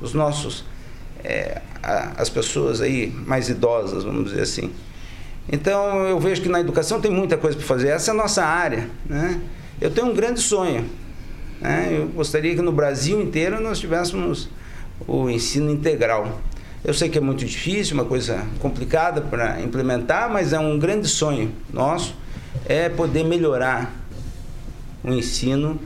os 0.01 0.13
nossos 0.13 0.65
é, 1.23 1.63
as 1.81 2.29
pessoas 2.29 2.81
aí 2.81 3.15
mais 3.25 3.49
idosas, 3.49 4.03
vamos 4.03 4.31
dizer 4.31 4.43
assim. 4.43 4.73
Então 5.51 6.07
eu 6.07 6.19
vejo 6.19 6.43
que 6.43 6.49
na 6.49 6.59
educação 6.59 7.01
tem 7.01 7.09
muita 7.09 7.37
coisa 7.37 7.57
para 7.57 7.65
fazer. 7.65 7.89
Essa 7.91 8.11
é 8.11 8.13
a 8.13 8.17
nossa 8.17 8.45
área. 8.45 8.91
Né? 9.09 9.41
Eu 9.81 9.93
tenho 9.93 10.09
um 10.09 10.15
grande 10.15 10.41
sonho. 10.41 10.87
Né? 11.61 11.91
Eu 11.93 12.09
gostaria 12.09 12.53
que 12.53 12.63
no 12.63 12.73
Brasil 12.73 13.23
inteiro 13.23 13.61
nós 13.61 13.79
tivéssemos 13.79 14.49
o 15.07 15.31
ensino 15.31 15.71
integral. 15.71 16.41
Eu 16.85 16.93
sei 16.93 17.09
que 17.09 17.17
é 17.17 17.21
muito 17.21 17.45
difícil, 17.45 17.95
uma 17.95 18.05
coisa 18.05 18.45
complicada 18.59 19.21
para 19.21 19.61
implementar, 19.61 20.29
mas 20.29 20.53
é 20.53 20.59
um 20.59 20.77
grande 20.77 21.07
sonho 21.07 21.53
nosso 21.73 22.26
é 22.69 22.89
poder 22.89 23.25
melhorar 23.25 23.95
o 25.03 25.13
ensino, 25.13 25.81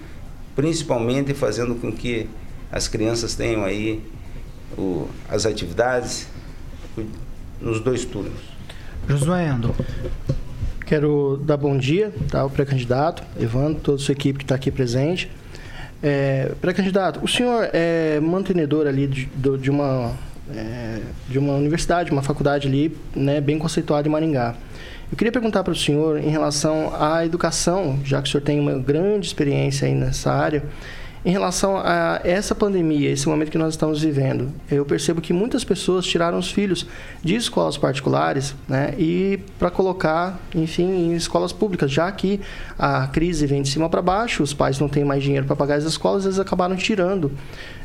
principalmente 0.57 1.35
fazendo 1.35 1.75
com 1.75 1.93
que 1.93 2.29
as 2.73 2.89
crianças 2.89 3.35
tenham 3.35 3.65
aí 3.65 4.03
o, 4.77 5.09
as 5.29 5.47
atividades 5.47 6.27
nos 7.61 7.81
dois 7.81 8.05
turnos. 8.05 8.41
Josué 9.09 9.49
Endo. 9.49 9.75
Quero 10.87 11.41
dar 11.45 11.57
bom 11.57 11.77
dia 11.77 12.13
tá, 12.31 12.41
ao 12.41 12.51
pré-candidato, 12.51 13.23
Evandro, 13.39 13.81
toda 13.81 14.01
a 14.01 14.05
sua 14.05 14.13
equipe 14.13 14.39
que 14.39 14.45
está 14.45 14.55
aqui 14.55 14.71
presente. 14.71 15.31
É, 16.03 16.53
pré-candidato, 16.61 17.21
o 17.23 17.29
senhor 17.29 17.69
é 17.73 18.19
mantenedor 18.21 18.87
ali 18.87 19.07
de, 19.07 19.27
de, 19.27 19.71
uma, 19.71 20.13
é, 20.53 21.01
de 21.29 21.39
uma 21.39 21.53
universidade, 21.55 22.11
uma 22.11 22.23
faculdade 22.23 22.67
ali, 22.67 22.97
né, 23.15 23.41
bem 23.41 23.59
conceituada 23.59 24.09
em 24.09 24.11
Maringá. 24.11 24.57
Eu 25.11 25.17
queria 25.17 25.33
perguntar 25.33 25.65
para 25.65 25.73
o 25.73 25.77
senhor 25.77 26.19
em 26.19 26.29
relação 26.29 26.95
à 26.95 27.27
educação, 27.27 27.99
já 28.05 28.23
que 28.23 28.29
o 28.29 28.31
senhor 28.31 28.45
tem 28.45 28.61
uma 28.61 28.79
grande 28.79 29.27
experiência 29.27 29.89
aí 29.89 29.95
nessa 29.95 30.33
área, 30.33 30.63
em 31.25 31.33
relação 31.33 31.77
a 31.77 32.21
essa 32.25 32.55
pandemia, 32.55 33.11
esse 33.11 33.29
momento 33.29 33.51
que 33.51 33.59
nós 33.59 33.75
estamos 33.75 34.01
vivendo, 34.01 34.53
eu 34.71 34.87
percebo 34.87 35.21
que 35.21 35.33
muitas 35.33 35.65
pessoas 35.65 36.07
tiraram 36.07 36.39
os 36.39 36.51
filhos 36.51 36.87
de 37.23 37.35
escolas 37.35 37.77
particulares 37.77 38.55
né, 38.67 38.95
e 38.97 39.39
para 39.59 39.71
colocar, 39.71 40.41
enfim, 40.55 40.89
em 40.89 41.15
escolas 41.15 41.53
públicas, 41.53 41.91
já 41.91 42.11
que 42.11 42.41
a 42.79 43.07
crise 43.09 43.47
vem 43.47 43.61
de 43.63 43.69
cima 43.69 43.91
para 43.91 44.01
baixo, 44.01 44.43
os 44.43 44.55
pais 44.55 44.79
não 44.79 44.89
têm 44.89 45.05
mais 45.05 45.23
dinheiro 45.23 45.45
para 45.45 45.57
pagar 45.57 45.75
as 45.75 45.85
escolas, 45.85 46.25
eles 46.25 46.39
acabaram 46.39 46.77
tirando 46.77 47.33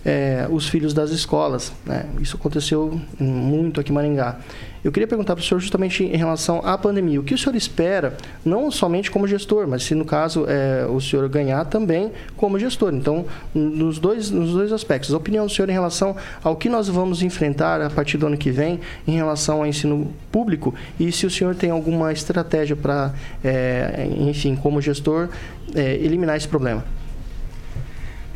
é, 0.06 0.48
os 0.50 0.70
filhos 0.70 0.94
das 0.94 1.10
escolas. 1.10 1.74
Né? 1.86 2.06
Isso 2.22 2.38
aconteceu 2.38 3.02
muito 3.20 3.82
aqui 3.82 3.92
em 3.92 3.96
Maringá. 3.96 4.38
Eu 4.84 4.92
queria 4.92 5.08
perguntar 5.08 5.36
para 5.36 5.42
o 5.42 5.44
senhor 5.44 5.60
justamente 5.60 6.04
em 6.04 6.16
relação 6.16 6.62
à 6.64 6.78
pandemia. 6.78 7.20
O 7.20 7.24
que 7.24 7.34
o 7.34 7.38
senhor 7.40 7.56
espera, 7.56 8.16
não 8.46 8.70
somente 8.70 9.10
como 9.10 9.28
gestor, 9.28 9.68
mas 9.68 9.82
se 9.82 9.96
no 9.96 10.06
caso 10.06 10.46
é, 10.48 10.86
o 10.86 11.02
senhor 11.02 11.28
ganhar 11.28 11.66
também 11.66 12.12
como 12.38 12.60
gestor. 12.60 12.94
Então, 12.94 13.26
nos 13.52 13.98
dois, 13.98 14.30
nos 14.30 14.52
dois 14.52 14.72
aspectos. 14.72 15.12
A 15.12 15.18
opinião 15.18 15.48
do 15.48 15.52
senhor 15.52 15.68
em 15.70 15.74
relação 15.74 16.16
ao 16.44 16.56
que 16.56 16.70
nós 16.70 16.88
vamos 16.88 17.24
enfrentar 17.24 17.82
a 17.82 17.90
partir 17.90 18.20
do 18.20 18.28
ano 18.28 18.38
que 18.38 18.52
vem 18.52 18.80
em 19.08 19.16
relação 19.16 19.58
ao 19.58 19.66
ensino 19.66 20.14
público 20.32 20.76
e 21.00 21.12
se 21.12 21.26
o 21.26 21.32
senhor 21.32 21.56
tem 21.56 21.72
alguma 21.72 22.14
estratégia 22.14 22.76
para, 22.76 23.12
é, 23.44 24.08
enfim, 24.20 24.56
como 24.56 24.80
gestor, 24.80 25.30
é, 25.74 25.96
eliminar 25.96 26.38
esse 26.38 26.48
problema. 26.48 26.84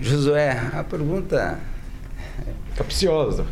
Josué, 0.02 0.52
a 0.74 0.84
pergunta 0.84 1.60
capciosa. 2.76 3.46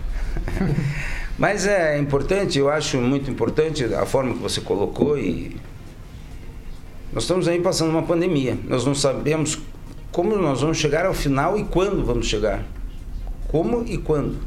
Mas 1.38 1.68
é 1.68 2.00
importante, 2.00 2.58
eu 2.58 2.70
acho 2.70 2.98
muito 2.98 3.30
importante 3.30 3.84
a 3.94 4.06
forma 4.06 4.34
que 4.34 4.40
você 4.40 4.62
colocou 4.62 5.18
e 5.18 5.58
nós 7.12 7.24
estamos 7.24 7.48
aí 7.48 7.60
passando 7.60 7.92
uma 7.92 8.04
pandemia. 8.04 8.58
Nós 8.64 8.86
não 8.86 8.96
sabemos 8.96 9.60
como 10.12 10.36
nós 10.36 10.62
vamos 10.62 10.78
chegar 10.78 11.06
ao 11.06 11.14
final 11.14 11.60
e 11.60 11.64
quando 11.66 12.04
vamos 12.06 12.28
chegar. 12.28 12.64
Como 13.50 13.84
e 13.86 13.98
quando. 13.98 14.40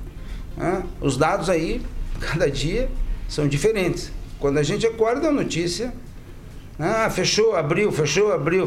Ah, 0.59 0.83
os 1.01 1.17
dados 1.17 1.49
aí, 1.49 1.81
cada 2.19 2.51
dia, 2.51 2.91
são 3.29 3.47
diferentes. 3.47 4.11
Quando 4.39 4.59
a 4.59 4.63
gente 4.63 4.87
acorda 4.87 5.29
a 5.29 5.33
notícia, 5.33 5.93
ah, 6.79 7.09
fechou, 7.11 7.55
abriu, 7.55 7.93
fechou, 7.93 8.33
abriu. 8.33 8.67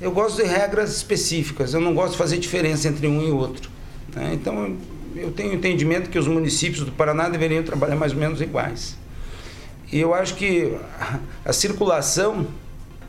Eu 0.00 0.10
gosto 0.10 0.42
de 0.42 0.48
regras 0.48 0.96
específicas, 0.96 1.72
eu 1.72 1.80
não 1.80 1.94
gosto 1.94 2.12
de 2.12 2.18
fazer 2.18 2.38
diferença 2.38 2.88
entre 2.88 3.06
um 3.06 3.22
e 3.22 3.30
outro. 3.30 3.70
Né? 4.14 4.32
Então, 4.34 4.76
eu 5.14 5.30
tenho 5.30 5.54
entendimento 5.54 6.10
que 6.10 6.18
os 6.18 6.26
municípios 6.26 6.84
do 6.84 6.92
Paraná 6.92 7.28
deveriam 7.28 7.62
trabalhar 7.62 7.96
mais 7.96 8.12
ou 8.12 8.18
menos 8.18 8.40
iguais. 8.40 8.96
E 9.92 10.00
eu 10.00 10.12
acho 10.12 10.34
que 10.34 10.76
a 11.44 11.52
circulação 11.52 12.46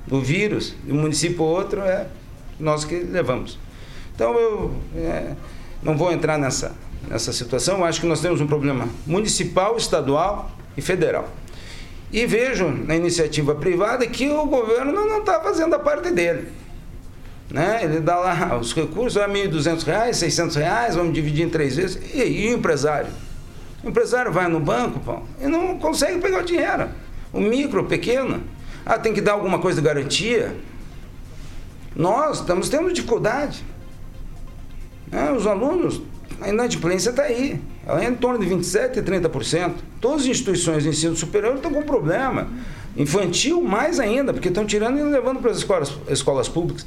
do 0.06 0.22
vírus 0.22 0.76
de 0.84 0.92
um 0.92 1.02
município 1.02 1.42
ou 1.42 1.50
outro 1.50 1.82
é 1.82 2.08
nós 2.60 2.86
que 2.86 2.96
levamos. 2.96 3.58
Então 4.14 4.34
eu 4.36 4.76
é, 4.96 5.34
não 5.82 5.98
vou 5.98 6.12
entrar 6.12 6.38
nessa, 6.38 6.76
nessa 7.10 7.34
situação, 7.34 7.80
eu 7.80 7.86
acho 7.86 8.00
que 8.00 8.08
nós 8.08 8.22
temos 8.22 8.40
um 8.40 8.48
problema 8.48 8.88
municipal, 9.06 9.76
estadual 9.78 10.52
e 10.78 10.82
federal. 10.82 11.28
E 12.12 12.26
vejo 12.26 12.68
na 12.70 12.96
iniciativa 12.96 13.56
privada 13.56 14.06
que 14.06 14.30
o 14.30 14.46
governo 14.46 14.94
não 14.94 15.20
está 15.20 15.42
fazendo 15.42 15.74
a 15.74 15.80
parte 15.80 16.12
dele. 16.12 16.48
Né? 17.56 17.86
Ele 17.86 18.02
dá 18.02 18.18
lá 18.18 18.58
os 18.60 18.74
recursos, 18.74 19.16
é 19.16 19.26
R$ 19.26 19.48
1.200, 19.48 20.12
600 20.12 20.58
reais, 20.58 20.96
vamos 20.96 21.14
dividir 21.14 21.46
em 21.46 21.50
três 21.50 21.78
vezes. 21.78 21.98
E, 22.14 22.22
e 22.22 22.54
o 22.54 22.58
empresário? 22.58 23.08
O 23.82 23.88
empresário 23.88 24.30
vai 24.30 24.50
no 24.50 24.60
banco 24.60 25.00
pô, 25.00 25.22
e 25.40 25.48
não 25.48 25.80
consegue 25.80 26.20
pegar 26.20 26.42
o 26.42 26.44
dinheiro. 26.44 26.90
O 27.32 27.40
micro, 27.40 27.84
o 27.84 27.86
pequeno. 27.86 28.44
Ah, 28.86 29.00
tem 29.00 29.14
que 29.14 29.22
dar 29.22 29.32
alguma 29.32 29.58
coisa 29.60 29.80
de 29.82 29.88
garantia. 29.88 30.54
Nós 31.96 32.42
estamos 32.42 32.68
tendo 32.68 32.92
dificuldade. 32.92 33.64
Né? 35.10 35.32
Os 35.32 35.48
alunos, 35.48 36.02
a 36.42 36.50
inadimplência 36.50 37.12
está 37.12 37.24
aí. 37.24 37.62
Ela 37.88 38.04
é 38.04 38.10
em 38.10 38.16
torno 38.16 38.38
de 38.38 38.54
27% 38.54 38.98
e 38.98 39.02
30%. 39.02 39.76
Todas 40.02 40.24
as 40.24 40.28
instituições 40.28 40.84
de 40.84 40.90
ensino 40.90 41.16
superior 41.16 41.56
estão 41.56 41.72
com 41.72 41.84
problema. 41.84 42.50
Infantil, 42.98 43.62
mais 43.62 43.98
ainda, 43.98 44.34
porque 44.34 44.50
estão 44.50 44.66
tirando 44.66 45.00
e 45.00 45.04
levando 45.04 45.40
para 45.40 45.52
as 45.52 45.58
escolas, 45.58 45.98
escolas 46.10 46.50
públicas. 46.50 46.86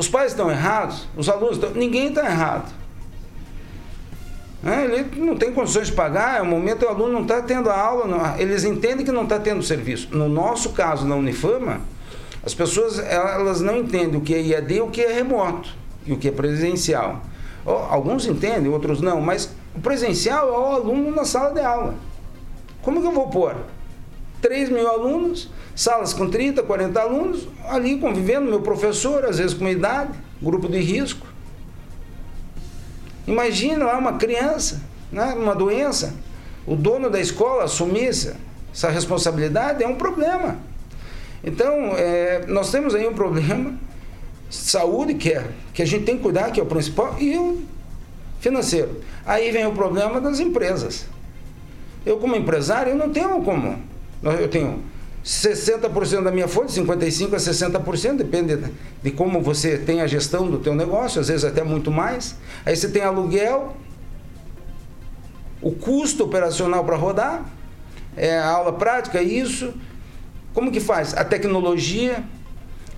Os 0.00 0.08
pais 0.08 0.32
estão 0.32 0.50
errados, 0.50 1.06
os 1.14 1.28
alunos 1.28 1.56
estão. 1.56 1.72
Ninguém 1.72 2.08
está 2.08 2.24
errado. 2.24 2.72
É, 4.64 4.84
ele 4.84 5.20
não 5.20 5.36
tem 5.36 5.52
condições 5.52 5.88
de 5.88 5.92
pagar, 5.92 6.38
é 6.38 6.40
o 6.40 6.46
momento 6.46 6.86
o 6.86 6.88
aluno 6.88 7.12
não 7.12 7.20
está 7.20 7.42
tendo 7.42 7.68
a 7.68 7.78
aula, 7.78 8.06
não, 8.06 8.38
eles 8.38 8.64
entendem 8.64 9.04
que 9.04 9.12
não 9.12 9.24
está 9.24 9.38
tendo 9.38 9.62
serviço. 9.62 10.08
No 10.10 10.26
nosso 10.26 10.70
caso, 10.70 11.06
na 11.06 11.14
Unifama, 11.16 11.82
as 12.42 12.54
pessoas 12.54 12.98
elas 12.98 13.60
não 13.60 13.76
entendem 13.76 14.16
o 14.16 14.22
que 14.22 14.34
é 14.34 14.40
IAD 14.40 14.74
e 14.74 14.80
o 14.80 14.88
que 14.88 15.02
é 15.02 15.12
remoto 15.12 15.68
e 16.06 16.14
o 16.14 16.16
que 16.16 16.28
é 16.28 16.32
presencial. 16.32 17.20
Alguns 17.66 18.24
entendem, 18.24 18.72
outros 18.72 19.02
não, 19.02 19.20
mas 19.20 19.54
o 19.76 19.80
presencial 19.80 20.48
é 20.48 20.58
o 20.58 20.64
aluno 20.76 21.14
na 21.14 21.26
sala 21.26 21.52
de 21.52 21.60
aula. 21.60 21.94
Como 22.80 23.02
que 23.02 23.06
eu 23.06 23.12
vou 23.12 23.28
pôr? 23.28 23.54
3 24.40 24.70
mil 24.70 24.88
alunos, 24.88 25.50
salas 25.74 26.12
com 26.12 26.28
30, 26.28 26.62
40 26.62 27.00
alunos, 27.00 27.48
ali 27.68 27.98
convivendo, 27.98 28.50
meu 28.50 28.60
professor, 28.60 29.24
às 29.24 29.38
vezes 29.38 29.54
com 29.54 29.68
idade, 29.68 30.12
grupo 30.40 30.68
de 30.68 30.78
risco. 30.78 31.26
Imagina 33.26 33.84
lá 33.84 33.98
uma 33.98 34.14
criança, 34.14 34.82
né, 35.12 35.34
uma 35.36 35.54
doença, 35.54 36.14
o 36.66 36.74
dono 36.74 37.10
da 37.10 37.20
escola 37.20 37.64
assumisse 37.64 38.34
essa 38.72 38.88
responsabilidade, 38.88 39.82
é 39.82 39.86
um 39.86 39.96
problema. 39.96 40.58
Então, 41.42 41.94
é, 41.96 42.44
nós 42.46 42.70
temos 42.70 42.94
aí 42.94 43.08
um 43.08 43.14
problema, 43.14 43.74
saúde, 44.50 45.14
que, 45.14 45.30
é, 45.30 45.48
que 45.72 45.82
a 45.82 45.86
gente 45.86 46.04
tem 46.04 46.16
que 46.16 46.22
cuidar, 46.22 46.50
que 46.50 46.60
é 46.60 46.62
o 46.62 46.66
principal, 46.66 47.16
e 47.18 47.36
o 47.36 47.62
financeiro. 48.40 49.00
Aí 49.24 49.50
vem 49.50 49.66
o 49.66 49.72
problema 49.72 50.20
das 50.20 50.40
empresas. 50.40 51.06
Eu, 52.04 52.18
como 52.18 52.36
empresário, 52.36 52.92
eu 52.92 52.96
não 52.96 53.10
tenho 53.10 53.42
como. 53.42 53.89
Eu 54.22 54.48
tenho 54.48 54.82
60% 55.24 56.22
da 56.22 56.30
minha 56.30 56.48
folha, 56.48 56.68
55% 56.68 57.34
a 57.34 57.36
60%, 57.36 58.16
depende 58.16 58.58
de 59.02 59.10
como 59.10 59.40
você 59.40 59.78
tem 59.78 60.00
a 60.00 60.06
gestão 60.06 60.50
do 60.50 60.58
teu 60.58 60.74
negócio, 60.74 61.20
às 61.20 61.28
vezes 61.28 61.44
até 61.44 61.62
muito 61.62 61.90
mais. 61.90 62.36
Aí 62.64 62.74
você 62.74 62.88
tem 62.88 63.02
aluguel, 63.02 63.76
o 65.60 65.72
custo 65.72 66.24
operacional 66.24 66.84
para 66.84 66.96
rodar, 66.96 67.44
é 68.16 68.38
a 68.38 68.48
aula 68.48 68.72
prática, 68.72 69.22
isso. 69.22 69.72
Como 70.52 70.72
que 70.72 70.80
faz? 70.80 71.14
A 71.14 71.24
tecnologia. 71.24 72.24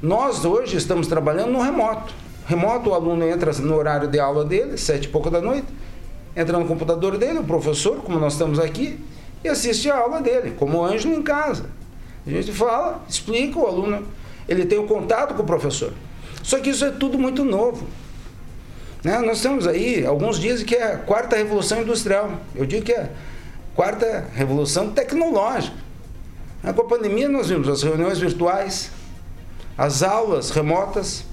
Nós 0.01 0.45
hoje 0.45 0.77
estamos 0.77 1.07
trabalhando 1.07 1.53
no 1.53 1.61
remoto. 1.61 2.15
Remoto, 2.47 2.91
o 2.91 2.95
aluno 2.95 3.27
entra 3.27 3.53
no 3.53 3.77
horário 3.77 4.09
de 4.09 4.19
aula 4.19 4.45
dele, 4.45 4.77
sete 4.77 5.05
e 5.05 5.09
pouco 5.09 5.31
da 5.31 5.41
noite, 5.41 5.67
entra 6.37 6.59
no 6.59 6.67
computador 6.67 7.17
dele, 7.17 7.39
o 7.39 7.45
professor, 7.45 7.99
como 7.99 8.19
nós 8.19 8.33
estamos 8.33 8.59
aqui, 8.59 8.99
e 9.45 9.49
assiste 9.49 9.91
a 9.91 9.99
aula 9.99 10.21
dele, 10.21 10.55
como 10.59 10.79
o 10.79 10.85
Ângelo 10.85 11.15
em 11.15 11.23
casa. 11.23 11.67
A 12.27 12.31
gente 12.31 12.53
fala, 12.53 13.05
explica, 13.09 13.59
o 13.59 13.67
aluno 13.67 14.07
ele 14.49 14.65
tem 14.65 14.79
o 14.79 14.87
contato 14.87 15.35
com 15.35 15.43
o 15.43 15.47
professor. 15.47 15.93
Só 16.43 16.59
que 16.59 16.71
isso 16.71 16.85
é 16.85 16.91
tudo 16.91 17.19
muito 17.19 17.45
novo. 17.45 17.87
Né? 19.03 19.19
Nós 19.19 19.41
temos 19.41 19.67
aí, 19.67 20.05
alguns 20.07 20.39
dizem 20.39 20.65
que 20.65 20.75
é 20.75 20.95
a 20.95 20.99
quarta 20.99 21.37
revolução 21.37 21.83
industrial. 21.83 22.41
Eu 22.55 22.67
digo 22.67 22.85
que 22.85 22.93
é 22.93 23.03
a 23.03 23.09
quarta 23.75 24.27
revolução 24.35 24.91
tecnológica. 24.91 25.77
Com 26.63 26.81
a 26.81 26.85
pandemia 26.85 27.29
nós 27.29 27.49
vimos 27.49 27.69
as 27.69 27.83
reuniões 27.83 28.21
virtuais, 28.21 28.93
as 29.77 30.03
aulas 30.03 30.51
remotas, 30.51 31.25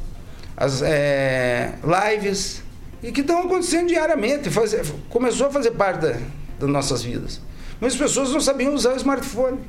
as 0.58 0.82
é, 0.82 1.74
lives, 1.84 2.64
e 3.04 3.12
que 3.12 3.22
estão 3.22 3.42
acontecendo 3.42 3.88
diariamente. 3.88 4.50
Faz, 4.50 4.76
começou 5.10 5.48
a 5.48 5.50
fazer 5.52 5.72
parte 5.72 6.02
da, 6.02 6.18
das 6.60 6.70
nossas 6.70 7.04
vidas. 7.04 7.40
Mas 7.80 7.94
as 7.94 8.00
pessoas 8.00 8.32
não 8.32 8.42
sabiam 8.42 8.74
usar 8.74 8.94
o 8.94 8.98
smartphone. 8.98 9.60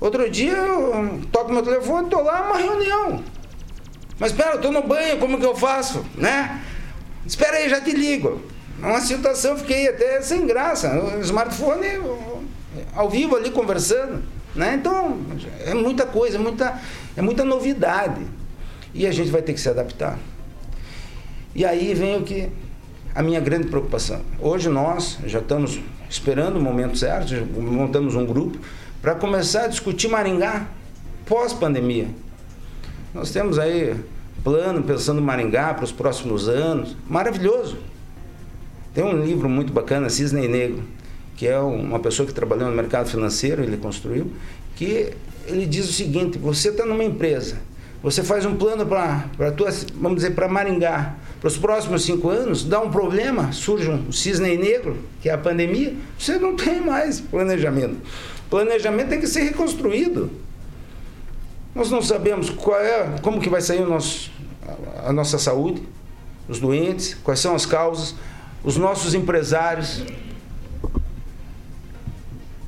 Outro 0.00 0.28
dia 0.30 0.52
eu 0.52 1.20
toco 1.30 1.52
meu 1.52 1.62
telefone, 1.62 2.06
estou 2.06 2.22
lá 2.22 2.42
uma 2.42 2.56
reunião. 2.56 3.22
Mas 4.18 4.32
espera, 4.32 4.56
estou 4.56 4.72
no 4.72 4.82
banho, 4.82 5.18
como 5.18 5.38
que 5.38 5.46
eu 5.46 5.56
faço? 5.56 6.04
Né? 6.16 6.62
Espera 7.26 7.58
aí, 7.58 7.68
já 7.68 7.80
te 7.80 7.92
ligo. 7.92 8.40
Uma 8.78 9.00
situação, 9.00 9.56
fiquei 9.56 9.88
até 9.88 10.22
sem 10.22 10.46
graça. 10.46 10.90
O 11.16 11.20
smartphone 11.20 11.86
ao 12.94 13.08
vivo 13.08 13.36
ali 13.36 13.50
conversando. 13.50 14.22
Né? 14.54 14.74
Então, 14.74 15.18
é 15.64 15.74
muita 15.74 16.06
coisa, 16.06 16.36
é 16.36 16.40
muita, 16.40 16.80
é 17.16 17.22
muita 17.22 17.44
novidade. 17.44 18.26
E 18.92 19.06
a 19.06 19.12
gente 19.12 19.30
vai 19.30 19.42
ter 19.42 19.52
que 19.52 19.60
se 19.60 19.68
adaptar. 19.68 20.18
E 21.54 21.64
aí 21.64 21.94
vem 21.94 22.16
o 22.16 22.22
que 22.22 22.48
a 23.14 23.22
minha 23.22 23.40
grande 23.40 23.68
preocupação. 23.68 24.22
Hoje 24.40 24.68
nós 24.68 25.18
já 25.26 25.40
estamos 25.40 25.80
esperando 26.10 26.56
o 26.56 26.60
momento 26.60 26.98
certo, 26.98 27.32
montamos 27.58 28.16
um 28.16 28.26
grupo 28.26 28.58
para 29.00 29.14
começar 29.14 29.64
a 29.64 29.68
discutir 29.68 30.08
Maringá 30.08 30.66
pós-pandemia. 31.24 32.08
Nós 33.14 33.30
temos 33.30 33.58
aí 33.58 33.94
plano 34.42 34.82
pensando 34.82 35.22
Maringá 35.22 35.72
para 35.72 35.84
os 35.84 35.92
próximos 35.92 36.48
anos, 36.48 36.96
maravilhoso. 37.08 37.78
Tem 38.92 39.04
um 39.04 39.22
livro 39.24 39.48
muito 39.48 39.72
bacana, 39.72 40.10
Cisne 40.10 40.48
Negro, 40.48 40.82
que 41.36 41.46
é 41.46 41.58
uma 41.60 42.00
pessoa 42.00 42.26
que 42.26 42.34
trabalhou 42.34 42.68
no 42.68 42.74
mercado 42.74 43.08
financeiro, 43.08 43.62
ele 43.62 43.76
construiu, 43.76 44.32
que 44.74 45.12
ele 45.46 45.64
diz 45.64 45.88
o 45.88 45.92
seguinte: 45.92 46.38
você 46.38 46.70
está 46.70 46.84
numa 46.84 47.04
empresa, 47.04 47.58
você 48.02 48.24
faz 48.24 48.44
um 48.44 48.56
plano 48.56 48.84
para, 48.84 49.26
vamos 49.94 50.16
dizer, 50.16 50.34
para 50.34 50.48
Maringá, 50.48 51.14
para 51.40 51.48
os 51.48 51.56
próximos 51.56 52.04
cinco 52.04 52.28
anos, 52.28 52.62
dá 52.64 52.80
um 52.80 52.90
problema, 52.90 53.50
surge 53.52 53.88
um 53.88 54.12
cisne 54.12 54.58
negro, 54.58 54.98
que 55.22 55.28
é 55.28 55.32
a 55.32 55.38
pandemia, 55.38 55.94
você 56.18 56.38
não 56.38 56.54
tem 56.54 56.80
mais 56.80 57.18
planejamento. 57.18 57.96
Planejamento 58.50 59.08
tem 59.08 59.20
que 59.20 59.26
ser 59.26 59.44
reconstruído. 59.44 60.30
Nós 61.74 61.90
não 61.90 62.02
sabemos 62.02 62.50
qual 62.50 62.78
é, 62.78 63.16
como 63.22 63.40
que 63.40 63.48
vai 63.48 63.62
sair 63.62 63.80
nosso, 63.86 64.30
a 65.04 65.12
nossa 65.12 65.38
saúde, 65.38 65.82
os 66.46 66.58
doentes, 66.58 67.14
quais 67.24 67.40
são 67.40 67.54
as 67.54 67.64
causas, 67.64 68.14
os 68.62 68.76
nossos 68.76 69.14
empresários, 69.14 70.04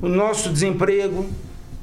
o 0.01 0.07
nosso 0.07 0.49
desemprego. 0.49 1.29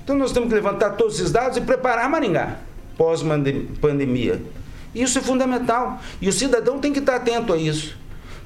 Então 0.03 0.17
nós 0.17 0.33
temos 0.33 0.49
que 0.49 0.55
levantar 0.55 0.91
todos 0.91 1.15
esses 1.17 1.31
dados 1.31 1.57
e 1.57 1.61
preparar 1.61 2.11
Maringá 2.11 2.59
pós-pandemia. 2.97 4.43
Isso 4.95 5.19
é 5.19 5.23
fundamental. 5.23 6.01
E 6.21 6.29
o 6.29 6.33
cidadão 6.33 6.79
tem 6.79 6.93
que 6.93 6.99
estar 6.99 7.17
atento 7.17 7.53
a 7.53 7.57
isso. 7.57 7.97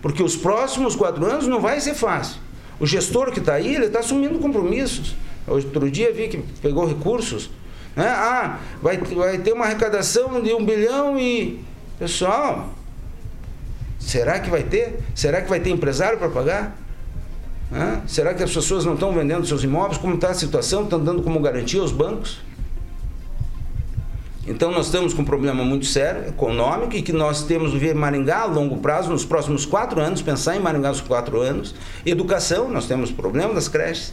Porque 0.03 0.23
os 0.23 0.37
próximos 0.37 0.95
quatro 0.95 1.25
anos 1.25 1.47
não 1.47 1.61
vai 1.61 1.81
ser 1.81 1.95
fácil. 1.95 2.41
O 2.79 2.87
gestor 2.87 3.31
que 3.31 3.39
está 3.39 3.55
aí, 3.55 3.75
ele 3.75 3.87
está 3.87 4.01
assumindo 4.01 4.39
compromissos. 4.39 5.15
Outro 5.47 5.91
dia 5.91 6.13
vi 6.13 6.29
que 6.29 6.39
pegou 6.61 6.87
recursos. 6.87 7.51
Né? 7.97 8.07
Ah, 8.07 8.59
vai, 8.83 8.99
vai 8.99 9.39
ter 9.39 9.53
uma 9.53 9.65
arrecadação 9.65 10.43
de 10.43 10.53
um 10.53 10.65
bilhão 10.65 11.19
e. 11.19 11.65
Pessoal, 11.99 12.71
será 13.99 14.41
que 14.41 14.51
vai 14.51 14.65
ter? 14.65 14.99
Será 15.15 15.41
que 15.41 15.49
vai 15.49 15.61
ter 15.61 15.71
empresário 15.71 16.19
para 16.19 16.29
pagar? 16.29 16.77
Será 18.07 18.35
que 18.35 18.43
as 18.43 18.53
pessoas 18.53 18.85
não 18.85 18.95
estão 18.95 19.13
vendendo 19.13 19.47
seus 19.47 19.65
imóveis? 19.65 19.99
Como 19.99 20.15
está 20.15 20.31
a 20.31 20.35
situação? 20.35 20.85
Estão 20.85 21.03
dando 21.03 21.23
como 21.23 21.41
garantia 21.41 21.81
aos 21.81 21.93
bancos? 21.93 22.41
Então 24.47 24.71
nós 24.71 24.87
estamos 24.87 25.15
com 25.15 25.23
um 25.23 25.25
problema 25.25 25.65
muito 25.65 25.87
sério, 25.87 26.29
econômico, 26.29 26.95
e 26.95 27.03
que 27.03 27.13
nós 27.13 27.45
temos 27.45 27.73
que 27.73 27.79
ver 27.79 27.95
Maringá 27.95 28.41
a 28.41 28.45
longo 28.45 28.77
prazo, 28.77 29.11
nos 29.11 29.25
próximos 29.25 29.65
quatro 29.65 30.01
anos, 30.01 30.21
pensar 30.21 30.55
em 30.55 30.61
Maringá 30.61 30.91
nos 30.91 31.01
quatro 31.01 31.41
anos. 31.41 31.75
Educação, 32.05 32.69
nós 32.69 32.87
temos 32.87 33.11
problema 33.11 33.55
das 33.55 33.69
creches. 33.69 34.13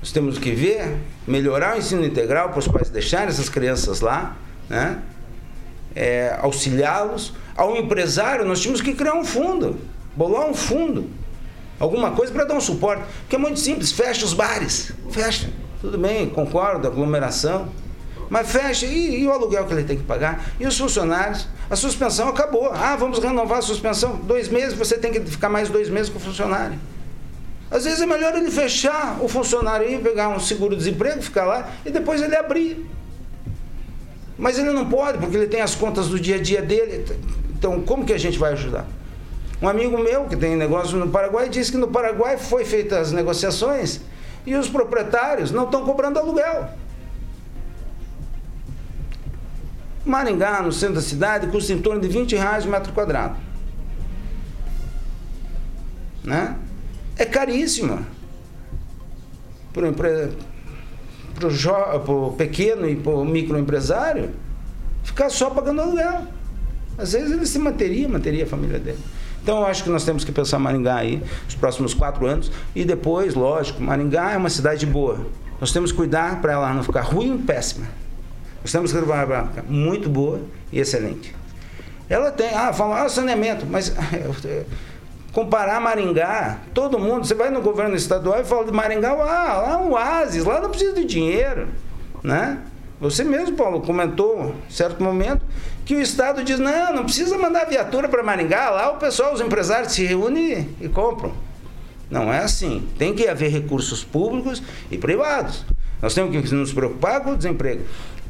Nós 0.00 0.12
temos 0.12 0.38
que 0.38 0.52
ver, 0.52 0.96
melhorar 1.26 1.74
o 1.74 1.78
ensino 1.78 2.04
integral 2.04 2.50
para 2.50 2.60
os 2.60 2.68
pais 2.68 2.88
deixarem 2.88 3.28
essas 3.28 3.48
crianças 3.48 4.00
lá, 4.00 4.36
né? 4.68 5.02
É, 5.94 6.38
auxiliá-los. 6.40 7.32
Ao 7.56 7.76
empresário, 7.76 8.44
nós 8.44 8.60
tínhamos 8.60 8.80
que 8.80 8.94
criar 8.94 9.14
um 9.14 9.24
fundo, 9.24 9.76
bolar 10.14 10.48
um 10.48 10.54
fundo, 10.54 11.10
alguma 11.80 12.12
coisa 12.12 12.32
para 12.32 12.44
dar 12.44 12.54
um 12.54 12.60
suporte. 12.60 13.02
Porque 13.22 13.34
é 13.34 13.38
muito 13.38 13.58
simples, 13.58 13.90
fecha 13.90 14.24
os 14.24 14.32
bares, 14.32 14.92
fecha. 15.10 15.50
Tudo 15.80 15.98
bem, 15.98 16.28
concordo, 16.28 16.86
aglomeração. 16.86 17.68
Mas 18.30 18.50
fecha, 18.50 18.86
e, 18.86 19.22
e, 19.22 19.26
o 19.26 19.32
aluguel 19.32 19.64
que 19.64 19.72
ele 19.72 19.84
tem 19.84 19.96
que 19.96 20.02
pagar? 20.02 20.44
E 20.60 20.66
os 20.66 20.76
funcionários? 20.76 21.48
A 21.70 21.76
suspensão 21.76 22.28
acabou. 22.28 22.70
Ah, 22.72 22.94
vamos 22.96 23.18
renovar 23.18 23.58
a 23.58 23.62
suspensão. 23.62 24.16
Dois 24.16 24.48
meses, 24.48 24.74
você 24.74 24.98
tem 24.98 25.12
que 25.12 25.20
ficar 25.20 25.48
mais 25.48 25.68
dois 25.68 25.88
meses 25.88 26.10
com 26.10 26.18
o 26.18 26.20
funcionário. 26.20 26.78
Às 27.70 27.84
vezes 27.84 28.00
é 28.00 28.06
melhor 28.06 28.34
ele 28.34 28.50
fechar 28.50 29.18
o 29.20 29.28
funcionário 29.28 29.86
aí, 29.86 29.98
pegar 29.98 30.28
um 30.28 30.40
seguro-desemprego, 30.40 31.22
ficar 31.22 31.44
lá 31.44 31.70
e 31.84 31.90
depois 31.90 32.20
ele 32.22 32.36
abrir. 32.36 32.86
Mas 34.38 34.58
ele 34.58 34.70
não 34.70 34.88
pode, 34.88 35.18
porque 35.18 35.36
ele 35.36 35.48
tem 35.48 35.60
as 35.60 35.74
contas 35.74 36.08
do 36.08 36.18
dia 36.18 36.36
a 36.36 36.40
dia 36.40 36.62
dele. 36.62 37.04
Então, 37.50 37.80
como 37.82 38.04
que 38.04 38.12
a 38.12 38.18
gente 38.18 38.38
vai 38.38 38.52
ajudar? 38.52 38.86
Um 39.60 39.68
amigo 39.68 39.98
meu 39.98 40.24
que 40.24 40.36
tem 40.36 40.54
negócio 40.54 40.96
no 40.96 41.08
Paraguai 41.08 41.48
disse 41.48 41.72
que 41.72 41.76
no 41.76 41.88
Paraguai 41.88 42.38
foi 42.38 42.64
feitas 42.64 43.08
as 43.08 43.12
negociações 43.12 44.00
e 44.46 44.54
os 44.54 44.68
proprietários 44.68 45.50
não 45.50 45.64
estão 45.64 45.84
cobrando 45.84 46.18
aluguel. 46.18 46.70
Maringá, 50.08 50.62
no 50.62 50.72
centro 50.72 50.96
da 50.96 51.02
cidade, 51.02 51.46
custa 51.48 51.72
em 51.72 51.80
torno 51.80 52.00
de 52.00 52.08
20 52.08 52.34
reais 52.34 52.64
o 52.64 52.68
metro 52.68 52.92
quadrado. 52.92 53.36
Né? 56.24 56.56
É 57.16 57.24
caríssima. 57.24 58.02
Para 59.72 59.90
o 62.12 62.32
pequeno 62.32 62.88
e 62.88 62.96
para 62.96 63.12
o 63.12 63.24
microempresário, 63.24 64.30
ficar 65.04 65.30
só 65.30 65.50
pagando 65.50 65.80
aluguel. 65.80 66.26
Às 66.96 67.12
vezes 67.12 67.30
ele 67.30 67.46
se 67.46 67.58
manteria, 67.58 68.08
manteria 68.08 68.44
a 68.44 68.46
família 68.46 68.78
dele. 68.78 68.98
Então 69.42 69.58
eu 69.58 69.66
acho 69.66 69.84
que 69.84 69.90
nós 69.90 70.04
temos 70.04 70.24
que 70.24 70.32
pensar 70.32 70.58
Maringá 70.58 70.96
aí, 70.96 71.22
os 71.48 71.54
próximos 71.54 71.94
quatro 71.94 72.26
anos, 72.26 72.50
e 72.74 72.84
depois, 72.84 73.34
lógico, 73.34 73.80
Maringá 73.82 74.32
é 74.32 74.36
uma 74.36 74.50
cidade 74.50 74.84
boa. 74.84 75.26
Nós 75.60 75.72
temos 75.72 75.92
que 75.92 75.96
cuidar 75.96 76.40
para 76.40 76.52
ela 76.52 76.74
não 76.74 76.82
ficar 76.82 77.02
ruim 77.02 77.36
e 77.36 77.38
péssima. 77.38 77.86
Cuidar 78.62 79.06
para 79.06 79.36
ela 79.36 79.48
ficar 79.48 79.62
muito 79.64 80.08
boa 80.08 80.40
e 80.72 80.78
excelente. 80.80 81.34
Ela 82.08 82.30
tem, 82.30 82.54
ah, 82.54 82.72
fala, 82.72 83.02
ah, 83.02 83.08
saneamento, 83.08 83.66
mas 83.66 83.94
comparar 85.32 85.80
Maringá, 85.80 86.58
todo 86.72 86.98
mundo, 86.98 87.26
você 87.26 87.34
vai 87.34 87.50
no 87.50 87.60
governo 87.60 87.94
estadual 87.94 88.40
e 88.40 88.44
fala 88.44 88.64
de 88.64 88.72
Maringá, 88.72 89.10
ah, 89.10 89.14
lá 89.14 89.72
é 89.72 89.76
um 89.76 89.92
oásis, 89.92 90.44
lá 90.44 90.60
não 90.60 90.70
precisa 90.70 90.94
de 90.94 91.04
dinheiro, 91.04 91.68
né? 92.22 92.58
Você 93.00 93.22
mesmo, 93.22 93.56
Paulo, 93.56 93.80
comentou, 93.82 94.54
em 94.68 94.72
certo 94.72 95.02
momento, 95.02 95.44
que 95.84 95.94
o 95.94 96.00
Estado 96.00 96.42
diz: 96.42 96.58
não, 96.58 96.96
não 96.96 97.04
precisa 97.04 97.38
mandar 97.38 97.66
viatura 97.66 98.08
para 98.08 98.22
Maringá, 98.24 98.70
lá 98.70 98.90
o 98.90 98.96
pessoal, 98.96 99.32
os 99.32 99.40
empresários 99.40 99.92
se 99.92 100.04
reúnem 100.04 100.68
e 100.80 100.88
compram. 100.88 101.32
Não 102.10 102.32
é 102.32 102.38
assim. 102.38 102.88
Tem 102.98 103.14
que 103.14 103.28
haver 103.28 103.50
recursos 103.50 104.02
públicos 104.02 104.62
e 104.90 104.98
privados. 104.98 105.64
Nós 106.00 106.14
temos 106.14 106.30
que 106.30 106.54
nos 106.54 106.72
preocupar 106.72 107.20
com 107.20 107.32
o 107.32 107.36
desemprego. 107.36 107.82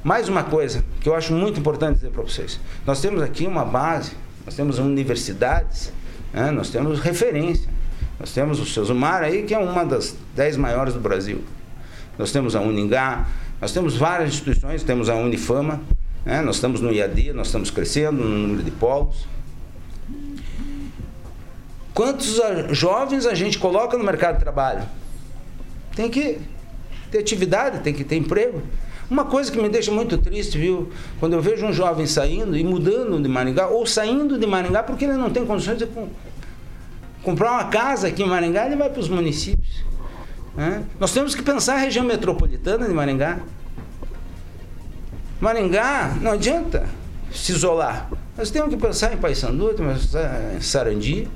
Mais 0.03 0.29
uma 0.29 0.45
coisa 0.45 0.85
que 1.01 1.09
eu 1.09 1.15
acho 1.15 1.33
muito 1.33 1.59
importante 1.59 1.97
dizer 1.97 2.11
para 2.11 2.23
vocês: 2.23 2.61
nós 2.87 3.01
temos 3.01 3.23
aqui 3.23 3.47
uma 3.47 3.65
base, 3.65 4.13
nós 4.45 4.55
temos 4.55 4.79
universidades, 4.79 5.93
né? 6.33 6.51
nós 6.51 6.71
temos 6.71 7.01
referência. 7.01 7.69
Nós 8.19 8.33
temos 8.33 8.59
o 8.59 8.67
Sesumar 8.67 9.23
aí, 9.23 9.45
que 9.45 9.55
é 9.55 9.59
uma 9.59 9.85
das 9.85 10.17
dez 10.35 10.57
maiores 10.57 10.93
do 10.93 11.01
Brasil. 11.01 11.45
Nós 12.19 12.33
temos 12.33 12.57
a 12.57 12.61
Uningá, 12.61 13.29
nós 13.61 13.73
temos 13.73 13.97
várias 13.97 14.31
instituições, 14.31 14.83
temos 14.83 15.09
a 15.09 15.15
Unifama, 15.15 15.81
né? 16.25 16.43
nós 16.43 16.57
estamos 16.57 16.81
no 16.81 16.93
IAD, 16.93 17.33
nós 17.33 17.47
estamos 17.47 17.71
crescendo 17.71 18.25
no 18.25 18.29
número 18.29 18.63
de 18.65 18.73
polos. 18.73 19.27
Quantos 21.95 22.41
jovens 22.71 23.27
a 23.27 23.35
gente 23.35 23.59
coloca 23.59 23.97
no 23.97 24.05
mercado 24.05 24.35
de 24.37 24.41
trabalho? 24.41 24.83
Tem 25.95 26.11
que 26.11 26.41
ter 27.11 27.19
atividade, 27.19 27.81
tem 27.81 27.93
que 27.95 28.05
ter 28.05 28.17
emprego. 28.17 28.63
Uma 29.11 29.25
coisa 29.25 29.51
que 29.51 29.61
me 29.61 29.69
deixa 29.69 29.91
muito 29.91 30.19
triste, 30.19 30.59
viu? 30.59 30.91
Quando 31.19 31.33
eu 31.33 31.41
vejo 31.41 31.65
um 31.65 31.73
jovem 31.73 32.07
saindo 32.07 32.57
e 32.57 32.63
mudando 32.63 33.21
de 33.23 33.29
Maringá, 33.29 33.69
ou 33.69 33.87
saindo 33.87 34.39
de 34.39 34.47
Maringá 34.47 34.83
porque 34.83 35.05
ele 35.05 35.15
não 35.15 35.31
tem 35.31 35.47
condições 35.47 35.79
de 35.79 35.89
comprar 37.23 37.53
uma 37.53 37.65
casa 37.65 38.09
aqui 38.09 38.23
em 38.23 38.27
Maringá, 38.27 38.67
ele 38.67 38.77
vai 38.77 38.91
para 38.91 39.01
os 39.01 39.09
municípios. 39.09 39.83
Né? 40.55 40.85
Nós 41.01 41.13
temos 41.13 41.35
que 41.35 41.43
pensar 41.43 41.75
a 41.75 41.79
região 41.79 42.05
metropolitana 42.05 42.87
de 42.87 42.93
Maringá. 42.93 43.39
Maringá, 45.41 46.17
não 46.21 46.33
adianta 46.33 46.87
se 47.33 47.53
isolar. 47.53 48.11
Nós 48.37 48.51
temos 48.51 48.69
que 48.75 48.77
pensar 48.77 49.13
em 49.15 49.17
Paysandu, 49.17 49.75
em 50.57 50.61
Sarandi. 50.61 51.29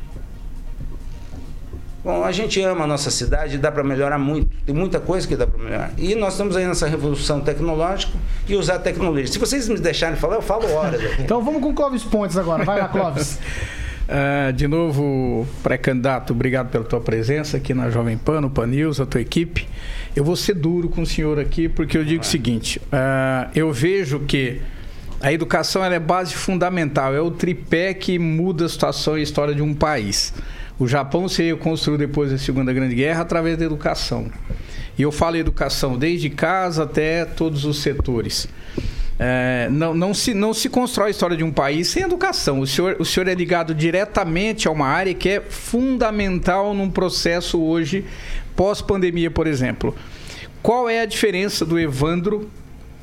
Bom, 2.04 2.24
a 2.24 2.32
gente 2.32 2.60
ama 2.60 2.82
a 2.82 2.86
nossa 2.86 3.12
cidade, 3.12 3.58
dá 3.58 3.70
para 3.70 3.84
melhorar 3.84 4.18
muito, 4.18 4.48
tem 4.66 4.74
muita 4.74 4.98
coisa 4.98 5.26
que 5.26 5.36
dá 5.36 5.46
para 5.46 5.62
melhorar. 5.62 5.92
E 5.96 6.16
nós 6.16 6.34
estamos 6.34 6.56
aí 6.56 6.66
nessa 6.66 6.88
revolução 6.88 7.40
tecnológica 7.40 8.12
e 8.48 8.56
usar 8.56 8.74
a 8.74 8.78
tecnologia. 8.80 9.28
Se 9.28 9.38
vocês 9.38 9.68
me 9.68 9.78
deixarem 9.78 10.16
falar, 10.16 10.34
eu 10.34 10.42
falo 10.42 10.68
horas. 10.72 11.00
então 11.20 11.42
vamos 11.42 11.62
com 11.62 11.70
o 11.70 11.74
Clóvis 11.74 12.02
Pontes 12.02 12.36
agora. 12.36 12.64
Vai 12.64 12.80
lá, 12.80 12.88
Clóvis. 12.88 13.38
Uh, 14.08 14.50
de 14.54 14.66
novo, 14.66 15.46
pré-candidato, 15.62 16.32
obrigado 16.32 16.70
pela 16.70 16.82
tua 16.82 17.00
presença 17.00 17.58
aqui 17.58 17.72
na 17.72 17.88
Jovem 17.88 18.18
Pan, 18.18 18.40
no 18.40 18.50
Pan 18.50 18.66
News, 18.66 19.00
a 19.00 19.06
tua 19.06 19.20
equipe. 19.20 19.68
Eu 20.16 20.24
vou 20.24 20.34
ser 20.34 20.54
duro 20.54 20.88
com 20.88 21.02
o 21.02 21.06
senhor 21.06 21.38
aqui, 21.38 21.68
porque 21.68 21.96
eu 21.96 22.04
digo 22.04 22.24
o 22.24 22.26
seguinte: 22.26 22.80
uh, 22.86 23.48
eu 23.54 23.72
vejo 23.72 24.18
que 24.20 24.60
a 25.20 25.32
educação 25.32 25.84
é 25.84 26.00
base 26.00 26.34
fundamental, 26.34 27.14
é 27.14 27.20
o 27.20 27.30
tripé 27.30 27.94
que 27.94 28.18
muda 28.18 28.66
a 28.66 28.68
situação 28.68 29.16
e 29.16 29.20
a 29.20 29.22
história 29.22 29.54
de 29.54 29.62
um 29.62 29.72
país. 29.72 30.34
O 30.78 30.88
Japão 30.88 31.28
se 31.28 31.54
construiu 31.56 31.98
depois 31.98 32.30
da 32.30 32.38
Segunda 32.38 32.72
Grande 32.72 32.94
Guerra 32.94 33.22
através 33.22 33.56
da 33.56 33.64
educação. 33.64 34.30
E 34.98 35.02
eu 35.02 35.12
falo 35.12 35.36
educação 35.36 35.96
desde 35.96 36.28
casa 36.28 36.84
até 36.84 37.24
todos 37.24 37.64
os 37.64 37.80
setores. 37.80 38.48
É, 39.18 39.68
não, 39.70 39.94
não, 39.94 40.12
se, 40.12 40.34
não 40.34 40.52
se 40.52 40.68
constrói 40.68 41.08
a 41.08 41.10
história 41.10 41.36
de 41.36 41.44
um 41.44 41.52
país 41.52 41.88
sem 41.88 42.02
educação. 42.02 42.60
O 42.60 42.66
senhor, 42.66 42.96
o 42.98 43.04
senhor 43.04 43.28
é 43.28 43.34
ligado 43.34 43.74
diretamente 43.74 44.66
a 44.66 44.70
uma 44.70 44.86
área 44.86 45.14
que 45.14 45.28
é 45.28 45.40
fundamental 45.40 46.74
num 46.74 46.90
processo 46.90 47.60
hoje, 47.60 48.04
pós-pandemia, 48.56 49.30
por 49.30 49.46
exemplo. 49.46 49.94
Qual 50.62 50.88
é 50.88 51.00
a 51.00 51.06
diferença 51.06 51.64
do 51.64 51.78
Evandro, 51.78 52.50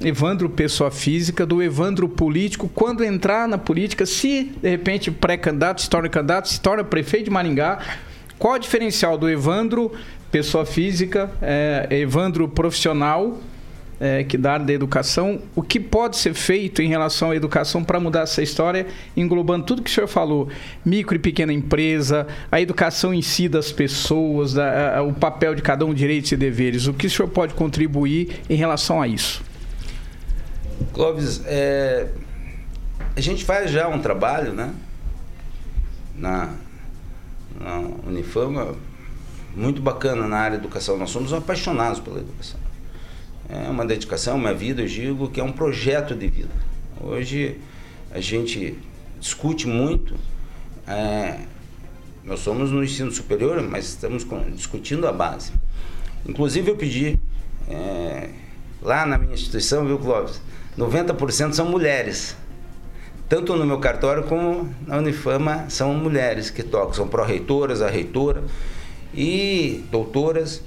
Evandro 0.01 0.49
pessoa 0.49 0.89
física, 0.89 1.45
do 1.45 1.61
Evandro 1.61 2.07
político, 2.07 2.69
quando 2.73 3.03
entrar 3.03 3.47
na 3.47 3.57
política, 3.57 4.05
se 4.05 4.51
de 4.61 4.69
repente 4.69 5.11
pré-candidato, 5.11 5.81
se 5.81 5.89
torna 5.89 6.07
candidato, 6.07 6.47
se 6.47 6.59
torna 6.61 6.83
prefeito 6.83 7.25
de 7.25 7.31
Maringá, 7.31 7.79
qual 8.37 8.53
o 8.53 8.59
diferencial 8.59 9.17
do 9.17 9.29
Evandro 9.29 9.91
pessoa 10.31 10.65
física, 10.65 11.29
é, 11.41 11.87
Evandro 11.91 12.47
profissional 12.47 13.39
é, 13.99 14.23
que 14.23 14.37
área 14.47 14.65
da 14.65 14.71
educação, 14.71 15.41
o 15.55 15.61
que 15.61 15.79
pode 15.79 16.17
ser 16.17 16.33
feito 16.33 16.81
em 16.81 16.87
relação 16.87 17.31
à 17.31 17.35
educação 17.35 17.83
para 17.83 17.99
mudar 17.99 18.21
essa 18.21 18.41
história, 18.41 18.87
englobando 19.15 19.65
tudo 19.65 19.81
que 19.81 19.89
o 19.89 19.93
senhor 19.93 20.07
falou, 20.07 20.47
micro 20.85 21.15
e 21.15 21.19
pequena 21.19 21.51
empresa, 21.51 22.25
a 22.51 22.61
educação 22.61 23.13
em 23.13 23.21
si 23.21 23.49
das 23.49 23.71
pessoas, 23.71 24.57
a, 24.57 25.01
o 25.03 25.13
papel 25.13 25.53
de 25.53 25.61
cada 25.61 25.85
um, 25.85 25.93
direitos 25.93 26.31
e 26.31 26.37
deveres, 26.37 26.87
o 26.87 26.93
que 26.93 27.07
o 27.07 27.09
senhor 27.09 27.27
pode 27.27 27.53
contribuir 27.53 28.39
em 28.49 28.55
relação 28.55 29.01
a 29.01 29.07
isso? 29.07 29.48
Clóvis, 30.93 31.41
é, 31.45 32.07
a 33.15 33.21
gente 33.21 33.45
faz 33.45 33.71
já 33.71 33.87
um 33.87 33.99
trabalho, 33.99 34.53
né, 34.53 34.73
na, 36.15 36.53
na 37.59 37.79
Unifama, 38.07 38.75
muito 39.55 39.81
bacana 39.81 40.27
na 40.27 40.37
área 40.37 40.57
da 40.57 40.63
educação. 40.63 40.97
Nós 40.97 41.09
somos 41.09 41.33
apaixonados 41.33 41.99
pela 41.99 42.19
educação 42.19 42.59
é 43.49 43.67
uma 43.67 43.83
dedicação, 43.83 44.37
uma 44.37 44.53
vida, 44.53 44.83
eu 44.83 44.87
digo 44.87 45.27
que 45.27 45.39
é 45.39 45.43
um 45.43 45.51
projeto 45.51 46.15
de 46.15 46.27
vida. 46.27 46.53
Hoje 47.01 47.57
a 48.11 48.21
gente 48.21 48.77
discute 49.19 49.67
muito, 49.67 50.15
é, 50.87 51.39
nós 52.23 52.41
somos 52.41 52.71
no 52.71 52.83
ensino 52.83 53.11
superior, 53.11 53.61
mas 53.63 53.89
estamos 53.89 54.25
discutindo 54.53 55.07
a 55.07 55.11
base. 55.11 55.51
Inclusive 56.27 56.69
eu 56.69 56.75
pedi, 56.75 57.19
é, 57.67 58.29
lá 58.81 59.03
na 59.05 59.17
minha 59.17 59.33
instituição, 59.33 59.85
viu 59.85 59.97
Clóvis, 59.97 60.39
90% 60.77 61.53
são 61.53 61.65
mulheres. 61.65 62.35
Tanto 63.27 63.55
no 63.55 63.65
meu 63.65 63.79
cartório 63.79 64.23
como 64.23 64.73
na 64.87 64.97
Unifama 64.97 65.69
são 65.69 65.93
mulheres 65.93 66.49
que 66.49 66.63
tocam, 66.63 66.93
são 66.93 67.07
pró-reitoras, 67.07 67.81
a 67.81 67.89
reitora 67.89 68.43
e 69.13 69.83
doutoras 69.91 70.63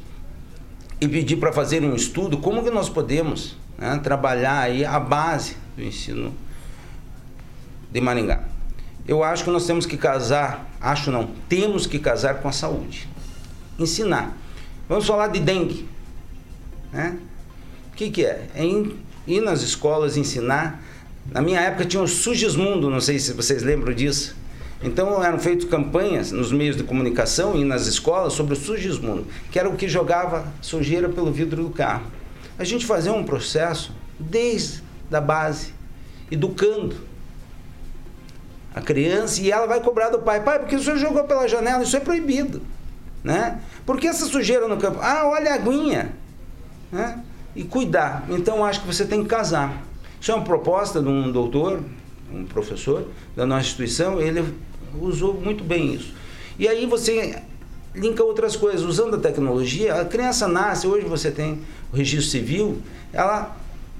e 1.01 1.09
pedir 1.09 1.37
para 1.37 1.53
fazer 1.53 1.83
um 1.83 1.95
estudo 1.97 2.39
como 2.39 2.63
que 2.63 2.71
nós 2.71 2.89
podemos 2.89 3.57
né, 3.77 3.99
trabalhar 4.03 4.61
aí 4.61 4.85
a 4.85 5.01
base 5.01 5.57
do 5.77 5.83
ensino 5.83 6.33
de 7.91 8.01
Maringá. 8.01 8.45
Eu 9.07 9.25
acho 9.25 9.43
que 9.43 9.51
nós 9.51 9.67
temos 9.67 9.85
que 9.85 9.97
casar, 9.97 10.71
acho 10.81 11.11
não, 11.11 11.31
temos 11.49 11.87
que 11.87 11.99
casar 11.99 12.37
com 12.37 12.49
a 12.49 12.53
saúde. 12.53 13.09
Ensinar. 13.77 14.37
Vamos 14.89 15.05
falar 15.05 15.29
de 15.29 15.41
dengue. 15.41 15.89
Né? 16.93 17.19
O 17.93 17.97
que, 17.97 18.11
que 18.11 18.25
é? 18.25 18.49
É 18.55 18.65
ir 19.27 19.41
nas 19.41 19.63
escolas 19.63 20.17
ensinar. 20.17 20.83
Na 21.31 21.41
minha 21.41 21.61
época 21.61 21.85
tinha 21.85 22.03
o 22.03 22.09
Sugismundo, 22.09 22.91
não 22.91 23.01
sei 23.01 23.19
se 23.19 23.33
vocês 23.33 23.63
lembram 23.63 23.95
disso. 23.95 24.37
Então 24.83 25.23
eram 25.23 25.39
feitas 25.39 25.69
campanhas 25.69 26.33
nos 26.33 26.51
meios 26.51 26.77
de 26.77 26.83
comunicação 26.83 27.57
e 27.57 27.65
nas 27.65 27.87
escolas 27.87 28.33
sobre 28.33 28.55
o 28.55 28.57
sujismundo, 28.57 29.27
que 29.51 29.59
era 29.59 29.69
o 29.69 29.77
que 29.77 29.89
jogava 29.89 30.45
sujeira 30.61 31.09
pelo 31.09 31.31
vidro 31.31 31.63
do 31.63 31.71
carro. 31.71 32.07
A 32.59 32.65
gente 32.65 32.85
fazia 32.85 33.13
um 33.13 33.23
processo 33.23 33.93
desde 34.19 34.83
da 35.09 35.21
base, 35.21 35.73
educando 36.31 36.97
a 38.75 38.81
criança 38.81 39.41
e 39.41 39.53
ela 39.53 39.67
vai 39.67 39.81
cobrar 39.81 40.11
do 40.11 40.19
pai. 40.19 40.43
Pai, 40.43 40.59
porque 40.59 40.75
o 40.75 40.83
senhor 40.83 40.97
jogou 40.97 41.25
pela 41.25 41.47
janela, 41.47 41.83
isso 41.83 41.97
é 41.97 42.01
proibido. 42.01 42.63
Né? 43.23 43.61
Por 43.87 44.01
que 44.01 44.09
essa 44.09 44.27
sujeira 44.27 44.67
no 44.67 44.79
campo? 44.79 44.99
Ah, 45.01 45.29
olha 45.29 45.53
a 45.53 45.55
aguinha. 45.55 46.13
Né? 46.91 47.23
E 47.55 47.65
cuidar. 47.65 48.25
Então, 48.29 48.65
acho 48.65 48.81
que 48.81 48.87
você 48.87 49.05
tem 49.05 49.23
que 49.23 49.29
casar. 49.29 49.83
Isso 50.21 50.31
é 50.31 50.35
uma 50.35 50.45
proposta 50.45 51.03
de 51.03 51.09
um 51.09 51.31
doutor, 51.31 51.81
um 52.33 52.45
professor 52.45 53.07
da 53.37 53.45
nossa 53.45 53.63
instituição, 53.63 54.21
ele 54.21 54.45
usou 55.01 55.35
muito 55.35 55.65
bem 55.65 55.95
isso. 55.95 56.15
E 56.59 56.69
aí 56.69 56.87
você 56.87 57.43
linka 57.95 58.23
outras 58.23 58.57
coisas. 58.57 58.83
Usando 58.83 59.17
a 59.17 59.19
tecnologia, 59.19 60.01
a 60.01 60.05
criança 60.05 60.49
nasce, 60.49 60.87
hoje 60.87 61.07
você 61.07 61.31
tem 61.31 61.61
o 61.93 61.97
registro 61.97 62.31
civil, 62.31 62.81
ela 63.13 63.57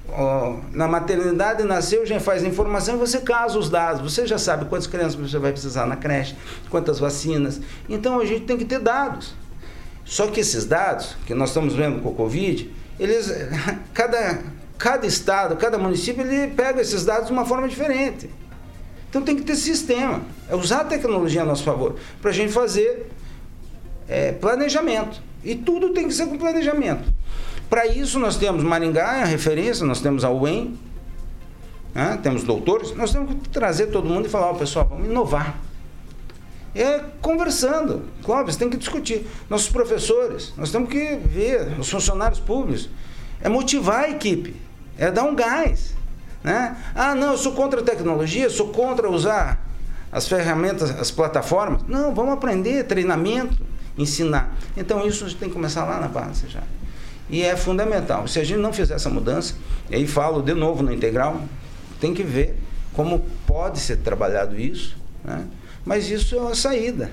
ó, 0.09 0.57
na 0.71 0.87
maternidade 0.87 1.63
nasceu, 1.63 2.05
já 2.05 2.19
faz 2.19 2.43
a 2.43 2.47
informação 2.47 2.95
e 2.95 2.97
você 2.97 3.19
casa 3.21 3.57
os 3.57 3.69
dados. 3.69 4.13
Você 4.13 4.25
já 4.25 4.37
sabe 4.37 4.65
quantas 4.65 4.87
crianças 4.87 5.15
você 5.15 5.37
vai 5.37 5.51
precisar 5.51 5.85
na 5.85 5.95
creche, 5.95 6.35
quantas 6.69 6.99
vacinas. 6.99 7.61
Então 7.87 8.19
a 8.19 8.25
gente 8.25 8.45
tem 8.45 8.57
que 8.57 8.65
ter 8.65 8.79
dados. 8.79 9.33
Só 10.05 10.27
que 10.27 10.39
esses 10.39 10.65
dados 10.65 11.15
que 11.25 11.33
nós 11.33 11.49
estamos 11.49 11.73
vendo 11.75 12.01
com 12.01 12.09
o 12.09 12.15
Covid, 12.15 12.69
eles 12.99 13.31
cada 13.93 14.39
cada 14.77 15.07
estado, 15.07 15.55
cada 15.55 15.77
município, 15.77 16.25
ele 16.25 16.53
pega 16.53 16.81
esses 16.81 17.05
dados 17.05 17.27
de 17.27 17.31
uma 17.31 17.45
forma 17.45 17.69
diferente. 17.69 18.29
Então 19.09 19.21
tem 19.21 19.35
que 19.35 19.43
ter 19.43 19.55
sistema. 19.55 20.21
É 20.49 20.55
usar 20.55 20.81
a 20.81 20.83
tecnologia 20.83 21.43
a 21.43 21.45
nosso 21.45 21.63
favor 21.63 21.95
para 22.21 22.31
a 22.31 22.33
gente 22.33 22.51
fazer 22.51 23.09
é, 24.09 24.33
planejamento. 24.33 25.21
E 25.41 25.55
tudo 25.55 25.91
tem 25.93 26.07
que 26.07 26.13
ser 26.13 26.25
com 26.27 26.37
planejamento. 26.37 27.13
Para 27.69 27.87
isso 27.87 28.19
nós 28.19 28.35
temos 28.35 28.63
Maringá, 28.63 29.19
é 29.19 29.21
a 29.21 29.25
referência, 29.25 29.85
nós 29.85 30.01
temos 30.01 30.25
a 30.25 30.29
UEM, 30.29 30.77
né? 31.93 32.19
temos 32.21 32.43
doutores, 32.43 32.93
nós 32.95 33.13
temos 33.13 33.35
que 33.35 33.49
trazer 33.49 33.87
todo 33.87 34.07
mundo 34.07 34.25
e 34.25 34.29
falar, 34.29 34.51
oh, 34.51 34.55
pessoal, 34.55 34.85
vamos 34.89 35.07
inovar. 35.07 35.59
É 36.75 37.01
conversando. 37.21 38.03
Clóvis, 38.23 38.55
tem 38.55 38.69
que 38.69 38.77
discutir. 38.77 39.27
Nossos 39.49 39.69
professores, 39.69 40.53
nós 40.57 40.71
temos 40.71 40.89
que 40.89 41.15
ver, 41.17 41.79
os 41.79 41.89
funcionários 41.89 42.39
públicos. 42.39 42.89
É 43.41 43.49
motivar 43.49 44.05
a 44.05 44.09
equipe, 44.09 44.55
é 44.97 45.11
dar 45.11 45.23
um 45.23 45.35
gás. 45.35 45.93
Né? 46.43 46.75
Ah, 46.95 47.13
não, 47.13 47.33
eu 47.33 47.37
sou 47.37 47.53
contra 47.53 47.81
a 47.81 47.83
tecnologia, 47.83 48.49
sou 48.49 48.69
contra 48.69 49.09
usar 49.09 49.65
as 50.11 50.27
ferramentas, 50.27 50.89
as 50.91 51.11
plataformas. 51.11 51.81
Não, 51.87 52.13
vamos 52.13 52.33
aprender, 52.33 52.83
treinamento, 52.85 53.57
ensinar. 53.97 54.55
Então 54.75 55.05
isso 55.05 55.25
a 55.25 55.27
gente 55.27 55.39
tem 55.39 55.49
que 55.49 55.55
começar 55.55 55.85
lá 55.85 55.99
na 55.99 56.07
base 56.07 56.47
já. 56.47 56.63
E 57.29 57.41
é 57.41 57.55
fundamental. 57.55 58.27
Se 58.27 58.39
a 58.39 58.43
gente 58.43 58.59
não 58.59 58.73
fizer 58.73 58.95
essa 58.95 59.09
mudança, 59.09 59.55
e 59.89 59.95
aí 59.95 60.07
falo 60.07 60.41
de 60.41 60.53
novo 60.53 60.83
no 60.83 60.93
integral, 60.93 61.41
tem 61.99 62.13
que 62.13 62.23
ver 62.23 62.57
como 62.93 63.25
pode 63.47 63.79
ser 63.79 63.97
trabalhado 63.97 64.59
isso, 64.59 64.95
né? 65.23 65.45
Mas 65.85 66.09
isso 66.09 66.35
é 66.35 66.39
uma 66.39 66.55
saída. 66.55 67.11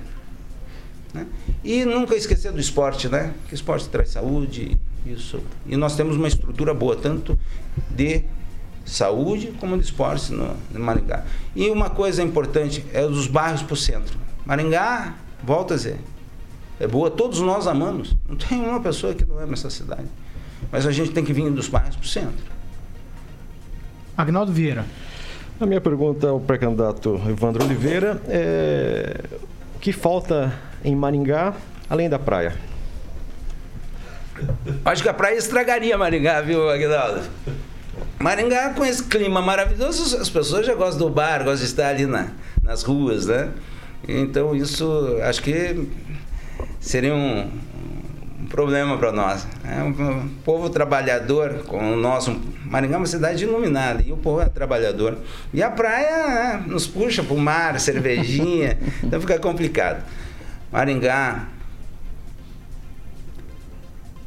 Né? 1.12 1.26
E 1.64 1.84
nunca 1.84 2.14
esquecer 2.14 2.52
do 2.52 2.60
esporte, 2.60 3.08
né? 3.08 3.34
Que 3.48 3.54
esporte 3.54 3.88
traz 3.88 4.10
saúde, 4.10 4.80
isso. 5.04 5.40
E 5.66 5.76
nós 5.76 5.96
temos 5.96 6.16
uma 6.16 6.28
estrutura 6.28 6.72
boa, 6.72 6.96
tanto 6.96 7.38
de 7.90 8.24
saúde 8.84 9.52
como 9.58 9.76
de 9.76 9.84
esporte 9.84 10.32
no, 10.32 10.56
no 10.72 10.80
Maringá. 10.80 11.24
E 11.54 11.68
uma 11.70 11.90
coisa 11.90 12.22
importante 12.22 12.84
é 12.92 13.04
os 13.04 13.26
bairros 13.26 13.62
para 13.62 13.74
o 13.74 13.76
centro. 13.76 14.18
Maringá, 14.44 15.14
volta 15.42 15.74
a 15.74 15.76
dizer, 15.76 15.98
é 16.78 16.86
boa, 16.86 17.10
todos 17.10 17.40
nós 17.40 17.66
amamos. 17.66 18.16
Não 18.28 18.36
tem 18.36 18.60
uma 18.60 18.80
pessoa 18.80 19.14
que 19.14 19.24
não 19.24 19.38
ama 19.38 19.52
essa 19.52 19.70
cidade. 19.70 20.08
Mas 20.70 20.86
a 20.86 20.92
gente 20.92 21.10
tem 21.10 21.24
que 21.24 21.32
vir 21.32 21.50
dos 21.50 21.68
bairros 21.68 21.96
para 21.96 22.04
o 22.04 22.08
centro. 22.08 22.50
Agnaldo 24.16 24.52
Vieira. 24.52 24.84
A 25.60 25.66
minha 25.66 25.80
pergunta 25.80 26.26
ao 26.26 26.40
pré-candidato 26.40 27.20
Evandro 27.28 27.62
Oliveira 27.62 28.18
é 28.28 29.20
o 29.76 29.78
que 29.78 29.92
falta 29.92 30.50
em 30.82 30.96
Maringá 30.96 31.52
além 31.90 32.08
da 32.08 32.18
praia? 32.18 32.56
Acho 34.82 35.02
que 35.02 35.08
a 35.10 35.12
praia 35.12 35.36
estragaria 35.36 35.98
Maringá, 35.98 36.40
viu, 36.40 36.70
Aguinaldo? 36.70 37.28
Maringá, 38.18 38.72
com 38.72 38.86
esse 38.86 39.04
clima 39.04 39.42
maravilhoso, 39.42 40.16
as 40.16 40.30
pessoas 40.30 40.64
já 40.64 40.74
gostam 40.74 41.06
do 41.06 41.10
bar, 41.12 41.44
gostam 41.44 41.56
de 41.56 41.64
estar 41.64 41.88
ali 41.88 42.06
na, 42.06 42.28
nas 42.62 42.82
ruas, 42.82 43.26
né? 43.26 43.50
Então, 44.08 44.56
isso 44.56 45.18
acho 45.22 45.42
que 45.42 45.86
seria 46.80 47.14
um, 47.14 47.40
um 47.40 47.69
problema 48.50 48.98
para 48.98 49.12
nós. 49.12 49.46
É 49.64 49.82
um, 49.82 50.28
povo 50.44 50.68
trabalhador, 50.68 51.62
como 51.66 51.94
o 51.94 51.96
nosso. 51.96 52.38
Maringá 52.66 52.96
é 52.96 52.98
uma 52.98 53.06
cidade 53.06 53.44
iluminada, 53.44 54.02
e 54.02 54.12
o 54.12 54.16
povo 54.16 54.42
é 54.42 54.46
trabalhador. 54.46 55.16
E 55.54 55.62
a 55.62 55.70
praia 55.70 56.26
né, 56.26 56.64
nos 56.66 56.86
puxa 56.86 57.22
para 57.22 57.32
o 57.32 57.38
mar, 57.38 57.78
cervejinha, 57.80 58.76
então 59.02 59.20
fica 59.20 59.38
complicado. 59.38 60.04
Maringá, 60.70 61.46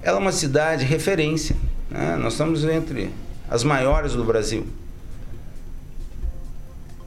ela 0.02 0.18
é 0.18 0.20
uma 0.20 0.32
cidade 0.32 0.86
referência. 0.86 1.56
Né? 1.92 2.16
Nós 2.16 2.34
estamos 2.34 2.64
entre 2.64 3.12
as 3.50 3.64
maiores 3.64 4.14
do 4.14 4.24
Brasil. 4.24 4.66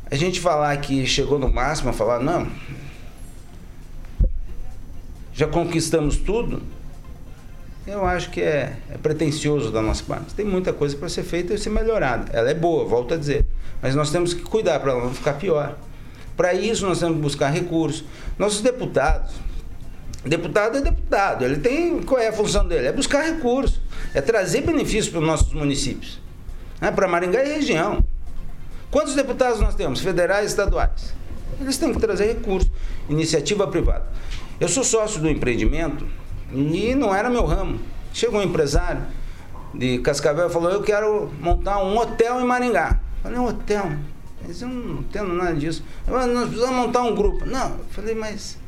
A 0.08 0.14
gente 0.14 0.38
falar 0.38 0.76
que 0.76 1.04
chegou 1.06 1.38
no 1.38 1.52
máximo, 1.52 1.92
falar, 1.92 2.20
não, 2.20 2.46
já 5.32 5.48
conquistamos 5.48 6.16
tudo, 6.16 6.62
eu 7.86 8.04
acho 8.04 8.30
que 8.30 8.40
é, 8.40 8.76
é 8.90 8.98
pretencioso 8.98 9.70
da 9.70 9.80
nossa 9.80 10.02
parte. 10.04 10.34
Tem 10.34 10.44
muita 10.44 10.72
coisa 10.72 10.96
para 10.96 11.08
ser 11.08 11.22
feita 11.22 11.54
e 11.54 11.58
ser 11.58 11.70
melhorada. 11.70 12.30
Ela 12.32 12.50
é 12.50 12.54
boa, 12.54 12.84
volto 12.84 13.14
a 13.14 13.16
dizer. 13.16 13.46
Mas 13.80 13.94
nós 13.94 14.10
temos 14.10 14.34
que 14.34 14.42
cuidar 14.42 14.80
para 14.80 14.92
ela 14.92 15.04
não 15.04 15.14
ficar 15.14 15.34
pior. 15.34 15.76
Para 16.36 16.52
isso, 16.52 16.86
nós 16.86 16.98
temos 16.98 17.16
que 17.16 17.22
buscar 17.22 17.48
recursos. 17.50 18.04
Nossos 18.38 18.60
deputados, 18.60 19.32
Deputado 20.26 20.78
é 20.78 20.80
deputado, 20.80 21.44
ele 21.44 21.58
tem. 21.58 22.02
Qual 22.02 22.20
é 22.20 22.28
a 22.28 22.32
função 22.32 22.66
dele? 22.66 22.88
É 22.88 22.92
buscar 22.92 23.22
recursos, 23.22 23.80
é 24.12 24.20
trazer 24.20 24.62
benefícios 24.62 25.08
para 25.08 25.20
os 25.20 25.26
nossos 25.26 25.52
municípios, 25.52 26.20
né? 26.80 26.90
para 26.90 27.06
Maringá 27.06 27.44
e 27.44 27.54
região. 27.54 28.04
Quantos 28.90 29.14
deputados 29.14 29.60
nós 29.60 29.76
temos? 29.76 30.00
Federais 30.00 30.46
e 30.46 30.48
estaduais. 30.48 31.14
Eles 31.60 31.78
têm 31.78 31.92
que 31.92 32.00
trazer 32.00 32.26
recursos, 32.26 32.68
iniciativa 33.08 33.68
privada. 33.68 34.06
Eu 34.58 34.68
sou 34.68 34.82
sócio 34.82 35.20
do 35.20 35.30
empreendimento 35.30 36.04
e 36.52 36.94
não 36.94 37.14
era 37.14 37.28
meu 37.28 37.44
ramo. 37.44 37.78
Chegou 38.12 38.40
um 38.40 38.42
empresário 38.42 39.02
de 39.74 39.98
Cascavel 39.98 40.48
e 40.48 40.52
falou: 40.52 40.70
Eu 40.70 40.82
quero 40.82 41.30
montar 41.40 41.82
um 41.82 41.96
hotel 41.96 42.40
em 42.40 42.44
Maringá. 42.44 43.00
Eu 43.18 43.22
falei: 43.22 43.38
Um 43.38 43.46
hotel? 43.46 43.92
Mas 44.46 44.62
eu 44.62 44.68
não 44.68 45.00
entendo 45.00 45.32
nada 45.34 45.54
disso. 45.54 45.84
Eu, 46.06 46.14
nós 46.26 46.48
precisamos 46.48 46.76
montar 46.76 47.02
um 47.02 47.14
grupo. 47.14 47.44
Não, 47.46 47.70
eu 47.70 47.84
falei: 47.90 48.14
Mas 48.14 48.58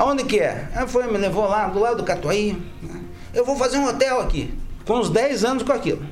Aonde 0.00 0.24
que 0.24 0.38
é? 0.38 0.66
Ela 0.74 0.88
foi, 0.88 1.06
me 1.10 1.18
levou 1.18 1.46
lá, 1.46 1.68
do 1.68 1.78
lado 1.78 1.98
do 1.98 2.04
Catuaí. 2.04 2.56
Né? 2.82 3.02
Eu 3.34 3.44
vou 3.44 3.54
fazer 3.54 3.76
um 3.76 3.86
hotel 3.86 4.20
aqui. 4.20 4.50
Com 4.86 4.94
uns 4.94 5.10
10 5.10 5.44
anos 5.44 5.62
com 5.62 5.72
aquilo. 5.72 6.02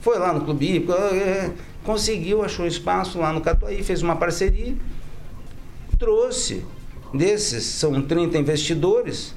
Foi 0.00 0.18
lá 0.18 0.32
no 0.32 0.40
Clube 0.40 0.86
é, 0.90 1.50
conseguiu, 1.84 2.42
achou 2.42 2.66
espaço 2.66 3.18
lá 3.18 3.30
no 3.30 3.42
Catuaí, 3.42 3.82
fez 3.82 4.00
uma 4.00 4.16
parceria, 4.16 4.74
trouxe. 5.98 6.64
Desses 7.12 7.64
são 7.64 8.00
30 8.00 8.38
investidores. 8.38 9.34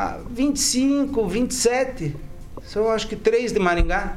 Ah, 0.00 0.20
25, 0.30 1.26
27. 1.26 2.14
São 2.62 2.88
acho 2.88 3.08
que 3.08 3.16
três 3.16 3.52
de 3.52 3.58
Maringá 3.58 4.16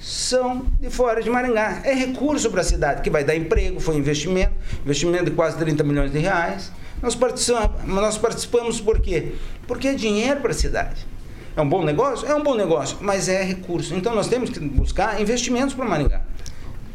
são 0.00 0.66
de 0.80 0.90
fora 0.90 1.22
de 1.22 1.30
Maringá. 1.30 1.82
É 1.84 1.94
recurso 1.94 2.50
para 2.50 2.62
a 2.62 2.64
cidade, 2.64 3.00
que 3.00 3.08
vai 3.08 3.22
dar 3.22 3.36
emprego, 3.36 3.78
foi 3.78 3.94
investimento, 3.94 4.50
investimento 4.84 5.26
de 5.26 5.30
quase 5.30 5.56
30 5.56 5.84
milhões 5.84 6.10
de 6.10 6.18
reais. 6.18 6.72
Nós 7.00 7.14
participamos, 7.14 7.84
nós 7.86 8.18
participamos 8.18 8.80
por 8.80 9.00
quê? 9.00 9.34
Porque 9.68 9.86
é 9.86 9.94
dinheiro 9.94 10.40
para 10.40 10.50
a 10.50 10.54
cidade. 10.54 11.06
É 11.56 11.60
um 11.60 11.68
bom 11.68 11.84
negócio? 11.84 12.26
É 12.26 12.34
um 12.34 12.42
bom 12.42 12.56
negócio, 12.56 12.98
mas 13.00 13.28
é 13.28 13.44
recurso. 13.44 13.94
Então 13.94 14.16
nós 14.16 14.26
temos 14.26 14.50
que 14.50 14.58
buscar 14.58 15.20
investimentos 15.20 15.74
para 15.74 15.84
Maringá. 15.84 16.22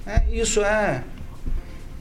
É, 0.06 0.24
isso 0.30 0.62
é, 0.62 1.06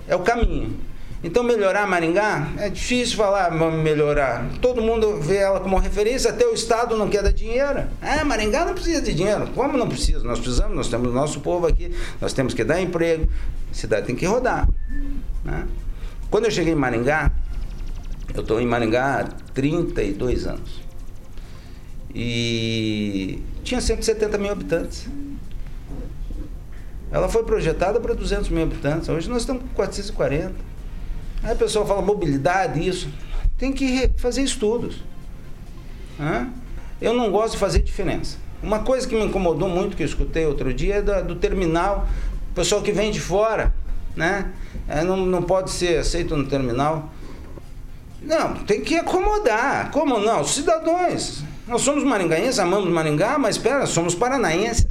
é 0.08 0.16
o 0.16 0.20
caminho. 0.20 0.80
Então, 1.24 1.44
melhorar 1.44 1.86
Maringá 1.86 2.52
é 2.58 2.68
difícil 2.68 3.16
falar 3.16 3.52
melhorar. 3.52 4.44
Todo 4.60 4.82
mundo 4.82 5.20
vê 5.20 5.36
ela 5.36 5.60
como 5.60 5.78
referência, 5.78 6.30
até 6.30 6.44
o 6.44 6.52
Estado 6.52 6.96
não 6.96 7.08
quer 7.08 7.22
dar 7.22 7.32
dinheiro. 7.32 7.84
É, 8.00 8.24
Maringá 8.24 8.64
não 8.64 8.74
precisa 8.74 9.00
de 9.00 9.14
dinheiro. 9.14 9.46
Como 9.54 9.78
não 9.78 9.88
precisa? 9.88 10.24
Nós 10.24 10.40
precisamos, 10.40 10.74
nós 10.74 10.88
temos 10.88 11.08
o 11.08 11.14
nosso 11.14 11.40
povo 11.40 11.68
aqui, 11.68 11.94
nós 12.20 12.32
temos 12.32 12.54
que 12.54 12.64
dar 12.64 12.80
emprego, 12.80 13.28
a 13.70 13.74
cidade 13.74 14.06
tem 14.06 14.16
que 14.16 14.26
rodar. 14.26 14.68
Né? 15.44 15.64
Quando 16.28 16.46
eu 16.46 16.50
cheguei 16.50 16.72
em 16.72 16.76
Maringá, 16.76 17.30
eu 18.34 18.40
estou 18.40 18.60
em 18.60 18.66
Maringá 18.66 19.20
há 19.20 19.24
32 19.54 20.46
anos. 20.48 20.82
E 22.12 23.40
tinha 23.62 23.80
170 23.80 24.38
mil 24.38 24.50
habitantes. 24.50 25.06
Ela 27.12 27.28
foi 27.28 27.44
projetada 27.44 28.00
para 28.00 28.14
200 28.14 28.48
mil 28.48 28.64
habitantes. 28.64 29.08
Hoje 29.08 29.28
nós 29.28 29.42
estamos 29.42 29.62
com 29.62 29.68
440. 29.68 30.71
Aí 31.42 31.54
o 31.54 31.56
pessoal 31.56 31.86
fala 31.86 32.02
mobilidade, 32.02 32.86
isso. 32.86 33.08
Tem 33.58 33.72
que 33.72 34.10
fazer 34.16 34.42
estudos. 34.42 35.02
Eu 37.00 37.12
não 37.14 37.30
gosto 37.30 37.52
de 37.54 37.58
fazer 37.58 37.80
diferença. 37.80 38.36
Uma 38.62 38.80
coisa 38.80 39.08
que 39.08 39.14
me 39.14 39.24
incomodou 39.24 39.68
muito, 39.68 39.96
que 39.96 40.02
eu 40.02 40.06
escutei 40.06 40.46
outro 40.46 40.72
dia, 40.72 40.96
é 40.96 41.02
da- 41.02 41.20
do 41.20 41.34
terminal, 41.34 42.06
o 42.50 42.54
pessoal 42.54 42.80
que 42.80 42.92
vem 42.92 43.10
de 43.10 43.20
fora, 43.20 43.74
né? 44.14 44.52
É, 44.88 45.02
não, 45.02 45.16
não 45.16 45.42
pode 45.42 45.70
ser 45.72 45.98
aceito 45.98 46.36
no 46.36 46.46
terminal. 46.46 47.10
Não, 48.20 48.54
tem 48.54 48.80
que 48.80 48.96
acomodar. 48.96 49.90
Como 49.90 50.20
não? 50.20 50.44
Cidadãos. 50.44 51.42
Nós 51.66 51.82
somos 51.82 52.04
maringaenses, 52.04 52.58
amamos 52.60 52.88
Maringá, 52.88 53.36
mas 53.38 53.56
espera, 53.56 53.84
somos 53.86 54.14
paranaenses. 54.14 54.86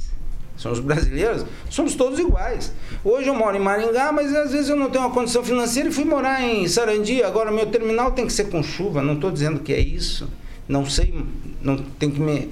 Somos 0.62 0.78
brasileiros, 0.78 1.44
somos 1.68 1.96
todos 1.96 2.20
iguais. 2.20 2.72
Hoje 3.02 3.28
eu 3.28 3.34
moro 3.34 3.56
em 3.56 3.60
Maringá, 3.60 4.12
mas 4.12 4.32
às 4.32 4.52
vezes 4.52 4.68
eu 4.68 4.76
não 4.76 4.88
tenho 4.88 5.04
uma 5.04 5.12
condição 5.12 5.42
financeira 5.42 5.88
e 5.88 5.92
fui 5.92 6.04
morar 6.04 6.40
em 6.40 6.68
Sarandi. 6.68 7.20
Agora 7.20 7.50
meu 7.50 7.66
terminal 7.66 8.12
tem 8.12 8.24
que 8.24 8.32
ser 8.32 8.44
com 8.44 8.62
chuva, 8.62 9.02
não 9.02 9.14
estou 9.14 9.32
dizendo 9.32 9.58
que 9.58 9.72
é 9.72 9.80
isso. 9.80 10.30
Não 10.68 10.86
sei, 10.86 11.12
não 11.60 11.76
tem 11.76 12.12
que 12.12 12.20
me 12.20 12.48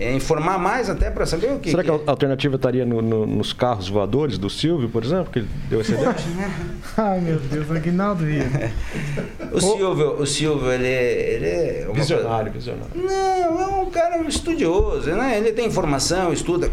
é, 0.00 0.12
informar 0.12 0.58
mais 0.58 0.88
até 0.88 1.10
para 1.10 1.26
saber 1.26 1.52
o 1.52 1.58
que. 1.58 1.70
Será 1.70 1.82
que 1.82 1.90
que 1.90 1.94
a 2.06 2.10
alternativa 2.10 2.56
estaria 2.56 2.86
no- 2.86 3.02
no- 3.02 3.26
nos 3.26 3.52
carros 3.52 3.88
voadores 3.88 4.38
do 4.38 4.48
Silvio, 4.48 4.88
por 4.88 5.02
exemplo, 5.04 5.32
que 5.32 5.40
ele 5.40 5.48
deu 5.68 5.80
esse 5.80 5.92
ideia? 5.92 6.14
Ai, 6.96 7.20
meu 7.20 7.38
Deus, 7.38 7.70
Aguinaldo 7.70 8.28
ia. 8.30 8.72
O 9.52 9.60
Silvio, 9.60 10.20
o 10.20 10.26
Silvio, 10.26 10.70
ele 10.72 10.86
é. 10.86 11.30
Ele 11.34 11.46
é 11.46 11.84
uma 11.86 11.94
Visionário, 11.94 12.52
visionário. 12.52 12.90
Não, 12.94 13.60
é 13.62 13.66
um 13.82 13.90
cara 13.90 14.16
estudioso, 14.28 15.10
né? 15.10 15.36
Ele 15.38 15.52
tem 15.52 15.66
informação, 15.66 16.32
estuda. 16.32 16.70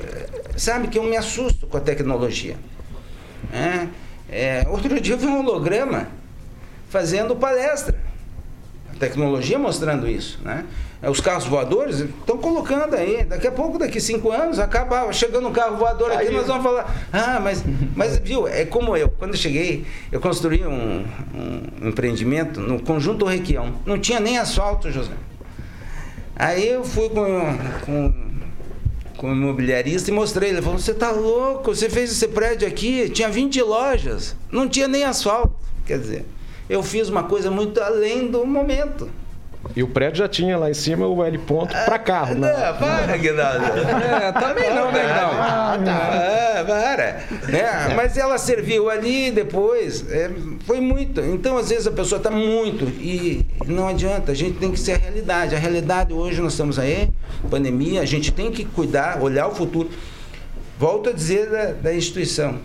Sabe 0.58 0.88
que 0.88 0.98
eu 0.98 1.04
me 1.04 1.18
assusto 1.18 1.68
com 1.68 1.78
a 1.78 1.82
tecnologia. 1.82 2.56
É, 3.54 3.88
é, 4.30 4.68
outro 4.70 5.00
dia 5.00 5.14
eu 5.16 5.18
vi 5.18 5.28
um 5.28 5.40
holograma 5.40 6.08
fazendo 6.90 7.36
palestra. 7.36 7.96
Tecnologia 9.00 9.60
mostrando 9.60 10.08
isso, 10.08 10.39
né? 10.43 10.66
É, 11.02 11.10
Os 11.10 11.20
carros 11.20 11.46
voadores 11.46 12.00
estão 12.00 12.38
colocando 12.38 12.96
aí. 12.96 13.24
Daqui 13.24 13.46
a 13.48 13.52
pouco, 13.52 13.78
daqui 13.78 14.00
cinco 14.00 14.32
anos, 14.32 14.58
acaba 14.58 15.12
chegando 15.12 15.48
um 15.48 15.52
carro 15.52 15.78
voador 15.78 16.12
aqui, 16.12 16.32
nós 16.32 16.48
vamos 16.48 16.64
falar. 16.64 17.08
Ah, 17.12 17.39
mas, 17.39 17.64
mas 17.96 18.18
viu, 18.24 18.48
é 18.48 18.66
como 18.66 18.96
eu. 18.96 19.10
Quando 19.10 19.32
eu 19.32 19.38
cheguei, 19.38 19.86
eu 20.12 20.20
construí 20.20 20.66
um, 20.66 21.06
um 21.34 21.89
empreendimento 21.89 22.60
no 22.60 22.82
Conjunto 22.82 23.26
Requião. 23.26 23.76
Não 23.86 24.00
tinha 24.00 24.20
nem 24.20 24.38
asfalto, 24.38 24.89
José. 24.89 25.14
Aí 26.36 26.68
eu 26.68 26.84
fui 26.84 27.10
com, 27.10 27.58
com, 27.86 28.14
com 29.18 29.30
o 29.30 29.34
imobiliarista 29.34 30.10
e 30.10 30.14
mostrei. 30.14 30.50
Ele 30.50 30.62
falou: 30.62 30.80
Você 30.80 30.93
tá 30.93 31.12
louco? 31.12 31.76
Você 31.76 31.89
fez 31.89 32.12
esse 32.12 32.28
prédio 32.30 32.68
aqui, 32.68 33.10
tinha 33.10 33.30
20 33.30 33.62
lojas, 33.62 34.36
não 34.52 34.68
tinha 34.68 34.88
nem 34.88 35.04
asfalto. 35.04 35.54
Quer 35.86 36.00
dizer, 36.00 36.26
eu 36.70 36.82
fiz 36.84 37.09
uma 37.09 37.24
coisa 37.24 37.51
muito 37.51 37.82
além 37.82 38.30
do 38.30 38.45
momento. 38.45 39.09
E 39.76 39.82
o 39.82 39.88
prédio 39.88 40.20
já 40.20 40.28
tinha 40.28 40.57
lá 40.57 40.70
em 40.70 40.74
cima 40.74 41.07
o 41.07 41.24
L 41.24 41.38
ponto 41.39 41.74
para 41.86 41.97
carro, 41.97 42.36
né? 42.36 42.49
É, 42.49 42.74
para, 42.74 43.13
Aguinaldo. 43.13 43.66
É, 43.66 44.32
também 44.32 44.70
não, 44.70 44.91
né, 44.91 45.01
Aguinaldo? 45.11 45.89
É, 45.89 46.63
para. 46.63 47.24
Né? 47.51 47.93
Mas 47.95 48.16
ela 48.18 48.38
serviu 48.38 48.89
ali 48.89 49.32
depois. 49.32 50.05
é, 50.11 50.30
foi 50.66 50.80
muito. 50.80 51.20
Então, 51.22 51.57
às 51.57 51.70
vezes, 51.70 51.88
a 51.88 51.91
pessoa 51.91 52.18
está 52.18 52.30
muito 52.30 52.86
e 53.01 53.43
não 53.66 53.88
adianta. 53.88 54.32
A 54.32 54.36
gente 54.36 54.57
tem 54.59 54.72
que 54.72 54.80
ser 54.80 54.93
a 54.93 54.97
realidade. 54.97 55.55
A 55.55 55.59
realidade 55.59 56.13
hoje 56.13 56.41
nós 56.41 56.53
estamos 56.53 56.78
aí, 56.78 57.09
pandemia, 57.49 58.01
a 58.01 58.05
gente 58.05 58.32
tem 58.32 58.51
que 58.51 58.66
cuidar, 58.66 59.22
olhar 59.22 59.47
o 59.47 59.55
futuro. 59.55 59.89
Volto 60.78 61.09
a 61.09 61.13
dizer 61.13 61.49
da, 61.49 61.66
da 61.72 61.93
instituição. 61.93 62.59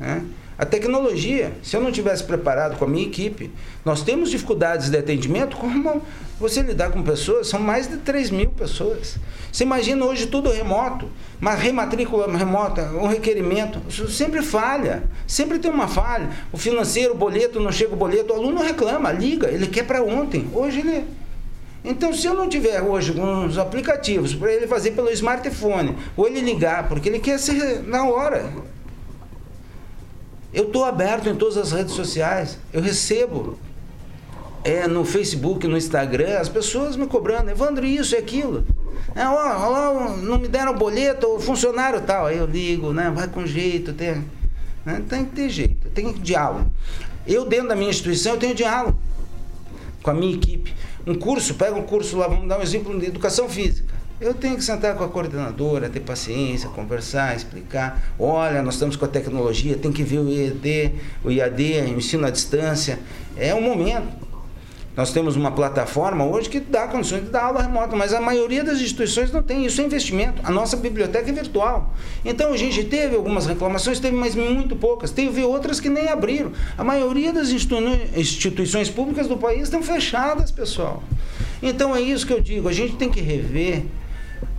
Né? 0.00 0.22
A 0.58 0.64
tecnologia, 0.64 1.52
se 1.62 1.76
eu 1.76 1.82
não 1.82 1.92
tivesse 1.92 2.24
preparado 2.24 2.78
com 2.78 2.86
a 2.86 2.88
minha 2.88 3.06
equipe, 3.06 3.50
nós 3.84 4.02
temos 4.02 4.30
dificuldades 4.30 4.88
de 4.88 4.96
atendimento, 4.96 5.54
como 5.54 6.00
você 6.40 6.62
lidar 6.62 6.90
com 6.90 7.02
pessoas, 7.02 7.48
são 7.48 7.60
mais 7.60 7.86
de 7.86 7.98
3 7.98 8.30
mil 8.30 8.48
pessoas. 8.48 9.18
Você 9.52 9.64
imagina 9.64 10.02
hoje 10.06 10.26
tudo 10.26 10.50
remoto, 10.50 11.10
mas 11.38 11.60
rematrícula 11.60 12.34
remota, 12.34 12.90
um 12.94 13.06
requerimento, 13.06 13.82
isso 13.86 14.08
sempre 14.08 14.40
falha, 14.40 15.02
sempre 15.26 15.58
tem 15.58 15.70
uma 15.70 15.88
falha. 15.88 16.30
O 16.50 16.56
financeiro, 16.56 17.12
o 17.12 17.16
boleto, 17.16 17.60
não 17.60 17.70
chega 17.70 17.92
o 17.92 17.96
boleto, 17.96 18.32
o 18.32 18.36
aluno 18.36 18.62
reclama, 18.62 19.12
liga, 19.12 19.48
ele 19.48 19.66
quer 19.66 19.84
para 19.84 20.02
ontem. 20.02 20.48
Hoje 20.54 20.80
ele 20.80 21.04
então, 21.88 22.12
se 22.12 22.26
eu 22.26 22.34
não 22.34 22.48
tiver 22.48 22.82
hoje 22.82 23.12
uns 23.12 23.56
aplicativos 23.58 24.34
para 24.34 24.52
ele 24.52 24.66
fazer 24.66 24.90
pelo 24.90 25.08
smartphone, 25.10 25.96
ou 26.16 26.26
ele 26.26 26.40
ligar, 26.40 26.88
porque 26.88 27.08
ele 27.08 27.20
quer 27.20 27.38
ser 27.38 27.80
na 27.84 28.04
hora. 28.08 28.44
Eu 30.56 30.64
estou 30.64 30.86
aberto 30.86 31.28
em 31.28 31.36
todas 31.36 31.58
as 31.58 31.70
redes 31.70 31.92
sociais, 31.92 32.58
eu 32.72 32.80
recebo 32.80 33.58
é, 34.64 34.88
no 34.88 35.04
Facebook, 35.04 35.66
no 35.66 35.76
Instagram, 35.76 36.38
as 36.38 36.48
pessoas 36.48 36.96
me 36.96 37.06
cobrando, 37.06 37.50
Evandro, 37.50 37.84
isso 37.84 38.14
e 38.14 38.16
aquilo. 38.16 38.64
É, 39.14 39.28
ó, 39.28 39.34
ó, 39.34 40.16
não 40.16 40.38
me 40.38 40.48
deram 40.48 40.74
boleto, 40.74 41.26
o 41.26 41.38
funcionário 41.38 42.00
tal. 42.00 42.24
Aí 42.24 42.38
eu 42.38 42.46
ligo, 42.46 42.90
né? 42.94 43.12
Vai 43.14 43.28
com 43.28 43.44
jeito, 43.46 43.92
tem, 43.92 44.24
né, 44.82 45.02
tem 45.06 45.26
que 45.26 45.32
ter 45.32 45.50
jeito, 45.50 45.90
tem 45.90 46.10
diálogo. 46.14 46.70
Eu, 47.26 47.44
dentro 47.44 47.68
da 47.68 47.76
minha 47.76 47.90
instituição, 47.90 48.32
eu 48.32 48.38
tenho 48.38 48.54
diálogo 48.54 48.98
com 50.02 50.10
a 50.10 50.14
minha 50.14 50.34
equipe. 50.34 50.74
Um 51.06 51.16
curso, 51.16 51.52
pega 51.52 51.76
um 51.76 51.82
curso 51.82 52.16
lá, 52.16 52.28
vamos 52.28 52.48
dar 52.48 52.58
um 52.58 52.62
exemplo 52.62 52.98
de 52.98 53.04
educação 53.04 53.46
física. 53.46 53.94
Eu 54.18 54.32
tenho 54.32 54.56
que 54.56 54.64
sentar 54.64 54.94
com 54.96 55.04
a 55.04 55.08
coordenadora, 55.08 55.90
ter 55.90 56.00
paciência, 56.00 56.70
conversar, 56.70 57.36
explicar. 57.36 58.02
Olha, 58.18 58.62
nós 58.62 58.74
estamos 58.74 58.96
com 58.96 59.04
a 59.04 59.08
tecnologia, 59.08 59.76
tem 59.76 59.92
que 59.92 60.02
ver 60.02 60.20
o 60.20 60.28
IAD, 60.28 60.92
o 61.22 61.30
IAD, 61.30 61.62
o 61.94 61.98
ensino 61.98 62.26
à 62.26 62.30
distância. 62.30 62.98
É 63.36 63.54
um 63.54 63.60
momento. 63.60 64.24
Nós 64.96 65.12
temos 65.12 65.36
uma 65.36 65.50
plataforma 65.50 66.24
hoje 66.24 66.48
que 66.48 66.58
dá 66.58 66.88
condições 66.88 67.24
de 67.24 67.28
dar 67.28 67.42
aula 67.44 67.60
remota, 67.60 67.94
mas 67.94 68.14
a 68.14 68.20
maioria 68.22 68.64
das 68.64 68.80
instituições 68.80 69.30
não 69.30 69.42
tem. 69.42 69.66
Isso 69.66 69.82
é 69.82 69.84
investimento. 69.84 70.40
A 70.42 70.50
nossa 70.50 70.78
biblioteca 70.78 71.28
é 71.28 71.32
virtual. 71.34 71.94
Então 72.24 72.54
a 72.54 72.56
gente 72.56 72.84
teve 72.84 73.14
algumas 73.14 73.44
reclamações, 73.44 74.00
teve 74.00 74.16
mas 74.16 74.34
muito 74.34 74.74
poucas. 74.74 75.10
Teve 75.10 75.42
outras 75.42 75.78
que 75.78 75.90
nem 75.90 76.08
abriram. 76.08 76.52
A 76.78 76.82
maioria 76.82 77.30
das 77.34 77.50
institui- 77.50 78.08
instituições 78.16 78.88
públicas 78.88 79.28
do 79.28 79.36
país 79.36 79.64
estão 79.64 79.82
fechadas, 79.82 80.50
pessoal. 80.50 81.04
Então 81.62 81.94
é 81.94 82.00
isso 82.00 82.26
que 82.26 82.32
eu 82.32 82.40
digo. 82.40 82.66
A 82.66 82.72
gente 82.72 82.96
tem 82.96 83.10
que 83.10 83.20
rever 83.20 83.84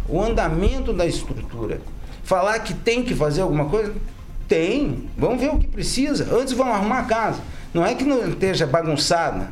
o 0.07 0.21
andamento 0.21 0.93
da 0.93 1.05
estrutura. 1.05 1.81
Falar 2.23 2.59
que 2.59 2.73
tem 2.73 3.03
que 3.03 3.15
fazer 3.15 3.41
alguma 3.41 3.65
coisa? 3.65 3.93
Tem. 4.47 5.09
Vamos 5.17 5.39
ver 5.39 5.49
o 5.49 5.57
que 5.57 5.67
precisa. 5.67 6.27
Antes 6.33 6.53
vamos 6.53 6.75
arrumar 6.75 6.99
a 6.99 7.03
casa. 7.03 7.39
Não 7.73 7.85
é 7.85 7.95
que 7.95 8.03
não 8.03 8.27
esteja 8.29 8.65
bagunçada. 8.65 9.51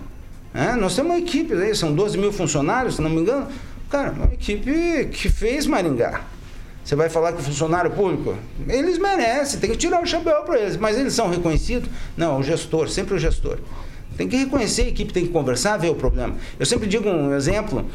É, 0.53 0.73
nós 0.75 0.95
temos 0.95 1.11
uma 1.11 1.19
equipe 1.19 1.53
aí, 1.53 1.75
são 1.75 1.93
12 1.93 2.17
mil 2.17 2.31
funcionários, 2.31 2.95
se 2.95 3.01
não 3.01 3.09
me 3.09 3.21
engano. 3.21 3.47
Cara, 3.89 4.11
uma 4.11 4.33
equipe 4.33 5.09
que 5.11 5.29
fez 5.29 5.67
Maringá. 5.67 6.21
Você 6.83 6.95
vai 6.95 7.09
falar 7.09 7.33
que 7.33 7.41
o 7.41 7.43
funcionário 7.43 7.91
público, 7.91 8.37
eles 8.67 8.97
merecem, 8.97 9.59
tem 9.59 9.71
que 9.71 9.75
tirar 9.75 10.01
o 10.01 10.05
chapéu 10.05 10.43
para 10.43 10.59
eles, 10.59 10.77
mas 10.77 10.97
eles 10.97 11.13
são 11.13 11.29
reconhecidos? 11.29 11.89
Não, 12.15 12.39
o 12.39 12.43
gestor, 12.43 12.87
sempre 12.89 13.15
o 13.15 13.17
gestor. 13.17 13.57
Tem 14.15 14.29
que 14.29 14.37
reconhecer 14.37 14.83
a 14.83 14.87
equipe, 14.87 15.11
tem 15.11 15.25
que 15.25 15.31
conversar, 15.31 15.77
ver 15.77 15.89
o 15.89 15.95
problema. 15.95 16.35
Eu 16.59 16.65
sempre 16.65 16.87
digo 16.87 17.09
um 17.09 17.33
exemplo 17.33 17.85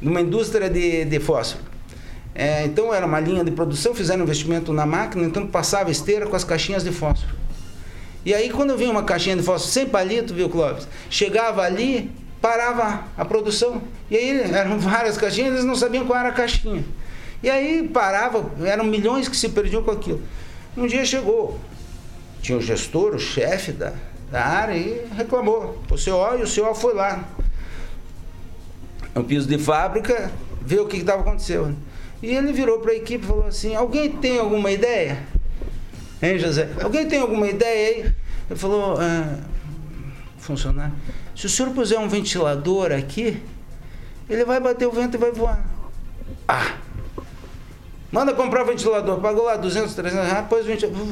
de 0.00 0.08
uma 0.08 0.20
indústria 0.20 0.70
de, 0.70 1.04
de 1.04 1.20
fósforo. 1.20 1.75
É, 2.38 2.66
então 2.66 2.92
era 2.92 3.06
uma 3.06 3.18
linha 3.18 3.42
de 3.42 3.50
produção, 3.50 3.94
fizeram 3.94 4.22
investimento 4.22 4.70
na 4.70 4.84
máquina, 4.84 5.24
então 5.24 5.46
passava 5.46 5.90
esteira 5.90 6.26
com 6.26 6.36
as 6.36 6.44
caixinhas 6.44 6.84
de 6.84 6.92
fósforo. 6.92 7.34
E 8.26 8.34
aí 8.34 8.50
quando 8.50 8.76
vinha 8.76 8.90
uma 8.90 9.04
caixinha 9.04 9.34
de 9.34 9.42
fósforo 9.42 9.72
sem 9.72 9.86
palito, 9.86 10.34
viu, 10.34 10.50
Clóvis? 10.50 10.86
Chegava 11.08 11.62
ali, 11.62 12.10
parava 12.38 13.04
a 13.16 13.24
produção. 13.24 13.80
E 14.10 14.16
aí 14.18 14.52
eram 14.52 14.78
várias 14.78 15.16
caixinhas, 15.16 15.54
eles 15.54 15.64
não 15.64 15.74
sabiam 15.74 16.04
qual 16.04 16.18
era 16.18 16.28
a 16.28 16.32
caixinha. 16.32 16.84
E 17.42 17.48
aí 17.48 17.88
parava, 17.88 18.50
eram 18.62 18.84
milhões 18.84 19.28
que 19.28 19.36
se 19.36 19.48
perdiam 19.48 19.82
com 19.82 19.92
aquilo. 19.92 20.20
Um 20.76 20.86
dia 20.86 21.06
chegou, 21.06 21.58
tinha 22.42 22.58
o 22.58 22.60
gestor, 22.60 23.14
o 23.14 23.18
chefe 23.18 23.72
da, 23.72 23.94
da 24.30 24.44
área, 24.44 24.76
e 24.76 25.06
reclamou. 25.16 25.82
O 25.90 25.94
CO 25.94 26.38
e 26.38 26.42
o 26.42 26.46
CO 26.46 26.74
foi 26.74 26.92
lá. 26.92 27.24
No 29.14 29.24
piso 29.24 29.48
de 29.48 29.56
fábrica, 29.56 30.30
ver 30.60 30.80
o 30.80 30.86
que 30.86 30.98
estava 30.98 31.22
acontecendo. 31.22 31.74
E 32.22 32.34
ele 32.34 32.52
virou 32.52 32.78
para 32.80 32.92
a 32.92 32.94
equipe 32.94 33.24
e 33.24 33.28
falou 33.28 33.46
assim: 33.46 33.74
Alguém 33.74 34.10
tem 34.10 34.38
alguma 34.38 34.70
ideia? 34.70 35.18
Hein, 36.22 36.38
José? 36.38 36.68
Alguém 36.82 37.06
tem 37.06 37.20
alguma 37.20 37.46
ideia 37.46 37.88
aí? 37.88 38.14
Ele 38.50 38.58
falou: 38.58 38.96
ah, 38.98 39.38
Funcionário, 40.38 40.94
se 41.34 41.46
o 41.46 41.48
senhor 41.48 41.72
puser 41.72 41.98
um 41.98 42.08
ventilador 42.08 42.92
aqui, 42.92 43.42
ele 44.28 44.44
vai 44.44 44.60
bater 44.60 44.86
o 44.86 44.92
vento 44.92 45.14
e 45.14 45.18
vai 45.18 45.32
voar. 45.32 45.64
Ah! 46.48 46.76
Manda 48.10 48.32
comprar 48.32 48.64
ventilador. 48.64 49.20
Pagou 49.20 49.44
lá 49.44 49.56
200, 49.56 49.94
300 49.94 50.26
reais, 50.26 50.46
pôs 50.48 50.64
ventilador. 50.64 51.06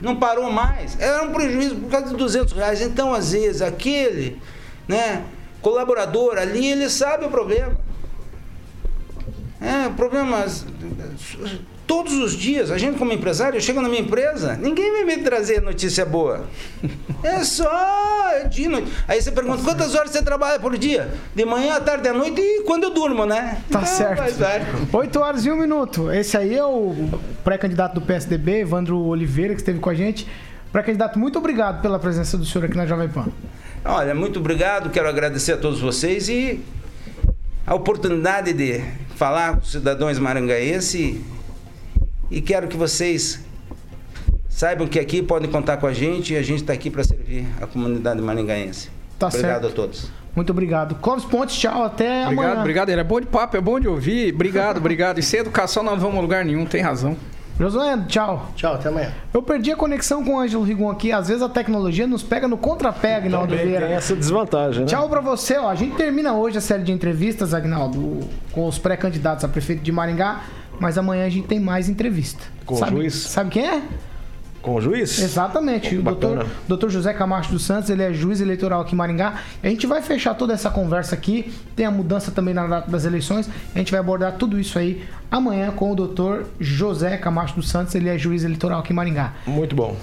Não 0.00 0.16
parou 0.16 0.50
mais. 0.50 0.98
Era 1.00 1.22
um 1.22 1.32
prejuízo 1.32 1.76
por 1.76 1.90
causa 1.90 2.08
de 2.08 2.16
200 2.16 2.52
reais. 2.52 2.80
Então, 2.80 3.14
às 3.14 3.32
vezes, 3.32 3.62
aquele 3.62 4.40
né, 4.86 5.24
colaborador 5.60 6.36
ali, 6.36 6.66
ele 6.66 6.88
sabe 6.88 7.24
o 7.24 7.30
problema. 7.30 7.76
É, 9.62 9.88
problemas. 9.90 10.66
todos 11.86 12.14
os 12.14 12.32
dias. 12.32 12.70
A 12.70 12.78
gente, 12.78 12.98
como 12.98 13.12
empresário, 13.12 13.56
eu 13.56 13.60
chego 13.60 13.80
na 13.82 13.88
minha 13.88 14.00
empresa, 14.00 14.56
ninguém 14.56 14.90
vai 14.92 15.04
me 15.04 15.18
trazer 15.22 15.60
notícia 15.60 16.04
boa. 16.06 16.46
É 17.22 17.44
só 17.44 17.70
é 18.32 18.48
de 18.48 18.66
noite. 18.66 18.90
Aí 19.06 19.20
você 19.20 19.30
pergunta, 19.30 19.62
quantas 19.62 19.94
horas 19.94 20.10
você 20.10 20.22
trabalha 20.22 20.58
por 20.58 20.76
dia? 20.78 21.12
De 21.34 21.44
manhã, 21.44 21.76
à 21.76 21.80
tarde, 21.80 22.08
à 22.08 22.12
noite 22.12 22.40
e 22.40 22.62
quando 22.62 22.84
eu 22.84 22.90
durmo, 22.94 23.24
né? 23.26 23.58
Tá 23.70 23.80
Então, 23.80 23.84
certo. 23.86 24.34
vai. 24.38 24.66
8 24.92 25.20
horas 25.20 25.44
e 25.44 25.50
1 25.50 25.56
minuto. 25.56 26.10
Esse 26.10 26.36
aí 26.36 26.56
é 26.56 26.64
o 26.64 26.94
pré-candidato 27.44 27.94
do 27.94 28.00
PSDB, 28.00 28.60
Evandro 28.60 28.98
Oliveira, 28.98 29.54
que 29.54 29.60
esteve 29.60 29.78
com 29.78 29.90
a 29.90 29.94
gente. 29.94 30.26
Pré-candidato, 30.72 31.18
muito 31.18 31.38
obrigado 31.38 31.82
pela 31.82 31.98
presença 31.98 32.38
do 32.38 32.44
senhor 32.46 32.64
aqui 32.64 32.76
na 32.76 32.86
Jovem 32.86 33.08
Pan. 33.08 33.26
Olha, 33.84 34.14
muito 34.14 34.38
obrigado. 34.40 34.88
Quero 34.90 35.08
agradecer 35.08 35.52
a 35.52 35.56
todos 35.58 35.78
vocês 35.80 36.28
e 36.28 36.60
a 37.66 37.74
oportunidade 37.74 38.52
de 38.54 38.82
falar 39.22 39.52
com 39.52 39.60
os 39.60 39.70
cidadãos 39.70 40.18
marangaenses. 40.18 41.20
E 42.28 42.40
quero 42.40 42.66
que 42.66 42.76
vocês 42.76 43.38
saibam 44.48 44.88
que 44.88 44.98
aqui 44.98 45.22
podem 45.22 45.48
contar 45.48 45.76
com 45.76 45.86
a 45.86 45.92
gente 45.92 46.32
e 46.32 46.36
a 46.36 46.42
gente 46.42 46.62
está 46.62 46.72
aqui 46.72 46.90
para 46.90 47.04
servir 47.04 47.46
a 47.60 47.66
comunidade 47.68 48.20
maringaense. 48.20 48.90
Tá 49.20 49.28
obrigado 49.28 49.62
certo. 49.62 49.66
a 49.68 49.70
todos. 49.70 50.10
Muito 50.34 50.50
obrigado. 50.50 50.96
Clóvis 50.96 51.24
Pontes, 51.24 51.56
tchau. 51.56 51.84
Até 51.84 52.24
Obrigado, 52.24 52.46
amanhã. 52.46 52.60
obrigado. 52.60 52.88
Ele 52.88 53.00
é 53.00 53.04
bom 53.04 53.20
de 53.20 53.28
papo, 53.28 53.56
é 53.56 53.60
bom 53.60 53.78
de 53.78 53.86
ouvir. 53.86 54.34
Obrigado, 54.34 54.78
obrigado. 54.82 55.20
E 55.20 55.22
sem 55.22 55.38
educação 55.38 55.84
não 55.84 55.96
vamos 55.96 56.18
a 56.18 56.20
lugar 56.20 56.44
nenhum, 56.44 56.66
tem 56.66 56.82
razão. 56.82 57.16
Josué, 57.62 57.96
tchau. 58.08 58.48
Tchau, 58.56 58.74
até 58.74 58.88
amanhã. 58.88 59.12
Eu 59.32 59.40
perdi 59.40 59.70
a 59.70 59.76
conexão 59.76 60.24
com 60.24 60.34
o 60.34 60.40
Ângelo 60.40 60.64
Rigon 60.64 60.90
aqui. 60.90 61.12
Às 61.12 61.28
vezes 61.28 61.42
a 61.44 61.48
tecnologia 61.48 62.08
nos 62.08 62.20
pega 62.20 62.48
no 62.48 62.58
contrapé, 62.58 63.14
Agnaldo 63.14 63.50
Também 63.50 63.66
Vieira. 63.66 63.86
tem 63.86 63.94
essa 63.94 64.16
desvantagem, 64.16 64.80
né? 64.80 64.86
Tchau 64.86 65.08
pra 65.08 65.20
você, 65.20 65.56
ó. 65.58 65.68
A 65.68 65.74
gente 65.76 65.94
termina 65.94 66.32
hoje 66.34 66.58
a 66.58 66.60
série 66.60 66.82
de 66.82 66.90
entrevistas, 66.90 67.54
Agnaldo, 67.54 68.18
com 68.50 68.66
os 68.66 68.78
pré-candidatos 68.78 69.44
a 69.44 69.48
prefeito 69.48 69.80
de 69.80 69.92
Maringá, 69.92 70.40
mas 70.80 70.98
amanhã 70.98 71.24
a 71.24 71.28
gente 71.28 71.46
tem 71.46 71.60
mais 71.60 71.88
entrevista. 71.88 72.42
Com 72.66 72.74
o 72.74 72.78
sabe, 72.78 72.96
juiz? 72.96 73.14
Sabe 73.14 73.50
quem 73.50 73.64
é? 73.64 73.82
Com 74.62 74.76
o 74.76 74.80
juiz? 74.80 75.18
Exatamente. 75.18 75.96
O 75.96 76.02
doutor, 76.02 76.46
doutor 76.68 76.88
José 76.88 77.12
Camacho 77.12 77.50
dos 77.50 77.64
Santos, 77.64 77.90
ele 77.90 78.02
é 78.02 78.12
juiz 78.12 78.40
eleitoral 78.40 78.80
aqui 78.80 78.94
em 78.94 78.96
Maringá. 78.96 79.40
A 79.62 79.68
gente 79.68 79.86
vai 79.86 80.00
fechar 80.00 80.34
toda 80.34 80.54
essa 80.54 80.70
conversa 80.70 81.14
aqui. 81.14 81.52
Tem 81.74 81.84
a 81.84 81.90
mudança 81.90 82.30
também 82.30 82.54
na 82.54 82.66
data 82.66 82.90
das 82.90 83.04
eleições. 83.04 83.50
A 83.74 83.78
gente 83.78 83.90
vai 83.90 84.00
abordar 84.00 84.32
tudo 84.38 84.58
isso 84.58 84.78
aí 84.78 85.04
amanhã 85.30 85.70
com 85.70 85.90
o 85.90 85.96
doutor 85.96 86.46
José 86.60 87.16
Camacho 87.16 87.56
dos 87.56 87.68
Santos, 87.68 87.94
ele 87.94 88.08
é 88.08 88.18
juiz 88.18 88.44
eleitoral 88.44 88.80
aqui 88.80 88.92
em 88.92 88.96
Maringá. 88.96 89.32
Muito 89.46 89.74
bom. 89.74 89.96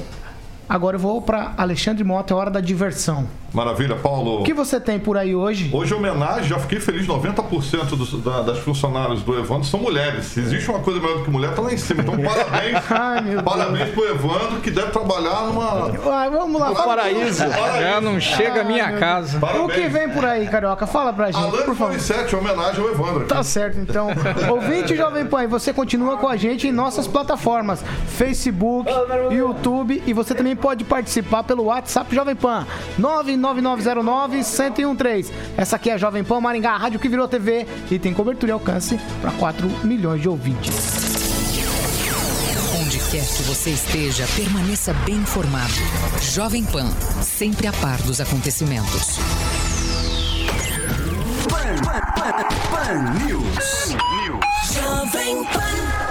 Agora 0.68 0.98
eu 0.98 1.00
vou 1.00 1.22
para 1.22 1.54
Alexandre 1.58 2.04
Mota, 2.04 2.34
é 2.34 2.38
hora 2.38 2.52
da 2.52 2.60
diversão. 2.60 3.28
Maravilha, 3.54 3.96
Paulo. 3.96 4.42
O 4.42 4.44
que 4.44 4.54
você 4.54 4.80
tem 4.80 5.00
por 5.00 5.18
aí 5.18 5.36
hoje? 5.36 5.70
Hoje, 5.74 5.94
homenagem, 5.94 6.44
já 6.50 6.60
fiquei 6.60 6.80
feliz, 6.80 7.08
90% 7.08 7.90
dos, 7.96 8.22
da, 8.24 8.42
das 8.42 8.60
funcionários 8.60 9.22
do 9.24 9.38
Evandro 9.38 9.64
são 9.66 9.80
mulheres. 9.80 10.26
Se 10.26 10.40
existe 10.40 10.70
uma 10.70 10.80
coisa 10.80 11.00
melhor 11.00 11.18
do 11.20 11.24
que 11.24 11.32
mulher, 11.32 11.54
tá 11.56 11.62
lá 11.62 11.74
em 11.74 11.78
cima. 11.78 12.02
Então, 12.04 12.16
parabéns. 12.22 12.78
Ai, 12.92 13.22
meu 13.22 13.44
parabéns 13.44 13.90
pro 13.90 14.06
Evandro, 14.08 14.60
que 14.62 14.70
deve 14.72 14.92
trabalhar 14.92 15.48
numa. 15.48 15.90
Ah, 15.90 16.30
vamos 16.30 16.60
lá. 16.62 16.70
No 16.70 16.76
fala- 16.76 16.88
paraíso. 16.96 17.44
Já 17.80 18.00
não 18.02 18.20
chega 18.20 18.62
a 18.62 18.64
minha 18.64 18.86
Ai, 18.86 19.00
casa. 19.00 19.40
Deus. 19.40 19.54
O 19.60 19.68
que 19.68 19.88
vem 19.88 20.10
por 20.10 20.26
aí, 20.26 20.48
Carioca? 20.48 20.86
Fala 20.86 21.12
pra 21.14 21.32
gente, 21.32 21.38
Alain 21.38 21.64
por 21.64 21.76
favor. 21.76 21.90
97, 21.94 22.36
homenagem 22.36 22.84
ao 22.84 22.92
Evandro. 22.92 23.26
Tá 23.26 23.44
certo, 23.44 23.80
então. 23.80 24.10
Ouvinte 24.50 24.96
Jovem 24.96 25.26
Pan, 25.26 25.44
e 25.44 25.48
você 25.48 25.74
continua 25.74 26.18
com 26.18 26.28
a 26.28 26.36
gente 26.38 26.68
em 26.68 26.72
nossas 26.72 27.08
plataformas: 27.08 27.84
Facebook, 28.08 28.90
YouTube 29.32 30.04
e 30.06 30.14
você 30.14 30.34
também 30.36 30.56
pode 30.56 30.84
participar 30.84 31.44
pelo 31.44 31.66
WhatsApp 31.66 32.14
Jovem 32.14 32.36
Pan 32.36 32.66
99909-1013. 33.40 35.32
Essa 35.58 35.76
aqui 35.76 35.90
é 35.90 35.94
a 35.94 35.98
Jovem 35.98 36.24
Pan 36.24 36.40
Maringá, 36.42 36.72
a 36.72 36.78
rádio 36.78 37.00
que 37.00 37.10
virou 37.10 37.28
TV 37.28 37.66
e 37.90 37.98
tem 37.98 38.14
cobertura 38.14 38.52
e 38.52 38.54
alcance 38.54 39.00
para 39.22 39.32
4 39.32 39.68
milhões 39.84 40.22
de 40.22 40.30
ouvintes. 40.30 41.10
Onde 42.82 43.00
quer 43.12 43.26
que 43.26 43.44
você 43.44 43.72
esteja, 43.72 44.26
permaneça 44.36 44.94
bem 45.06 45.16
informado. 45.16 45.74
Jovem 46.22 46.64
Pan, 46.66 46.90
sempre 47.22 47.68
a 47.68 47.74
par 47.74 48.02
dos 48.04 48.20
acontecimentos. 48.22 49.18
Pan, 51.50 51.76
Pan, 51.84 52.00
Pan, 52.16 52.44
Pan 52.72 53.26
News. 53.26 53.96
Jovem 54.74 55.44
Pan. 55.46 56.09